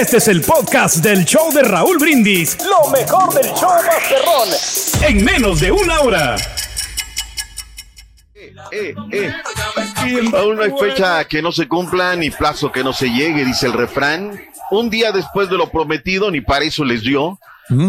Este 0.00 0.18
es 0.18 0.28
el 0.28 0.40
podcast 0.40 0.98
del 0.98 1.24
show 1.24 1.52
de 1.52 1.64
Raúl 1.64 1.98
Brindis. 1.98 2.56
Lo 2.64 2.88
mejor 2.92 3.34
del 3.34 3.52
show 3.54 3.68
Masterrón. 3.84 4.48
En 5.02 5.24
menos 5.24 5.58
de 5.58 5.72
una 5.72 5.98
hora. 5.98 6.36
Eh, 8.70 8.94
eh. 9.10 9.32
Aún 10.32 10.54
no 10.54 10.62
hay 10.62 10.70
fecha 10.78 11.24
que 11.24 11.42
no 11.42 11.50
se 11.50 11.66
cumpla 11.66 12.14
ni 12.14 12.30
plazo 12.30 12.70
que 12.70 12.84
no 12.84 12.92
se 12.92 13.10
llegue, 13.10 13.44
dice 13.44 13.66
el 13.66 13.72
refrán. 13.72 14.40
Un 14.70 14.90
día 14.90 15.10
después 15.10 15.50
de 15.50 15.56
lo 15.56 15.72
prometido, 15.72 16.30
ni 16.30 16.40
para 16.40 16.64
eso 16.64 16.84
les 16.84 17.02
dio, 17.02 17.36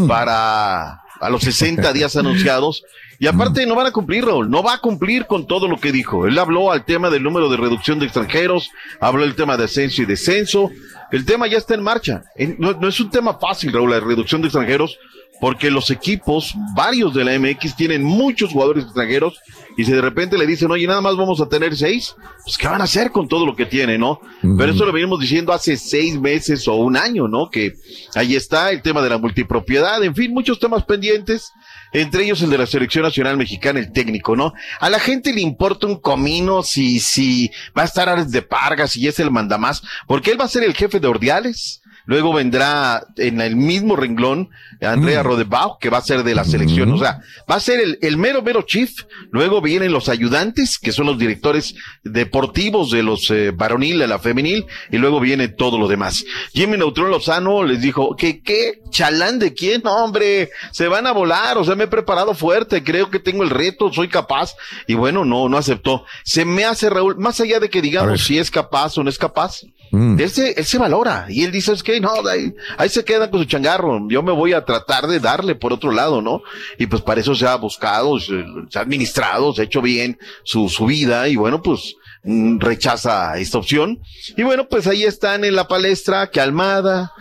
para 0.07 1.03
a 1.19 1.29
los 1.29 1.43
60 1.43 1.93
días 1.93 2.15
anunciados. 2.15 2.83
Y 3.21 3.27
aparte 3.27 3.67
no 3.67 3.75
van 3.75 3.85
a 3.85 3.91
cumplir, 3.91 4.25
Raúl, 4.25 4.49
no 4.49 4.63
va 4.63 4.73
a 4.73 4.77
cumplir 4.79 5.27
con 5.27 5.45
todo 5.45 5.67
lo 5.67 5.77
que 5.77 5.91
dijo. 5.91 6.25
Él 6.25 6.39
habló 6.39 6.71
al 6.71 6.83
tema 6.85 7.11
del 7.11 7.21
número 7.21 7.49
de 7.49 7.57
reducción 7.57 7.99
de 7.99 8.05
extranjeros, 8.05 8.71
habló 8.99 9.21
del 9.23 9.35
tema 9.35 9.57
de 9.57 9.65
ascenso 9.65 10.01
y 10.01 10.05
descenso. 10.05 10.71
El 11.11 11.23
tema 11.23 11.45
ya 11.45 11.59
está 11.59 11.75
en 11.75 11.83
marcha. 11.83 12.23
En- 12.35 12.55
No, 12.57 12.73
no 12.73 12.87
es 12.87 12.99
un 12.99 13.11
tema 13.11 13.37
fácil, 13.37 13.73
Raúl, 13.73 13.91
la 13.91 13.99
reducción 13.99 14.41
de 14.41 14.47
extranjeros, 14.47 14.97
porque 15.39 15.69
los 15.69 15.91
equipos, 15.91 16.55
varios 16.75 17.13
de 17.13 17.23
la 17.23 17.33
MX, 17.37 17.75
tienen 17.75 18.03
muchos 18.03 18.51
jugadores 18.51 18.85
extranjeros 18.85 19.39
y 19.77 19.85
si 19.85 19.91
de 19.91 20.01
repente 20.01 20.37
le 20.37 20.45
dicen, 20.47 20.69
oye, 20.71 20.85
nada 20.87 21.01
más 21.01 21.15
vamos 21.15 21.39
a 21.41 21.47
tener 21.47 21.75
seis, 21.75 22.15
pues 22.43 22.57
¿qué 22.57 22.67
van 22.67 22.81
a 22.81 22.83
hacer 22.85 23.11
con 23.11 23.27
todo 23.27 23.45
lo 23.45 23.55
que 23.55 23.65
tiene, 23.67 23.97
no? 23.99 24.19
Pero 24.57 24.71
eso 24.73 24.85
lo 24.85 24.91
venimos 24.91 25.19
diciendo 25.19 25.53
hace 25.53 25.77
seis 25.77 26.19
meses 26.19 26.67
o 26.67 26.73
un 26.75 26.97
año, 26.97 27.27
¿no? 27.27 27.49
Que 27.51 27.73
ahí 28.15 28.35
está 28.35 28.71
el 28.71 28.81
tema 28.81 29.01
de 29.01 29.09
la 29.09 29.17
multipropiedad, 29.19 30.03
en 30.03 30.13
fin, 30.15 30.31
muchos 30.33 30.59
temas 30.59 30.83
pendientes, 30.85 31.51
entre 31.93 32.23
ellos 32.23 32.41
el 32.41 32.49
de 32.49 32.57
la 32.57 32.65
selección 32.65 33.03
nacional 33.03 33.37
mexicana, 33.37 33.79
el 33.79 33.91
técnico, 33.91 34.35
¿no? 34.35 34.53
A 34.79 34.89
la 34.89 34.99
gente 34.99 35.33
le 35.33 35.41
importa 35.41 35.87
un 35.87 35.99
comino 35.99 36.63
si, 36.63 36.99
si 36.99 37.51
va 37.77 37.83
a 37.83 37.85
estar 37.85 38.09
Ares 38.09 38.31
de 38.31 38.41
Pargas 38.41 38.95
y 38.97 39.07
es 39.07 39.19
el 39.19 39.31
mandamás, 39.31 39.81
porque 40.07 40.31
él 40.31 40.39
va 40.39 40.45
a 40.45 40.49
ser 40.49 40.63
el 40.63 40.73
jefe 40.73 40.99
de 40.99 41.07
Ordiales. 41.07 41.80
Luego 42.05 42.33
vendrá 42.33 43.05
en 43.17 43.41
el 43.41 43.55
mismo 43.55 43.95
renglón 43.95 44.49
Andrea 44.81 45.23
Rodebach, 45.23 45.77
que 45.79 45.89
va 45.89 45.99
a 45.99 46.01
ser 46.01 46.23
de 46.23 46.33
la 46.33 46.43
selección, 46.43 46.91
o 46.91 46.97
sea, 46.97 47.21
va 47.49 47.55
a 47.55 47.59
ser 47.59 47.79
el, 47.79 47.99
el 48.01 48.17
mero, 48.17 48.41
mero 48.41 48.63
chief, 48.63 48.91
luego 49.29 49.61
vienen 49.61 49.91
los 49.91 50.09
ayudantes, 50.09 50.79
que 50.79 50.91
son 50.91 51.05
los 51.05 51.17
directores 51.17 51.75
deportivos 52.03 52.89
de 52.91 53.03
los 53.03 53.29
eh, 53.29 53.51
varonil, 53.51 53.99
de 53.99 54.07
la 54.07 54.19
femenil, 54.19 54.65
y 54.91 54.97
luego 54.97 55.19
viene 55.19 55.47
todo 55.49 55.77
lo 55.77 55.87
demás. 55.87 56.25
Jimmy 56.53 56.77
Neutrón 56.77 57.11
Lozano 57.11 57.63
les 57.63 57.81
dijo, 57.81 58.15
¿qué, 58.15 58.41
qué? 58.41 58.81
¿Chalán 58.89 59.39
de 59.39 59.53
quién? 59.53 59.81
No, 59.83 60.03
hombre, 60.03 60.49
se 60.71 60.87
van 60.87 61.05
a 61.05 61.11
volar, 61.11 61.57
o 61.57 61.63
sea, 61.63 61.75
me 61.75 61.83
he 61.83 61.87
preparado 61.87 62.33
fuerte, 62.33 62.83
creo 62.83 63.09
que 63.09 63.19
tengo 63.19 63.43
el 63.43 63.49
reto, 63.49 63.91
soy 63.93 64.07
capaz, 64.07 64.55
y 64.87 64.95
bueno, 64.95 65.25
no, 65.25 65.47
no 65.47 65.57
aceptó. 65.57 66.05
Se 66.23 66.45
me 66.45 66.65
hace, 66.65 66.89
Raúl, 66.89 67.17
más 67.17 67.39
allá 67.39 67.59
de 67.59 67.69
que 67.69 67.81
digamos 67.81 68.23
si 68.23 68.39
es 68.39 68.49
capaz 68.49 68.97
o 68.97 69.03
no 69.03 69.09
es 69.09 69.17
capaz, 69.17 69.61
él, 69.91 70.29
se, 70.29 70.51
él 70.51 70.65
se 70.65 70.77
valora 70.77 71.25
y 71.29 71.43
él 71.43 71.51
dice, 71.51 71.73
es 71.73 71.83
que 71.83 71.99
no, 71.99 72.11
ahí, 72.29 72.53
ahí 72.77 72.89
se 72.89 73.03
queda 73.03 73.29
con 73.29 73.41
su 73.41 73.45
changarro, 73.45 74.07
yo 74.09 74.23
me 74.23 74.31
voy 74.31 74.53
a 74.53 74.63
tratar 74.63 75.07
de 75.07 75.19
darle 75.19 75.55
por 75.55 75.73
otro 75.73 75.91
lado, 75.91 76.21
¿no? 76.21 76.41
Y 76.77 76.87
pues 76.87 77.01
para 77.01 77.19
eso 77.19 77.35
se 77.35 77.45
ha 77.45 77.55
buscado, 77.55 78.19
se, 78.19 78.43
se 78.69 78.79
ha 78.79 78.81
administrado, 78.81 79.53
se 79.53 79.61
ha 79.61 79.65
hecho 79.65 79.81
bien 79.81 80.17
su, 80.43 80.69
su 80.69 80.85
vida 80.85 81.27
y 81.27 81.35
bueno, 81.35 81.61
pues 81.61 81.95
mm, 82.23 82.59
rechaza 82.59 83.37
esta 83.37 83.57
opción. 83.57 83.99
Y 84.37 84.43
bueno, 84.43 84.67
pues 84.69 84.87
ahí 84.87 85.03
están 85.03 85.43
en 85.43 85.55
la 85.55 85.67
palestra 85.67 86.27
que 86.27 86.39
Almada, 86.39 87.11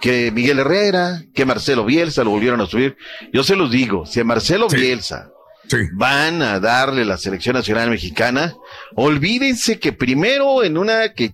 que 0.00 0.30
Miguel 0.30 0.58
Herrera, 0.58 1.22
que 1.34 1.46
Marcelo 1.46 1.84
Bielsa 1.84 2.24
lo 2.24 2.30
volvieron 2.30 2.60
a 2.60 2.66
subir. 2.66 2.96
Yo 3.32 3.42
se 3.42 3.56
los 3.56 3.70
digo, 3.70 4.06
si 4.06 4.20
a 4.20 4.24
Marcelo 4.24 4.68
Bielsa 4.68 5.30
van 5.94 6.42
a 6.42 6.60
darle 6.60 7.04
la 7.04 7.16
selección 7.16 7.54
nacional 7.54 7.90
mexicana, 7.90 8.54
olvídense 8.94 9.78
que 9.78 9.92
primero 9.92 10.64
en 10.64 10.78
una 10.78 11.12
que 11.12 11.32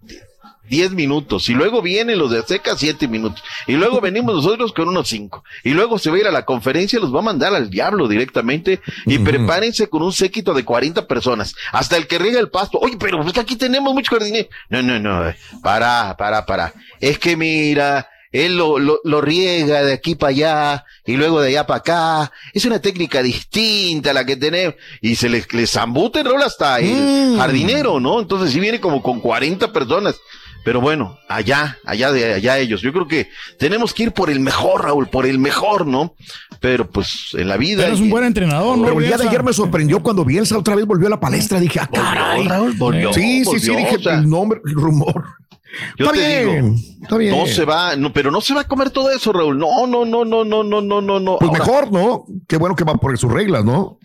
10 0.68 0.92
minutos, 0.92 1.48
y 1.48 1.54
luego 1.54 1.82
vienen 1.82 2.18
los 2.18 2.30
de 2.30 2.38
Azteca 2.38 2.76
7 2.76 3.08
minutos, 3.08 3.42
y 3.66 3.72
luego 3.72 4.00
venimos 4.00 4.34
nosotros 4.34 4.72
con 4.72 4.88
unos 4.88 5.08
5, 5.08 5.44
y 5.62 5.70
luego 5.70 5.98
se 5.98 6.10
va 6.10 6.16
a 6.16 6.20
ir 6.20 6.26
a 6.26 6.32
la 6.32 6.44
conferencia, 6.44 7.00
los 7.00 7.14
va 7.14 7.20
a 7.20 7.22
mandar 7.22 7.54
al 7.54 7.70
diablo 7.70 8.08
directamente, 8.08 8.80
y 9.06 9.18
prepárense 9.18 9.88
con 9.88 10.02
un 10.02 10.12
séquito 10.12 10.54
de 10.54 10.64
40 10.64 11.06
personas, 11.06 11.54
hasta 11.72 11.96
el 11.96 12.06
que 12.06 12.18
riega 12.18 12.40
el 12.40 12.50
pasto, 12.50 12.78
oye, 12.78 12.96
pero 12.98 13.20
pues 13.22 13.32
que 13.32 13.40
aquí 13.40 13.56
tenemos 13.56 13.92
mucho 13.94 14.12
jardinero, 14.12 14.48
no, 14.68 14.82
no, 14.82 14.98
no, 14.98 15.28
eh, 15.28 15.36
para, 15.62 16.16
para, 16.16 16.46
para, 16.46 16.72
es 17.00 17.18
que 17.18 17.36
mira, 17.36 18.08
él 18.34 18.56
lo, 18.56 18.80
lo, 18.80 19.00
lo 19.04 19.20
riega 19.20 19.84
de 19.84 19.92
aquí 19.92 20.16
para 20.16 20.30
allá 20.30 20.84
y 21.06 21.16
luego 21.16 21.40
de 21.40 21.50
allá 21.50 21.68
para 21.68 21.78
acá. 21.78 22.32
Es 22.52 22.64
una 22.64 22.80
técnica 22.80 23.22
distinta 23.22 24.10
a 24.10 24.12
la 24.12 24.26
que 24.26 24.34
tenemos. 24.34 24.74
Y 25.00 25.14
se 25.14 25.28
les, 25.28 25.52
les 25.54 25.70
zambute 25.70 26.18
el 26.18 26.26
rol 26.26 26.42
hasta 26.42 26.80
el 26.80 27.36
jardinero, 27.38 28.00
¿no? 28.00 28.20
Entonces 28.20 28.50
sí 28.50 28.58
viene 28.58 28.80
como 28.80 29.02
con 29.02 29.20
40 29.20 29.72
personas. 29.72 30.16
Pero 30.64 30.80
bueno, 30.80 31.18
allá, 31.28 31.78
allá 31.84 32.10
de 32.10 32.34
allá 32.34 32.58
ellos. 32.58 32.80
Yo 32.80 32.92
creo 32.92 33.06
que 33.06 33.28
tenemos 33.58 33.92
que 33.92 34.04
ir 34.04 34.12
por 34.12 34.30
el 34.30 34.40
mejor, 34.40 34.84
Raúl, 34.84 35.08
por 35.08 35.26
el 35.26 35.38
mejor, 35.38 35.86
¿no? 35.86 36.14
Pero 36.58 36.88
pues 36.88 37.28
en 37.34 37.48
la 37.48 37.58
vida. 37.58 37.82
Pero 37.82 37.94
es 37.94 38.00
un 38.00 38.10
buen 38.10 38.24
entrenador, 38.24 38.78
¿no? 38.78 38.84
Pero 38.84 38.98
el 38.98 39.06
día 39.06 39.18
de 39.18 39.28
ayer 39.28 39.42
me 39.42 39.52
sorprendió 39.52 40.02
cuando 40.02 40.24
Bielsa 40.24 40.56
otra 40.56 40.74
vez 40.74 40.86
volvió 40.86 41.08
a 41.08 41.10
la 41.10 41.20
palestra. 41.20 41.60
Dije, 41.60 41.80
ah, 41.80 41.90
caray. 41.92 42.48
Raúl, 42.48 42.72
volvió, 42.78 43.12
sí, 43.12 43.44
sí, 43.44 43.60
sí, 43.60 43.76
dije, 43.76 43.96
o 43.96 44.00
sea. 44.00 44.14
el 44.14 44.28
nombre, 44.28 44.60
el 44.64 44.72
rumor. 44.72 45.24
Está 45.98 46.12
bien, 46.12 46.76
está 47.02 47.16
bien. 47.16 47.36
No 47.36 47.46
se 47.46 47.64
va, 47.64 47.96
no, 47.96 48.12
pero 48.12 48.30
no 48.30 48.40
se 48.40 48.54
va 48.54 48.62
a 48.62 48.68
comer 48.68 48.90
todo 48.90 49.10
eso, 49.10 49.32
Raúl. 49.32 49.58
No, 49.58 49.86
no, 49.86 50.04
no, 50.04 50.24
no, 50.24 50.44
no, 50.44 50.62
no, 50.62 50.80
no, 50.82 51.20
no. 51.20 51.36
Pues 51.38 51.50
Ahora, 51.50 51.64
mejor, 51.64 51.92
¿no? 51.92 52.24
Qué 52.48 52.56
bueno 52.56 52.76
que 52.76 52.84
va 52.84 52.94
por 52.94 53.16
sus 53.18 53.32
reglas, 53.32 53.64
¿no? 53.64 53.98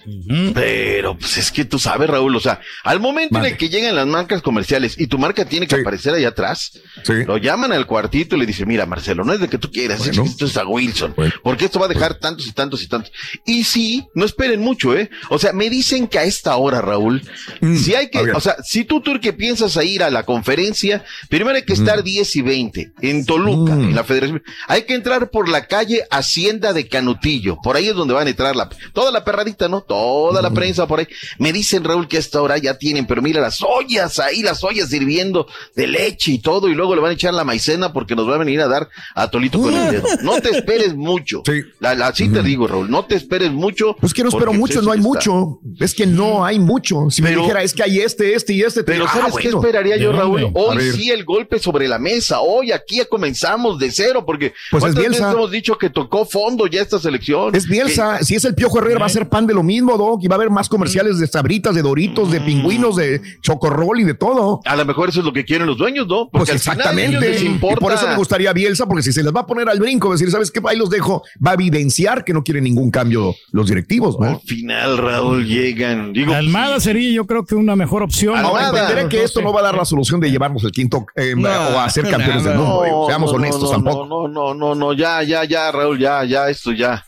Pero 0.53 1.17
pues 1.17 1.38
es 1.38 1.51
que 1.51 1.65
tú 1.65 1.80
sabes, 1.80 2.09
Raúl, 2.09 2.36
o 2.36 2.39
sea, 2.39 2.59
al 2.84 2.99
momento 2.99 3.38
en 3.39 3.45
el 3.45 3.57
que 3.57 3.70
llegan 3.70 3.95
las 3.95 4.07
marcas 4.07 4.41
comerciales 4.41 4.99
y 4.99 5.07
tu 5.07 5.17
marca 5.17 5.45
tiene 5.45 5.67
que 5.67 5.76
aparecer 5.76 6.13
allá 6.13 6.30
atrás, 6.30 6.80
lo 7.26 7.38
llaman 7.38 7.72
al 7.72 7.86
cuartito 7.86 8.36
y 8.36 8.39
le 8.39 8.45
dicen, 8.45 8.67
mira, 8.67 8.86
Marcelo, 8.86 9.24
no 9.24 9.34
es 9.34 9.39
de 9.39 9.47
que 9.47 9.57
tú 9.57 9.72
quieras, 9.72 9.99
bueno. 9.99 10.24
esto 10.24 10.45
es 10.45 10.57
a 10.57 10.65
Wilson, 10.65 11.15
porque 11.43 11.65
esto 11.65 11.80
va 11.80 11.86
a 11.86 11.89
dejar 11.89 12.15
tantos 12.15 12.47
y 12.47 12.51
tantos 12.51 12.84
y 12.84 12.88
tantos. 12.88 13.11
Y 13.45 13.63
sí, 13.63 14.07
no 14.15 14.26
esperen 14.26 14.61
mucho, 14.61 14.95
¿eh? 14.95 15.09
O 15.30 15.39
sea, 15.39 15.53
me 15.53 15.70
dicen 15.70 16.07
que 16.07 16.20
a 16.20 16.24
esta 16.24 16.55
hora, 16.55 16.82
Raúl, 16.82 17.22
mm. 17.61 17.76
si 17.76 17.95
hay 17.95 18.09
que, 18.09 18.20
o 18.32 18.39
sea, 18.39 18.55
si 18.63 18.86
tú, 18.86 19.01
Turque, 19.01 19.34
piensas 19.34 19.78
a 19.78 19.84
ir 19.84 20.03
a 20.03 20.09
la 20.09 20.24
conferencia, 20.24 21.03
primero 21.30 21.59
hay 21.60 21.66
que 21.66 21.74
estar 21.74 22.03
10 22.03 22.36
y 22.36 22.41
20 22.41 22.91
en 23.01 23.26
Toluca, 23.26 23.74
en 23.74 23.95
la 23.95 24.03
Federación. 24.03 24.41
Hay 24.68 24.84
que 24.84 24.93
entrar 24.95 25.30
por 25.30 25.47
la 25.49 25.68
calle 25.68 26.03
Hacienda 26.10 26.74
de 26.74 26.88
Canutillo, 26.88 27.57
por 27.64 27.76
ahí 27.76 27.88
es 27.88 27.95
donde 27.95 28.14
van 28.14 28.28
a 28.28 28.30
entrar 28.30 28.55
la, 28.55 28.70
toda 28.93 29.12
la 29.12 29.24
perradita, 29.24 29.68
¿no? 29.68 29.82
Toda 29.82 30.41
la 30.41 30.51
prensa 30.51 30.88
por 30.88 30.99
ahí. 30.99 31.07
Me 31.38 31.53
dicen, 31.53 31.84
Raúl, 31.84 32.07
que 32.07 32.18
a 32.18 32.20
esta 32.20 32.41
hora 32.41 32.57
ya 32.57 32.78
tienen, 32.78 33.05
pero 33.07 33.22
mira 33.22 33.41
las 33.41 33.60
ollas 33.62 34.20
ahí, 34.20 34.41
las 34.41 34.64
ollas 34.64 34.89
sirviendo 34.89 35.47
de 35.76 35.88
leche 35.88 36.32
y 36.32 36.39
todo, 36.39 36.68
y 36.70 36.76
luego 36.76 36.95
le 36.95 37.01
van 37.01 37.12
a 37.12 37.14
echar 37.14 37.34
la 37.34 37.43
maicena 37.43 37.93
porque 37.93 38.16
nos 38.16 38.28
va 38.30 38.36
a 38.36 38.38
venir 38.39 38.62
a 38.62 38.68
dar 38.68 38.89
a 39.16 39.30
Tolito 39.30 39.60
con 39.62 39.74
el 39.74 39.91
dedo. 39.91 40.07
No 40.24 40.39
te 40.41 40.49
esperes 40.49 40.95
mucho. 40.95 41.43
La, 41.80 41.95
la- 41.95 42.07
así 42.07 42.30
te 42.30 42.41
digo, 42.43 42.68
Raúl, 42.68 42.89
no 42.89 43.05
te 43.05 43.16
esperes 43.16 43.51
mucho. 43.51 43.95
Pues 43.99 44.14
que 44.14 44.24
no 44.24 44.30
espero 44.30 44.53
mucho, 44.53 44.76
pues, 44.76 44.86
no 44.86 44.91
hay 44.91 44.99
está. 44.99 45.07
mucho. 45.10 45.60
Es 45.80 45.93
que 45.93 46.05
no 46.05 46.45
hay 46.45 46.60
mucho. 46.60 47.10
Si 47.10 47.22
me 47.22 47.30
Pero- 47.30 47.41
dijera, 47.41 47.64
es 47.64 47.74
que 47.74 47.84
hay 47.84 47.99
este, 47.99 48.34
este 48.36 48.53
y 48.53 48.62
este. 48.62 48.82
te 48.82 48.91
Pero 48.91 49.05
diría, 49.05 49.14
¿sabes 49.22 49.36
ah, 49.38 49.39
qué 49.41 49.47
esperaría 49.49 49.97
yo, 49.97 50.12
¿De 50.12 50.18
Raúl? 50.18 50.51
Hoy 50.53 50.78
sí 50.93 51.10
el 51.12 51.26
golpe 51.26 51.49
sobre 51.58 51.88
la 51.88 51.97
mesa. 51.97 52.41
Hoy 52.41 52.72
aquí 52.72 52.97
ya 52.97 53.06
comenzamos 53.06 53.80
de 53.80 53.89
cero, 53.91 54.24
porque 54.26 54.54
Pues 54.70 54.84
es 54.84 54.93
¿cuántas 54.93 54.95
veces 55.04 55.10
Bielsa. 55.20 55.32
hemos 55.32 55.52
dicho 55.52 55.78
que 55.78 55.89
tocó 55.89 56.26
fondo 56.26 56.68
ya 56.68 56.82
esta 56.82 57.00
selección? 57.00 57.56
Es 57.56 57.68
Bielsa, 57.68 58.20
si 58.24 58.36
es 58.36 58.45
el 58.45 58.54
Piojo 58.54 58.80
Herrera, 58.80 59.00
va 59.00 59.06
a 59.08 59.10
ser 59.10 59.28
pan 59.30 59.47
de 59.47 59.54
lo 59.54 59.64
mismo, 59.64 59.97
Doc, 59.97 60.22
y 60.24 60.28
va 60.28 60.36
a 60.36 60.38
haber 60.38 60.50
más 60.52 60.70
comerciales 60.70 61.18
de 61.18 61.26
sabritas, 61.28 61.74
de 61.74 61.82
doritos, 61.82 62.30
de 62.32 62.41
pingüinos, 62.41 62.95
de 62.97 63.22
chocorrol 63.41 64.00
y 64.00 64.04
de 64.04 64.14
todo. 64.14 64.60
A 64.66 64.76
lo 64.76 64.86
mejor 64.86 65.10
eso 65.10 65.20
es 65.22 65.26
lo 65.26 65.34
que 65.34 65.45
quieren 65.45 65.66
los 65.66 65.78
dueños, 65.78 66.06
¿no? 66.08 66.30
Porque 66.30 66.52
Pues 66.54 66.68
al 66.68 66.76
final 66.76 66.80
a 66.80 66.91
ellos 66.91 67.00
exactamente. 67.06 67.30
les 67.32 67.41
Y 67.43 67.45
importa. 67.45 67.80
por 67.80 67.93
eso 67.93 68.08
me 68.08 68.16
gustaría 68.16 68.54
Bielsa, 68.54 68.86
porque 68.86 69.02
si 69.04 69.14
se 69.14 69.24
les 69.24 69.34
va 69.34 69.41
a 69.41 69.45
poner 69.47 69.70
al 69.70 69.80
brinco, 69.80 70.12
decir, 70.12 70.30
¿sabes 70.30 70.52
qué? 70.52 70.60
Ahí 70.68 70.78
los 70.78 70.89
dejo, 70.89 71.24
va 71.45 71.52
a 71.52 71.54
evidenciar 71.56 72.24
que 72.26 72.34
no 72.34 72.43
quieren 72.43 72.64
ningún 72.66 72.91
cambio 72.91 73.34
los 73.52 73.68
directivos, 73.70 74.20
¿no? 74.20 74.28
Al 74.28 74.41
final, 74.41 74.97
Raúl, 74.97 75.45
llegan. 75.47 76.14
Digo, 76.14 76.34
Almada 76.34 76.80
sería, 76.80 77.12
yo 77.14 77.26
creo 77.26 77.45
que 77.45 77.56
una 77.56 77.76
mejor 77.76 78.04
opción. 78.04 78.38
Ahora 78.38 78.68
Almada. 78.68 78.82
entenderé 78.89 79.10
que 79.10 79.24
esto 79.24 79.41
no 79.41 79.54
va 79.54 79.62
a 79.62 79.64
dar 79.64 79.76
la 79.78 79.86
solución 79.86 80.20
de 80.20 80.30
llevarnos 80.30 80.64
el 80.64 80.72
quinto 80.72 81.06
eh, 81.16 81.29
o 81.36 81.80
a 81.80 81.90
ser 81.90 82.10
campeones 82.10 82.44
del 82.44 82.56
mundo. 82.58 82.84
digo, 82.86 83.08
Seamos 83.08 83.32
no, 83.32 83.38
honestos 83.38 83.64
no, 83.64 83.70
tampoco. 83.72 84.06
No, 84.06 84.28
no, 84.28 84.54
no, 84.54 84.76
no, 84.76 84.94
ya, 84.94 85.24
ya, 85.24 85.44
ya, 85.44 85.72
Raúl, 85.72 86.00
ya, 86.00 86.24
ya, 86.24 86.50
esto 86.50 86.72
ya. 86.72 87.06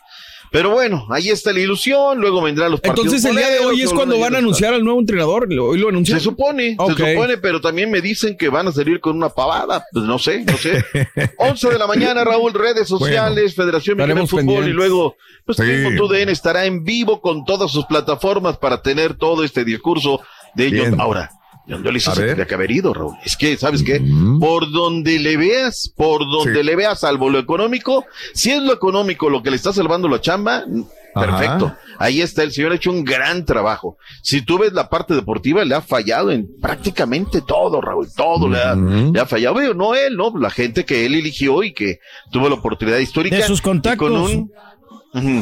Pero 0.54 0.72
bueno, 0.72 1.08
ahí 1.10 1.30
está 1.30 1.54
la 1.54 1.62
ilusión, 1.62 2.20
luego 2.20 2.42
vendrán 2.42 2.72
los 2.72 2.82
partidos. 2.82 3.06
Entonces 3.06 3.30
el 3.32 3.38
día 3.38 3.50
de 3.50 3.60
hoy 3.60 3.82
es 3.84 3.94
cuando 3.94 4.20
van 4.20 4.36
a 4.36 4.40
anunciar 4.40 4.74
al 4.74 4.84
nuevo 4.84 5.00
entrenador. 5.00 5.48
Hoy 5.50 5.78
lo 5.80 5.88
anuncian. 5.88 6.20
Se 6.20 6.26
supone, 6.26 6.76
se 6.76 6.94
supone, 6.94 7.38
pero 7.38 7.62
también 7.62 7.90
me 7.90 8.02
dicen 8.02 8.36
que 8.38 8.50
van 8.50 8.68
a 8.68 8.74
salir 8.74 9.00
con 9.00 9.16
una 9.16 9.30
pavada. 9.30 9.86
Pues 9.94 10.04
no 10.04 10.20
sé, 10.20 10.44
no 10.44 10.58
sé. 10.58 10.84
11 11.38 11.70
de 11.70 11.80
la 11.80 11.88
mañana, 11.88 12.26
Raúl, 12.26 12.54
redes 12.54 12.90
sociales, 12.90 13.56
Federación 13.56 13.96
Mexicana 13.96 14.20
de 14.20 14.28
Fútbol 14.28 14.40
pendientes. 14.46 14.70
y 14.72 14.74
luego, 14.74 15.16
pues 15.46 15.58
Sí. 15.58 15.96
TUDN 15.96 16.28
estará 16.28 16.66
en 16.66 16.84
vivo 16.84 17.22
con 17.22 17.46
todas 17.46 17.72
sus 17.72 17.86
plataformas 17.86 18.58
para 18.58 18.82
tener 18.82 19.14
todo 19.14 19.46
este 19.46 19.64
discurso 19.64 20.20
de 20.56 20.66
ellos. 20.66 20.88
Bien. 20.90 21.00
Ahora, 21.00 21.32
John 21.72 21.84
Dolis 21.84 22.08
A 22.08 22.16
se 22.16 22.26
tendría 22.26 22.46
que 22.46 22.54
haber 22.54 22.70
ido, 22.72 22.94
Raúl. 22.94 23.16
Es 23.24 23.38
que, 23.38 23.56
¿sabes 23.58 23.82
qué? 23.84 24.02
Por 24.40 24.70
donde 24.72 25.20
le 25.20 25.38
veas, 25.38 25.92
por 25.96 26.20
donde 26.30 26.60
Sí. 26.60 26.64
le 26.64 26.76
veas, 26.76 27.00
salvo 27.00 27.30
lo 27.30 27.40
económico, 27.40 28.06
si 28.34 28.52
es 28.52 28.62
lo 28.62 28.74
económico 28.74 29.30
lo 29.30 29.42
que 29.42 29.50
le 29.52 29.56
está 29.56 29.72
salvando 29.72 30.08
la 30.08 30.20
chamba, 30.20 30.64
perfecto. 31.14 31.74
Ahí 31.98 32.22
está, 32.22 32.44
el 32.44 32.52
señor 32.52 32.72
ha 32.72 32.76
hecho 32.76 32.92
un 32.92 33.04
gran 33.04 33.46
trabajo. 33.46 33.98
Si 34.24 34.42
tú 34.42 34.58
ves 34.58 34.74
la 34.74 34.90
parte 34.90 35.14
deportiva, 35.14 35.64
le 35.64 35.76
ha 35.76 35.82
fallado 35.82 36.32
en 36.32 36.48
prácticamente 36.60 37.42
todo, 37.42 37.80
Raúl, 37.80 38.08
todo 38.16 38.50
le, 38.50 38.60
ha, 38.60 38.76
le 38.76 39.20
ha 39.20 39.26
fallado. 39.26 39.74
No 39.74 39.94
él, 39.94 40.18
no, 40.18 40.34
la 40.38 40.50
gente 40.50 40.84
que 40.84 41.06
él 41.06 41.14
eligió 41.16 41.64
y 41.64 41.74
que 41.74 42.00
tuvo 42.32 42.50
la 42.50 42.56
oportunidad 42.56 42.98
histórica. 42.98 43.36
De 43.36 43.44
sus 43.44 43.60
y 43.60 43.64
contactos. 43.64 44.10
Con 44.10 44.18
un, 44.20 44.52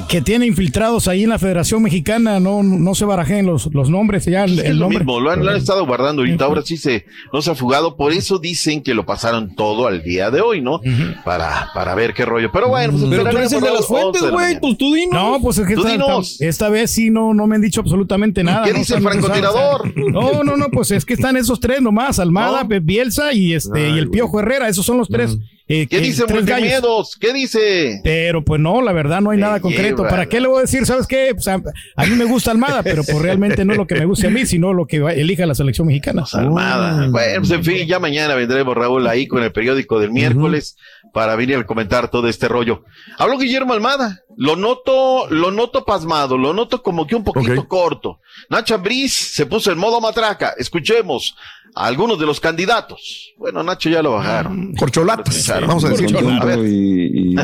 Que 0.07 0.19
tiene 0.21 0.47
infiltrados 0.47 1.07
ahí 1.07 1.23
en 1.25 1.29
la 1.29 1.37
Federación 1.37 1.83
Mexicana, 1.83 2.39
no, 2.39 2.63
no 2.63 2.95
se 2.95 3.05
barajen 3.05 3.45
los, 3.45 3.71
los 3.71 3.87
nombres, 3.91 4.25
ya 4.25 4.45
el, 4.45 4.57
Es 4.57 4.65
el 4.65 4.77
lo 4.77 4.85
nombre. 4.85 4.99
mismo, 4.99 5.19
lo 5.19 5.29
han, 5.29 5.45
lo 5.45 5.51
han 5.51 5.57
estado 5.57 5.85
guardando 5.85 6.23
ahorita, 6.23 6.45
ahora 6.45 6.63
sí 6.63 6.75
se, 6.75 7.05
no 7.31 7.39
se 7.43 7.51
ha 7.51 7.55
fugado, 7.55 7.95
por 7.95 8.11
eso 8.11 8.39
dicen 8.39 8.81
que 8.81 8.95
lo 8.95 9.05
pasaron 9.05 9.53
todo 9.55 9.85
al 9.85 10.01
día 10.01 10.31
de 10.31 10.41
hoy, 10.41 10.61
¿no? 10.61 10.81
Para, 11.23 11.69
para 11.75 11.93
ver 11.93 12.15
qué 12.15 12.25
rollo. 12.25 12.49
Pero 12.51 12.69
bueno, 12.69 12.93
pues 12.93 13.03
Pero 13.03 13.21
tú 13.21 13.27
esperaremos 13.29 13.51
eres 13.53 13.63
el 13.63 13.69
de 13.69 13.75
las 13.75 13.85
fuentes, 13.85 14.07
11 14.21 14.25
de 14.25 14.25
la 14.25 14.31
güey. 14.31 14.45
mañana. 14.45 14.59
Pues 14.61 14.77
tú 14.79 14.93
dinos. 14.95 15.13
No, 15.13 15.39
pues 15.39 15.57
es 15.59 15.67
que 15.67 15.73
esta, 15.73 15.89
dinos. 15.91 16.31
esta- 16.31 16.45
esta 16.45 16.69
vez 16.69 16.89
sí 16.91 17.09
no, 17.11 17.33
no 17.35 17.45
me 17.45 17.55
han 17.55 17.61
dicho 17.61 17.81
absolutamente 17.81 18.43
nada. 18.43 18.65
¿Qué 18.65 18.73
no 18.73 18.79
dice 18.79 18.95
el 18.95 19.03
francotirador? 19.03 19.93
No, 20.11 20.43
no, 20.43 20.57
no, 20.57 20.69
pues 20.71 20.89
es 20.89 21.05
que 21.05 21.13
están 21.13 21.37
esos 21.37 21.59
tres 21.59 21.79
nomás, 21.79 22.17
Almada, 22.17 22.63
Bielsa 22.63 23.33
y 23.33 23.53
este 23.53 23.91
y 23.91 23.99
el 23.99 24.09
Piojo 24.09 24.39
Herrera, 24.39 24.67
esos 24.67 24.83
son 24.83 24.97
los 24.97 25.07
tres. 25.09 25.37
Eh, 25.69 25.87
¿Qué 25.87 25.99
dice. 25.99 26.25
Multimiedos? 26.27 27.15
¿Qué 27.19 27.31
dice? 27.31 28.01
Pero 28.03 28.43
pues 28.43 28.59
no, 28.59 28.81
la 28.81 28.91
verdad 28.91 29.21
no 29.21 29.29
hay 29.29 29.37
nada 29.39 29.59
concreto. 29.59 29.97
lleva, 29.97 30.09
¿Para 30.09 30.25
qué 30.27 30.41
le 30.41 30.47
voy 30.47 30.57
a 30.57 30.61
decir? 30.61 30.85
¿Sabes 30.85 31.07
qué? 31.07 31.29
Pues, 31.33 31.47
a, 31.47 31.61
a 31.95 32.05
mí 32.05 32.15
me 32.15 32.25
gusta 32.25 32.51
Almada, 32.51 32.83
pero 32.83 33.03
pues 33.03 33.21
realmente 33.21 33.63
no 33.63 33.73
es 33.73 33.77
lo 33.77 33.87
que 33.87 33.95
me 33.95 34.05
guste 34.05 34.27
a 34.27 34.29
mí, 34.31 34.45
sino 34.45 34.73
lo 34.73 34.87
que 34.87 34.99
va- 34.99 35.13
elija 35.13 35.45
la 35.45 35.55
selección 35.55 35.87
mexicana. 35.87 36.25
Almada. 36.33 37.07
Bueno, 37.09 37.39
pues 37.41 37.51
en 37.51 37.63
fin, 37.63 37.87
ya 37.87 37.99
mañana 37.99 38.35
vendremos, 38.35 38.75
Raúl, 38.75 39.07
ahí 39.07 39.27
con 39.27 39.43
el 39.43 39.51
periódico 39.51 39.99
del 39.99 40.11
miércoles 40.11 40.75
para 41.13 41.35
venir 41.35 41.57
a 41.57 41.65
comentar 41.65 42.09
todo 42.11 42.27
este 42.27 42.47
rollo. 42.47 42.83
Habló 43.17 43.37
Guillermo 43.37 43.73
Almada. 43.73 44.21
Lo 44.37 44.55
noto, 44.55 45.27
lo 45.29 45.51
noto 45.51 45.83
pasmado, 45.83 46.37
lo 46.37 46.53
noto 46.53 46.81
como 46.81 47.05
que 47.05 47.15
un 47.15 47.23
poquito 47.25 47.67
corto. 47.67 48.19
Nacha 48.49 48.77
Briz 48.77 49.13
se 49.13 49.45
puso 49.45 49.69
en 49.71 49.77
modo 49.77 49.99
matraca. 49.99 50.53
Escuchemos 50.57 51.35
a 51.75 51.85
algunos 51.85 52.19
de 52.19 52.25
los 52.25 52.39
candidatos. 52.39 53.33
Bueno, 53.37 53.63
Nacho 53.63 53.89
ya 53.89 54.01
lo 54.01 54.13
bajaron. 54.13 54.73
Corcholatas, 54.75 55.47
vamos 55.61 55.83
a 55.85 55.89
decir. 55.89 56.11
Ver. 56.13 56.59
y, 56.59 57.33
y 57.33 57.35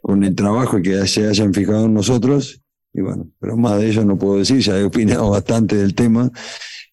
con 0.00 0.24
el 0.24 0.34
trabajo 0.34 0.80
que 0.82 1.06
se 1.06 1.26
hayan 1.26 1.52
fijado 1.52 1.86
en 1.86 1.94
nosotros, 1.94 2.62
y 2.94 3.00
bueno, 3.00 3.30
pero 3.40 3.56
más 3.56 3.78
de 3.78 3.88
ello 3.88 4.04
no 4.04 4.18
puedo 4.18 4.38
decir, 4.38 4.58
ya 4.60 4.78
he 4.78 4.84
opinado 4.84 5.30
bastante 5.30 5.76
del 5.76 5.94
tema, 5.94 6.30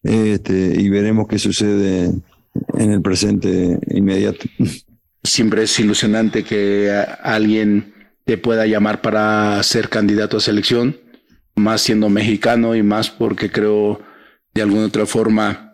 este, 0.02 0.74
y 0.80 0.88
veremos 0.88 1.26
qué 1.28 1.38
sucede 1.38 2.10
en 2.74 2.92
el 2.92 3.02
presente 3.02 3.78
inmediato. 3.88 4.46
Siempre 5.22 5.64
es 5.64 5.78
ilusionante 5.78 6.42
que 6.42 6.90
alguien 7.22 7.94
te 8.24 8.38
pueda 8.38 8.66
llamar 8.66 9.02
para 9.02 9.62
ser 9.62 9.88
candidato 9.88 10.38
a 10.38 10.40
selección, 10.40 10.96
más 11.54 11.82
siendo 11.82 12.08
mexicano 12.08 12.74
y 12.74 12.82
más 12.82 13.10
porque 13.10 13.50
creo 13.50 14.00
de 14.54 14.62
alguna 14.62 14.86
otra 14.86 15.04
forma 15.04 15.69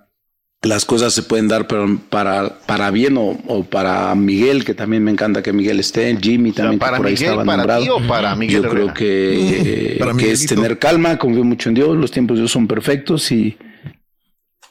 las 0.66 0.84
cosas 0.84 1.12
se 1.12 1.22
pueden 1.22 1.48
dar 1.48 1.66
para, 1.66 1.86
para, 2.10 2.58
para 2.66 2.90
bien 2.90 3.16
o, 3.16 3.38
o 3.46 3.64
para 3.64 4.14
Miguel, 4.14 4.64
que 4.64 4.74
también 4.74 5.02
me 5.04 5.10
encanta 5.10 5.42
que 5.42 5.52
Miguel 5.52 5.80
esté, 5.80 6.16
Jimmy 6.20 6.52
también 6.52 6.78
que 6.78 6.84
para 6.84 6.96
por 6.98 7.06
ahí 7.06 7.12
Miguel, 7.14 7.28
estaba 7.30 7.44
para 7.44 7.56
nombrado. 7.58 7.82
ti 7.82 7.88
o 7.90 8.08
para 8.08 8.34
Miguel 8.36 8.62
Yo 8.62 8.68
creo 8.70 8.94
que, 8.94 9.96
Para 9.98 10.14
que 10.14 10.32
es 10.32 10.46
tener 10.46 10.78
calma, 10.78 11.16
confío 11.18 11.44
mucho 11.44 11.68
en 11.68 11.74
Dios, 11.76 11.96
los 11.96 12.10
tiempos 12.10 12.36
de 12.36 12.42
Dios 12.42 12.52
son 12.52 12.66
perfectos 12.66 13.30
y 13.32 13.56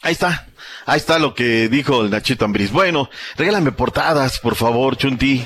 Ahí 0.01 0.11
está. 0.11 0.45
Ahí 0.85 0.97
está 0.97 1.17
lo 1.17 1.33
que 1.33 1.67
dijo 1.67 2.03
el 2.03 2.11
Nachito 2.11 2.45
Ambriz. 2.45 2.71
Bueno, 2.71 3.09
regálame 3.37 3.71
portadas, 3.71 4.37
por 4.39 4.53
favor, 4.55 4.97
Chunti. 4.97 5.43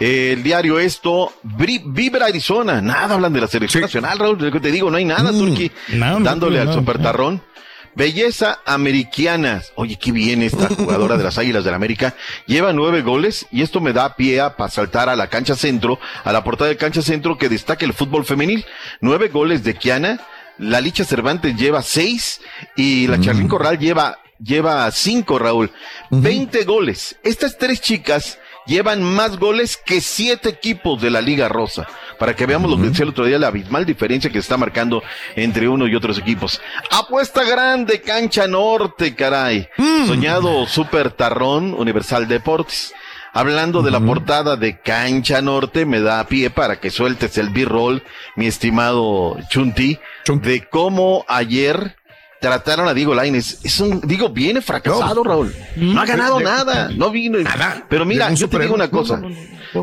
Eh, 0.00 0.34
el 0.34 0.42
diario 0.42 0.78
esto, 0.78 1.32
Vibra 1.42 2.26
Arizona. 2.26 2.82
Nada 2.82 3.14
hablan 3.14 3.32
de 3.32 3.40
la 3.40 3.46
selección 3.46 3.82
nacional, 3.82 4.18
Raúl. 4.18 4.52
Que 4.52 4.60
Te 4.60 4.70
digo, 4.70 4.90
no 4.90 4.98
hay 4.98 5.06
nada, 5.06 5.32
no, 5.32 6.20
dándole 6.20 6.56
no, 6.56 6.62
al 6.62 6.66
no. 6.68 6.74
supertarrón. 6.74 7.42
Belleza 7.94 8.60
americana. 8.64 9.62
Oye, 9.74 9.96
qué 9.96 10.12
bien 10.12 10.42
esta 10.42 10.68
jugadora 10.74 11.16
de 11.16 11.24
las 11.24 11.38
Águilas 11.38 11.64
del 11.64 11.74
América. 11.74 12.14
Lleva 12.46 12.72
nueve 12.72 13.02
goles 13.02 13.46
y 13.50 13.62
esto 13.62 13.80
me 13.80 13.92
da 13.92 14.16
pie 14.16 14.40
a 14.40 14.56
para 14.56 14.70
saltar 14.70 15.08
a 15.08 15.16
la 15.16 15.28
cancha 15.28 15.54
centro, 15.54 15.98
a 16.24 16.32
la 16.32 16.44
portada 16.44 16.70
de 16.70 16.76
cancha 16.76 17.02
centro 17.02 17.38
que 17.38 17.48
destaca 17.48 17.84
el 17.84 17.92
fútbol 17.92 18.24
femenil. 18.24 18.64
Nueve 19.00 19.28
goles 19.28 19.64
de 19.64 19.74
Kiana. 19.74 20.20
La 20.58 20.80
Licha 20.80 21.04
Cervantes 21.04 21.56
lleva 21.56 21.82
seis 21.82 22.40
y 22.76 23.06
la 23.08 23.18
Charlín 23.18 23.48
Corral 23.48 23.78
lleva, 23.78 24.18
lleva 24.38 24.90
cinco, 24.90 25.38
Raúl. 25.38 25.72
Veinte 26.10 26.64
goles. 26.64 27.16
Estas 27.22 27.56
tres 27.58 27.80
chicas 27.80 28.38
llevan 28.66 29.02
más 29.02 29.38
goles 29.38 29.76
que 29.76 30.00
siete 30.00 30.48
equipos 30.48 31.00
de 31.00 31.10
la 31.10 31.20
Liga 31.20 31.48
Rosa. 31.48 31.86
Para 32.18 32.36
que 32.36 32.46
veamos 32.46 32.70
lo 32.70 32.76
que 32.76 32.88
decía 32.88 33.04
el 33.04 33.10
otro 33.10 33.24
día, 33.24 33.38
la 33.38 33.48
abismal 33.48 33.84
diferencia 33.84 34.30
que 34.30 34.34
se 34.34 34.40
está 34.40 34.56
marcando 34.56 35.02
entre 35.36 35.68
uno 35.68 35.86
y 35.86 35.94
otros 35.94 36.18
equipos. 36.18 36.60
Apuesta 36.90 37.42
grande, 37.44 38.00
cancha 38.00 38.46
norte, 38.46 39.14
caray. 39.14 39.68
Soñado 40.06 40.66
Super 40.66 41.10
Tarrón, 41.10 41.74
Universal 41.74 42.28
Deportes. 42.28 42.94
Hablando 43.34 43.80
de 43.80 43.90
la 43.90 44.00
portada 44.00 44.56
de 44.56 44.78
Cancha 44.80 45.40
Norte, 45.40 45.86
me 45.86 46.00
da 46.00 46.22
pie 46.26 46.50
para 46.50 46.80
que 46.80 46.90
sueltes 46.90 47.38
el 47.38 47.48
B-roll, 47.48 48.02
mi 48.36 48.46
estimado 48.46 49.38
Chunti, 49.48 49.98
de 50.26 50.68
cómo 50.68 51.24
ayer 51.28 51.96
trataron 52.42 52.86
a 52.88 52.92
Diego 52.92 53.14
Laines. 53.14 53.60
Es 53.64 53.80
un, 53.80 54.00
digo, 54.02 54.28
viene 54.28 54.60
fracasado, 54.60 55.24
Raúl. 55.24 55.54
No 55.76 55.98
ha 56.00 56.04
ganado 56.04 56.38
De- 56.38 56.44
nada, 56.44 56.90
no 56.94 57.10
vino. 57.10 57.38
Pero 57.88 58.04
mira, 58.04 58.30
yo 58.34 58.48
te 58.48 58.58
digo 58.58 58.74
una 58.74 58.90
cosa. 58.90 59.22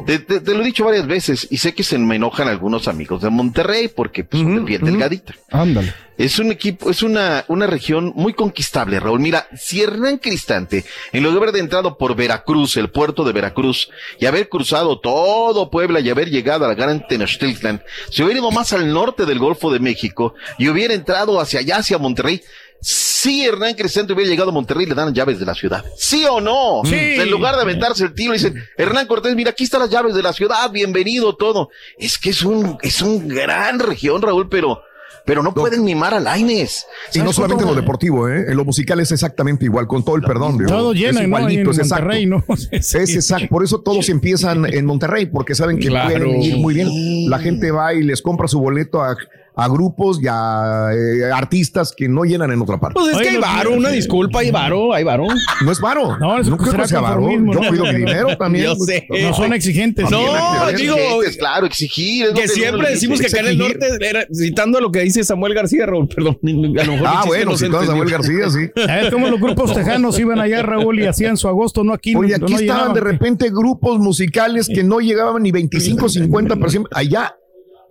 Te, 0.05 0.19
te- 0.19 0.39
te 0.41 0.53
lo 0.53 0.61
he 0.61 0.65
dicho 0.65 0.85
varias 0.85 1.07
veces 1.07 1.47
y 1.49 1.57
sé 1.57 1.73
que 1.73 1.81
se 1.83 1.97
me 1.97 2.17
enojan 2.17 2.47
algunos 2.47 2.87
amigos 2.87 3.23
de 3.23 3.31
Monterrey 3.31 3.87
porque 3.87 4.23
pues, 4.23 4.43
son 4.43 4.57
de 4.57 4.61
piel 4.61 4.81
delgadita. 4.81 5.33
Ándale. 5.49 5.91
Es 6.19 6.37
un 6.37 6.51
equipo, 6.51 6.89
es 6.89 7.01
una, 7.01 7.45
una 7.47 7.65
región 7.65 8.11
muy 8.13 8.33
conquistable, 8.33 8.99
Raúl. 8.99 9.21
Mira, 9.21 9.47
si 9.55 9.81
Hernán 9.81 10.17
Cristante, 10.17 10.83
en 11.13 11.23
lugar 11.23 11.39
de 11.39 11.47
haber 11.47 11.61
entrado 11.61 11.97
por 11.97 12.13
Veracruz, 12.13 12.75
el 12.75 12.91
puerto 12.91 13.23
de 13.23 13.31
Veracruz, 13.31 13.89
y 14.19 14.25
haber 14.25 14.49
cruzado 14.49 14.99
todo 14.99 15.69
Puebla 15.69 16.01
y 16.01 16.09
haber 16.09 16.29
llegado 16.29 16.65
a 16.65 16.67
la 16.67 16.75
gran 16.75 17.07
Tenochtitlan, 17.07 17.81
si 18.11 18.21
hubiera 18.21 18.41
ido 18.41 18.51
más 18.51 18.73
al 18.73 18.91
norte 18.91 19.25
del 19.25 19.39
Golfo 19.39 19.71
de 19.71 19.79
México 19.79 20.33
y 20.57 20.67
hubiera 20.67 20.93
entrado 20.93 21.39
hacia 21.39 21.61
allá, 21.61 21.77
hacia 21.77 21.97
Monterrey, 21.97 22.41
si 22.81 23.45
Hernán 23.45 23.75
Cristante 23.75 24.11
hubiera 24.11 24.29
llegado 24.29 24.49
a 24.49 24.53
Monterrey, 24.53 24.87
le 24.87 24.95
dan 24.95 25.13
llaves 25.13 25.39
de 25.39 25.45
la 25.45 25.55
ciudad. 25.55 25.85
¿Sí 25.95 26.25
o 26.29 26.41
no? 26.41 26.81
Sí. 26.83 26.95
En 26.95 27.31
lugar 27.31 27.55
de 27.55 27.61
aventarse 27.61 28.03
el 28.03 28.13
tiro, 28.13 28.33
dicen, 28.33 28.61
Hernán 28.77 29.07
Cortés, 29.07 29.35
mira, 29.35 29.51
aquí 29.51 29.63
están 29.63 29.79
las 29.79 29.89
llaves 29.89 30.13
de 30.13 30.23
la 30.23 30.33
ciudad, 30.33 30.69
bienvenido, 30.69 31.37
todo. 31.37 31.69
Es 31.97 32.17
que 32.17 32.31
es 32.31 32.41
un, 32.43 32.77
es 32.81 33.01
un 33.01 33.29
gran 33.29 33.79
región, 33.79 34.21
Raúl, 34.21 34.49
pero, 34.49 34.83
pero 35.29 35.43
no 35.43 35.53
pueden 35.53 35.83
mimar 35.83 36.15
a 36.15 36.19
Laines. 36.19 36.87
Y 37.13 37.19
no 37.19 37.31
solamente 37.31 37.63
en 37.63 37.69
lo 37.69 37.75
deportivo, 37.75 38.27
¿eh? 38.27 38.45
en 38.47 38.57
lo 38.57 38.65
musical 38.65 38.99
es 38.99 39.11
exactamente 39.11 39.63
igual, 39.63 39.85
con 39.85 40.03
todo 40.03 40.15
el 40.15 40.23
perdón. 40.23 40.57
digo, 40.57 40.71
Todo 40.71 40.91
llena, 40.91 41.21
es 41.21 41.27
¿no? 41.29 41.37
igualito, 41.37 41.61
En 41.61 41.69
es 41.69 41.77
exacto. 41.77 42.05
Monterrey, 42.05 42.25
¿no? 42.25 42.43
Es 42.71 42.95
exacto, 42.95 43.47
por 43.47 43.63
eso 43.63 43.79
todos 43.81 44.09
empiezan 44.09 44.65
en 44.65 44.87
Monterrey, 44.87 45.27
porque 45.27 45.53
saben 45.53 45.77
que 45.77 45.89
Claro. 45.89 46.09
pueden 46.25 46.41
ir 46.41 46.57
muy 46.57 46.73
bien. 46.73 47.29
La 47.29 47.37
gente 47.37 47.69
va 47.69 47.93
y 47.93 48.01
les 48.01 48.23
compra 48.23 48.47
su 48.47 48.59
boleto 48.59 49.03
a, 49.03 49.15
a 49.61 49.67
grupos 49.67 50.19
y 50.21 50.27
a 50.29 50.89
eh, 50.93 51.31
artistas 51.31 51.93
que 51.95 52.07
no 52.07 52.23
llenan 52.23 52.51
en 52.51 52.61
otra 52.61 52.79
parte. 52.79 52.99
Pues 52.99 53.15
es 53.15 53.21
que 53.21 53.29
hay 53.29 53.37
varo, 53.37 53.73
una 53.73 53.89
disculpa, 53.89 54.39
hay 54.39 54.51
varo, 54.51 54.93
hay 54.93 55.03
varo. 55.03 55.25
No 55.63 55.71
es 55.71 55.79
varo. 55.79 56.17
No, 56.17 56.39
es- 56.39 56.47
no 56.47 56.57
creo 56.57 56.73
que 56.73 56.87
sea 56.87 57.01
varo. 57.01 57.29
Yo 57.29 57.59
cuido 57.67 57.85
mi 57.85 57.95
dinero 57.95 58.37
también. 58.39 58.65
Yo 58.65 58.75
sé. 58.75 59.05
No 59.21 59.33
son 59.33 59.53
exigentes. 59.53 60.09
No, 60.09 60.19
digo, 60.75 60.95
exigentes, 60.95 61.37
claro, 61.37 61.65
exigir. 61.65 62.25
es 62.27 62.33
que 62.33 62.47
siempre 62.47 62.89
decimos 62.89 63.19
que 63.19 63.27
acá 63.27 63.39
en 63.41 63.47
el 63.47 63.57
norte, 63.57 63.87
era, 64.01 64.25
citando 64.33 64.79
lo 64.79 64.91
que 64.91 65.01
dice 65.01 65.23
Samuel 65.23 65.53
García, 65.53 65.85
Raúl, 65.85 66.07
perdón. 66.07 66.37
A 66.43 66.47
lo 66.49 66.91
mejor 66.93 66.99
el 66.99 67.05
Ah, 67.05 67.23
bueno, 67.25 67.51
todo 67.51 67.65
entendió. 67.65 67.85
Samuel 67.85 68.09
García, 68.09 68.49
sí. 68.49 68.69
A 68.89 68.95
ver 68.95 69.11
cómo 69.11 69.27
los 69.27 69.39
grupos 69.39 69.73
tejanos 69.73 70.17
iban 70.19 70.39
allá, 70.39 70.61
Raúl, 70.61 70.99
y 70.99 71.05
hacían 71.05 71.37
su 71.37 71.47
agosto, 71.47 71.83
no 71.83 71.93
aquí. 71.93 72.15
Oye, 72.15 72.35
aquí 72.35 72.51
no 72.53 72.59
estaban 72.59 72.93
de 72.93 73.01
repente 73.01 73.49
grupos 73.49 73.99
musicales 73.99 74.67
que 74.67 74.83
no 74.83 74.99
llegaban 74.99 75.43
ni 75.43 75.51
25, 75.51 76.07
50 76.09 76.55
allá 76.93 77.35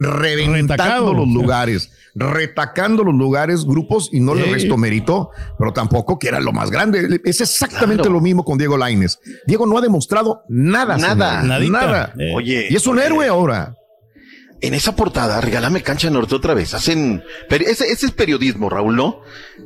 reventando 0.00 0.74
Retacado. 0.74 1.14
los 1.14 1.28
lugares, 1.28 1.90
retacando 2.14 3.04
los 3.04 3.14
lugares, 3.14 3.64
grupos, 3.64 4.10
y 4.12 4.20
no 4.20 4.34
le 4.34 4.44
resto 4.44 4.76
mérito, 4.76 5.30
pero 5.58 5.72
tampoco 5.72 6.18
que 6.18 6.28
era 6.28 6.40
lo 6.40 6.52
más 6.52 6.70
grande. 6.70 7.20
Es 7.24 7.40
exactamente 7.40 8.08
lo 8.08 8.20
mismo 8.20 8.44
con 8.44 8.58
Diego 8.58 8.76
Laines. 8.76 9.18
Diego 9.46 9.66
no 9.66 9.78
ha 9.78 9.80
demostrado 9.80 10.42
nada. 10.48 10.96
Nada. 10.96 11.42
señor. 11.42 11.70
Nada. 11.70 12.14
Eh. 12.18 12.32
Oye. 12.34 12.66
Y 12.70 12.76
es 12.76 12.86
un 12.86 12.98
oye, 12.98 13.06
héroe 13.06 13.28
ahora. 13.28 13.74
En 14.60 14.74
esa 14.74 14.96
portada, 14.96 15.40
regálame 15.40 15.82
Cancha 15.82 16.10
Norte 16.10 16.34
otra 16.34 16.52
vez. 16.52 16.74
Hacen. 16.74 17.22
ese, 17.48 17.92
ese 17.92 18.06
es 18.06 18.12
periodismo, 18.12 18.68
Raúl, 18.68 18.96
¿no? 18.96 19.20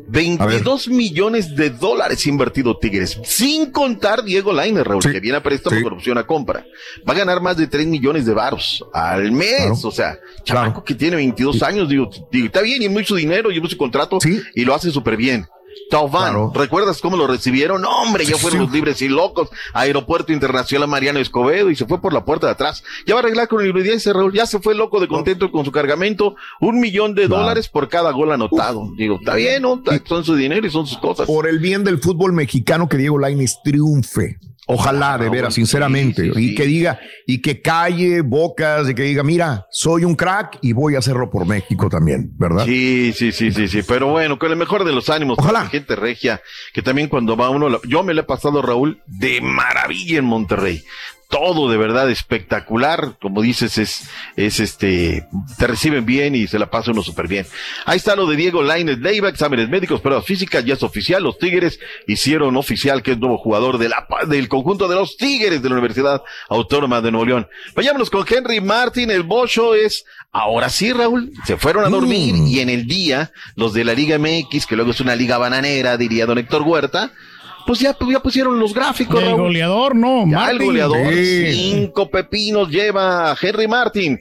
22 0.09 0.89
millones 0.89 1.57
de 1.57 1.71
dólares 1.71 2.27
invertido 2.27 2.77
Tigres. 2.79 3.19
Sin 3.25 3.71
contar 3.71 4.23
Diego 4.23 4.53
Lainer, 4.53 4.87
Raúl, 4.87 5.03
Sí. 5.03 5.11
que 5.11 5.21
viene 5.21 5.39
a 5.39 5.43
préstamo 5.43 5.77
Sí. 5.77 5.83
por 5.83 5.95
opción 5.95 6.19
a 6.19 6.27
compra. 6.27 6.67
Va 7.09 7.15
a 7.15 7.17
ganar 7.17 7.41
más 7.41 7.57
de 7.57 7.67
3 7.69 7.87
millones 7.87 8.27
de 8.27 8.35
varos 8.35 8.85
al 8.93 9.33
mes. 9.33 9.57
Claro. 9.57 9.79
O 9.83 9.91
sea, 9.91 10.19
chamaco 10.45 10.85
que 10.85 10.95
tiene 10.95 11.17
22 11.17 11.63
años, 11.63 11.89
digo, 11.89 12.11
digo, 12.31 12.47
está 12.47 12.61
bien 12.61 12.83
y 12.83 12.85
es 12.87 12.91
mucho 12.91 13.15
dinero 13.15 13.51
y 13.51 13.61
mucho 13.61 13.79
contrato 13.79 14.19
y 14.55 14.65
lo 14.65 14.75
hace 14.75 14.91
súper 14.91 15.17
bien. 15.17 15.47
Taubán, 15.91 16.23
Claro. 16.33 16.53
¿recuerdas 16.55 17.01
cómo 17.01 17.17
lo 17.17 17.27
recibieron? 17.27 17.83
No, 17.83 17.91
hombre, 18.03 18.25
ya 18.25 18.37
fueron 18.37 18.61
sí. 18.61 18.65
los 18.67 18.73
libres 18.75 19.03
y 19.03 19.09
locos. 19.09 19.51
Aeropuerto 19.75 20.33
Internacional 20.33 20.89
Mariano 20.89 21.19
Escobedo 21.19 21.71
y 21.71 21.77
se 21.77 21.87
fue 21.87 22.01
por 22.01 22.13
la 22.13 22.25
puerta 22.25 22.47
de 22.47 22.53
atrás. 22.53 22.83
Ya 23.07 23.15
va 23.15 23.21
a 23.21 23.23
arreglar 23.25 23.49
con 23.49 23.61
el 23.65 23.73
Raúl. 23.73 24.33
Ya 24.33 24.47
se 24.47 24.59
fue 24.61 24.75
loco 24.75 25.01
de 25.01 25.09
contento 25.09 25.51
con 25.51 25.65
su 25.65 25.73
cargamento. 25.73 26.35
Un 26.61 26.81
millón 26.81 27.15
de 27.15 27.27
Claro. 27.27 27.43
dólares 27.43 27.69
por 27.69 27.89
cada 27.89 28.11
gol 28.13 28.33
anotado. 28.33 28.91
Digo, 28.97 29.17
está 29.21 29.35
bien, 29.35 29.63
¿no? 29.63 29.83
Son 30.07 30.25
su 30.25 30.35
dinero 30.35 30.67
y 30.67 30.71
son 30.71 30.87
sus 30.87 30.99
cosas. 30.99 31.27
Por 31.27 31.47
el 31.47 31.59
bien 31.59 31.85
del 31.85 31.99
fútbol 31.99 32.33
mexicano 32.33 32.89
que 32.89 32.97
Diego 32.97 33.19
Laines 33.19 33.59
triunfe. 33.63 34.39
Ojalá, 34.67 35.19
de 35.19 35.29
veras, 35.29 35.55
sinceramente. 35.55 36.23
sí, 36.23 36.33
sí. 36.35 36.51
Y 36.53 36.55
que 36.55 36.67
diga, 36.67 37.01
y 37.27 37.43
que 37.43 37.61
calle 37.61 38.21
bocas, 38.21 38.89
y 38.89 38.95
que 38.95 39.03
diga, 39.03 39.25
mira, 39.25 39.67
soy 39.71 40.05
un 40.05 40.15
crack 40.15 40.59
y 40.63 40.73
voy 40.73 40.95
a 40.95 40.99
hacerlo 40.99 41.31
por 41.31 41.47
México 41.47 41.89
también, 41.89 42.31
¿verdad? 42.37 42.65
Sí, 42.65 43.13
sí, 43.17 43.33
sí, 43.33 43.51
sí, 43.51 43.67
sí. 43.67 43.83
Pero 43.83 44.09
bueno, 44.09 44.39
con 44.39 44.51
el 44.51 44.57
mejor 44.57 44.85
de 44.85 44.93
los 44.93 45.11
ánimos. 45.11 45.39
Ojalá. 45.39 45.65
la 45.65 45.69
Gente 45.69 45.97
regia, 45.97 46.41
que 46.73 46.83
también 46.83 47.09
cuando 47.09 47.37
va 47.37 47.51
uno, 47.51 47.81
yo 47.83 48.05
me 48.05 48.15
lo 48.15 48.21
he 48.21 48.25
pasado, 48.25 48.63
Raúl, 48.63 49.03
de 49.07 49.41
maravilla 49.41 50.19
en 50.19 50.27
Monterrey. 50.27 50.85
Todo 51.33 51.71
de 51.71 51.79
verdad 51.79 52.11
espectacular. 52.11 53.17
Como 53.21 53.41
dices, 53.41 53.79
es, 53.79 54.09
es 54.37 54.61
este, 54.61 55.27
te 55.59 55.67
reciben 55.67 56.05
bien 56.05 56.35
y 56.35 56.47
se 56.47 56.59
la 56.59 56.71
pasa 56.71 56.91
uno 56.91 57.03
súper 57.03 57.27
bien. 57.27 57.47
Ahí 57.87 57.97
está 57.97 58.15
lo 58.15 58.27
de 58.27 58.37
Diego 58.37 58.63
Lainez 58.63 58.99
Leiva, 58.99 59.31
exámenes 59.31 59.71
médicos, 59.71 60.03
pruebas 60.03 60.27
físicas, 60.27 60.63
ya 60.65 60.75
es 60.75 60.83
oficial. 60.83 61.23
Los 61.23 61.39
Tigres 61.39 61.81
hicieron 62.07 62.57
oficial 62.59 63.03
que 63.03 63.13
es 63.13 63.19
nuevo 63.19 63.39
jugador 63.39 63.79
de 63.79 63.89
la, 63.89 64.07
del 64.29 64.49
conjunto 64.49 64.89
de 64.89 64.95
los 64.95 65.17
Tigres 65.17 65.63
de 65.63 65.69
la 65.71 65.77
Universidad 65.77 66.23
Autónoma 66.51 67.01
de 67.01 67.11
Nuevo 67.11 67.25
León. 67.25 67.49
Vayámonos 67.75 68.11
con 68.11 68.27
Henry 68.29 68.61
Martin, 68.61 69.11
el 69.11 69.23
Bocho 69.23 69.75
es, 69.75 70.05
ahora 70.33 70.69
sí, 70.69 70.93
Raúl, 70.93 71.33
se 71.47 71.57
fueron 71.57 71.87
a 71.87 71.89
dormir 71.89 72.35
y 72.47 72.61
en 72.61 72.69
el 72.69 72.87
día, 72.87 73.33
los 73.57 73.73
de 73.73 73.85
la 73.85 73.95
Liga 73.95 74.19
MX, 74.19 74.67
que 74.67 74.77
luego 74.77 74.91
es 74.91 75.01
una 75.01 75.17
liga 75.17 75.39
bananera, 75.39 75.97
diría 75.97 76.27
don 76.27 76.37
Héctor 76.37 76.63
Huerta, 76.63 77.13
pues 77.73 77.81
ya, 77.81 77.97
ya 78.13 78.21
pusieron 78.21 78.59
los 78.59 78.75
gráficos. 78.75 79.19
El 79.23 79.31
Raúl. 79.31 79.41
goleador, 79.45 79.97
no, 79.97 80.27
Ya 80.29 80.51
el 80.51 80.59
goleador, 80.63 81.15
Sí. 81.15 81.53
cinco 81.73 82.11
pepinos 82.11 82.69
lleva 82.69 83.35
Henry 83.41 83.67
Martin. 83.67 84.19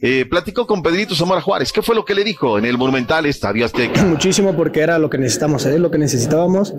Eh, 0.00 0.24
platicó 0.28 0.66
con 0.66 0.82
Pedrito 0.82 1.14
Zamora 1.14 1.40
Juárez. 1.42 1.70
¿Qué 1.72 1.82
fue 1.82 1.94
lo 1.94 2.04
que 2.04 2.14
le 2.14 2.24
dijo 2.24 2.58
en 2.58 2.64
el 2.64 2.76
Monumental 2.78 3.26
Estadio 3.26 3.64
Azteca? 3.66 4.02
Muchísimo 4.04 4.54
porque 4.54 4.80
era 4.80 4.98
lo 4.98 5.08
que 5.10 5.18
necesitamos, 5.18 5.64
es 5.66 5.78
lo 5.80 5.90
que 5.90 5.98
necesitábamos. 5.98 6.74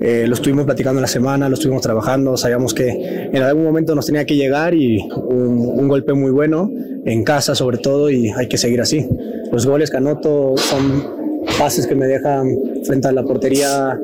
Eh, 0.00 0.24
lo 0.26 0.34
estuvimos 0.34 0.64
platicando 0.64 0.98
en 0.98 1.02
la 1.02 1.08
semana, 1.08 1.48
lo 1.48 1.54
estuvimos 1.54 1.82
trabajando, 1.82 2.36
sabíamos 2.38 2.72
que 2.74 2.88
en 3.32 3.42
algún 3.42 3.64
momento 3.64 3.94
nos 3.94 4.06
tenía 4.06 4.24
que 4.26 4.36
llegar 4.36 4.74
y 4.74 4.98
un, 5.10 5.58
un 5.78 5.88
golpe 5.88 6.12
muy 6.14 6.30
bueno, 6.30 6.70
en 7.06 7.22
casa 7.24 7.54
sobre 7.54 7.78
todo, 7.78 8.10
y 8.10 8.30
hay 8.30 8.46
que 8.48 8.58
seguir 8.58 8.80
así. 8.80 9.06
Los 9.52 9.66
goles 9.66 9.90
que 9.90 9.96
anoto 9.98 10.54
son 10.56 11.16
pases 11.58 11.86
que 11.86 11.94
me 11.94 12.06
dejan 12.06 12.48
frente 12.84 13.08
a 13.08 13.12
la 13.12 13.22
portería 13.22 13.98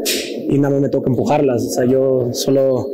y 0.52 0.58
nada 0.58 0.74
más 0.74 0.82
me 0.82 0.88
toca 0.90 1.08
empujarlas. 1.08 1.64
O 1.64 1.70
sea, 1.70 1.84
yo 1.86 2.28
solo 2.32 2.86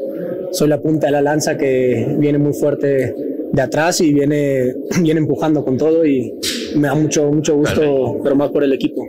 soy 0.52 0.68
la 0.68 0.80
punta 0.80 1.06
de 1.06 1.12
la 1.12 1.22
lanza 1.22 1.56
que 1.56 2.16
viene 2.18 2.38
muy 2.38 2.54
fuerte 2.54 3.14
de 3.52 3.62
atrás 3.62 4.00
y 4.00 4.14
viene, 4.14 4.74
viene 5.02 5.20
empujando 5.20 5.64
con 5.64 5.76
todo 5.76 6.06
y 6.06 6.34
me 6.76 6.86
da 6.88 6.94
mucho, 6.94 7.30
mucho 7.32 7.56
gusto, 7.56 8.20
pero 8.22 8.36
más 8.36 8.50
por 8.50 8.62
el 8.62 8.72
equipo. 8.72 9.02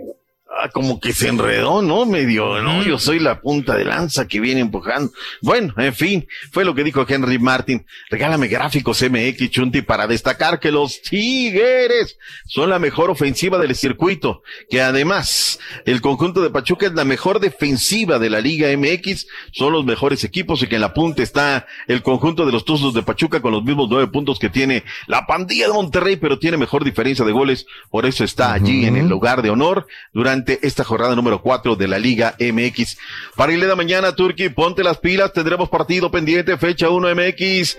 Ah, 0.62 0.68
como 0.68 1.00
que 1.00 1.14
se 1.14 1.30
enredó, 1.30 1.82
¿no? 1.82 2.06
Medio, 2.06 2.62
¿no? 2.62 2.84
Yo 2.84 3.00
soy 3.00 3.20
la 3.20 3.40
punta 3.40 3.78
de 3.78 3.86
lanza 3.86 4.28
que 4.28 4.42
viene 4.42 4.60
empujando. 4.60 5.10
Bueno, 5.42 5.74
en 5.78 5.94
fin, 5.94 6.28
fue 6.52 6.66
lo 6.66 6.76
que 6.76 6.84
dijo 6.84 7.06
Henry 7.08 7.40
Martin. 7.40 7.86
Regálame 8.10 8.50
gráficos 8.50 9.02
MX 9.02 9.52
Chunti 9.52 9.84
para 9.84 10.06
destacar 10.06 10.60
que 10.60 10.70
los 10.70 11.02
Tigres 11.02 12.18
son 12.46 12.72
la 12.72 12.78
mejor 12.78 13.10
ofensiva 13.10 13.58
del 13.58 13.74
circuito, 13.74 14.44
que 14.70 14.82
además 14.82 15.60
el 15.86 16.02
conjunto 16.02 16.42
de 16.42 16.50
Pachuca 16.50 16.88
es 16.88 16.94
la 16.94 17.06
mejor 17.06 17.40
defensiva 17.40 18.20
de 18.20 18.30
la 18.30 18.42
Liga 18.42 18.68
MX, 18.76 19.28
son 19.54 19.72
los 19.72 19.86
mejores 19.86 20.26
equipos 20.26 20.62
y 20.62 20.68
que 20.68 20.76
en 20.76 20.82
la 20.82 20.94
punta 20.94 21.24
está 21.24 21.68
el 21.88 22.04
conjunto 22.04 22.46
de 22.46 22.52
los 22.52 22.66
Tuzos 22.66 22.94
de 22.94 23.04
Pachuca 23.04 23.42
con 23.42 23.54
los 23.54 23.64
mismos 23.64 23.88
nueve 23.90 24.08
puntos 24.08 24.40
que 24.40 24.50
tiene 24.50 24.84
la 25.08 25.26
pandilla 25.26 25.68
de 25.68 25.74
Monterrey, 25.74 26.18
pero 26.18 26.38
tiene 26.38 26.58
mejor 26.58 26.84
diferencia 26.84 27.24
de 27.24 27.32
goles, 27.32 27.66
por 27.90 28.06
eso 28.06 28.26
está 28.26 28.52
allí 28.52 28.86
en 28.86 28.98
el 28.98 29.08
lugar 29.08 29.42
de 29.42 29.52
honor 29.52 29.88
durante 30.12 30.49
esta 30.62 30.84
jornada 30.84 31.16
número 31.16 31.42
cuatro 31.42 31.76
de 31.76 31.88
la 31.88 32.00
Liga 32.00 32.36
MX. 32.40 32.98
Para 33.36 33.54
irle 33.54 33.68
de 33.68 33.76
mañana, 33.76 34.16
Turki, 34.16 34.50
ponte 34.50 34.84
las 34.84 34.98
pilas, 34.98 35.34
tendremos 35.34 35.70
partido 35.70 36.10
pendiente, 36.10 36.58
fecha 36.58 36.90
1 36.90 37.16
MX. 37.16 37.78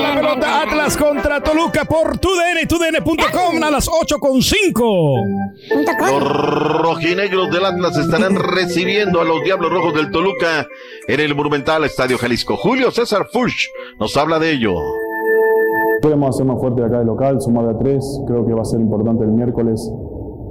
La 0.00 0.14
pelota 0.14 0.62
Atlas 0.62 0.96
contra 0.96 1.42
Toluca 1.42 1.84
por 1.84 2.18
TUDN, 2.18 2.66
TUDN.com 2.68 3.62
a 3.62 3.70
las 3.70 3.88
8.5. 3.88 6.10
Los 6.10 6.82
rojinegros 6.82 7.50
del 7.50 7.64
Atlas 7.64 7.96
estarán 7.96 8.36
recibiendo 8.36 9.20
a 9.20 9.24
los 9.24 9.42
Diablos 9.42 9.70
Rojos 9.70 9.94
del 9.94 10.10
Toluca 10.10 10.66
en 11.06 11.20
el 11.20 11.34
Monumental 11.34 11.84
Estadio 11.84 12.18
Jalisco. 12.18 12.56
Julio 12.56 12.90
César 12.90 13.28
Fuchs 13.32 13.68
nos 13.98 14.16
habla 14.16 14.38
de 14.38 14.52
ello. 14.52 14.74
Podemos 16.00 16.30
hacer 16.30 16.46
más 16.46 16.58
fuerte 16.58 16.82
acá 16.82 16.98
de 17.00 17.04
local, 17.04 17.40
sumar 17.40 17.66
de 17.66 17.70
a 17.72 17.78
tres. 17.78 18.22
Creo 18.26 18.46
que 18.46 18.54
va 18.54 18.62
a 18.62 18.64
ser 18.64 18.80
importante 18.80 19.24
el 19.24 19.32
miércoles 19.32 19.92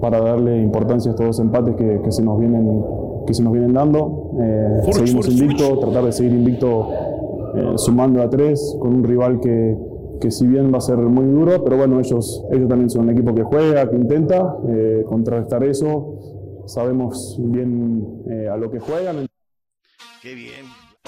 para 0.02 0.22
darle 0.22 0.62
importancia 0.62 1.12
a 1.12 1.14
estos 1.14 1.26
dos 1.26 1.40
empates 1.40 1.76
que, 1.76 2.02
que 2.02 2.12
se, 2.12 2.24
nos 2.24 2.40
vienen, 2.40 2.84
que 3.26 3.34
se 3.34 3.44
nos 3.44 3.52
vienen 3.52 3.74
dando. 3.74 4.32
Eh, 4.40 4.80
seguimos 4.92 5.28
invicto, 5.28 5.80
tratar 5.80 6.06
de 6.06 6.12
seguir 6.12 6.34
invicto 6.34 6.88
eh, 7.56 7.74
sumando 7.78 8.22
a 8.22 8.30
tres 8.30 8.78
con 8.80 8.96
un 8.96 9.04
rival 9.04 9.40
que, 9.40 9.76
que 10.20 10.32
si 10.32 10.46
bien 10.46 10.72
va 10.74 10.78
a 10.78 10.82
ser 10.82 10.98
muy 10.98 11.26
duro, 11.26 11.64
pero 11.64 11.78
bueno, 11.78 12.00
ellos, 12.00 12.46
ellos 12.52 12.68
también 12.68 12.90
son 12.90 13.04
un 13.04 13.12
equipo 13.12 13.34
que 13.34 13.44
juega, 13.44 13.90
que 13.90 13.96
intenta 13.96 14.58
eh, 14.68 15.04
contrarrestar 15.08 15.64
eso. 15.64 16.16
Sabemos 16.66 17.38
bien 17.40 18.22
eh, 18.30 18.48
a 18.48 18.58
lo 18.58 18.70
que 18.70 18.80
juegan. 18.80 19.26
Qué 20.22 20.36
bien. 20.36 20.66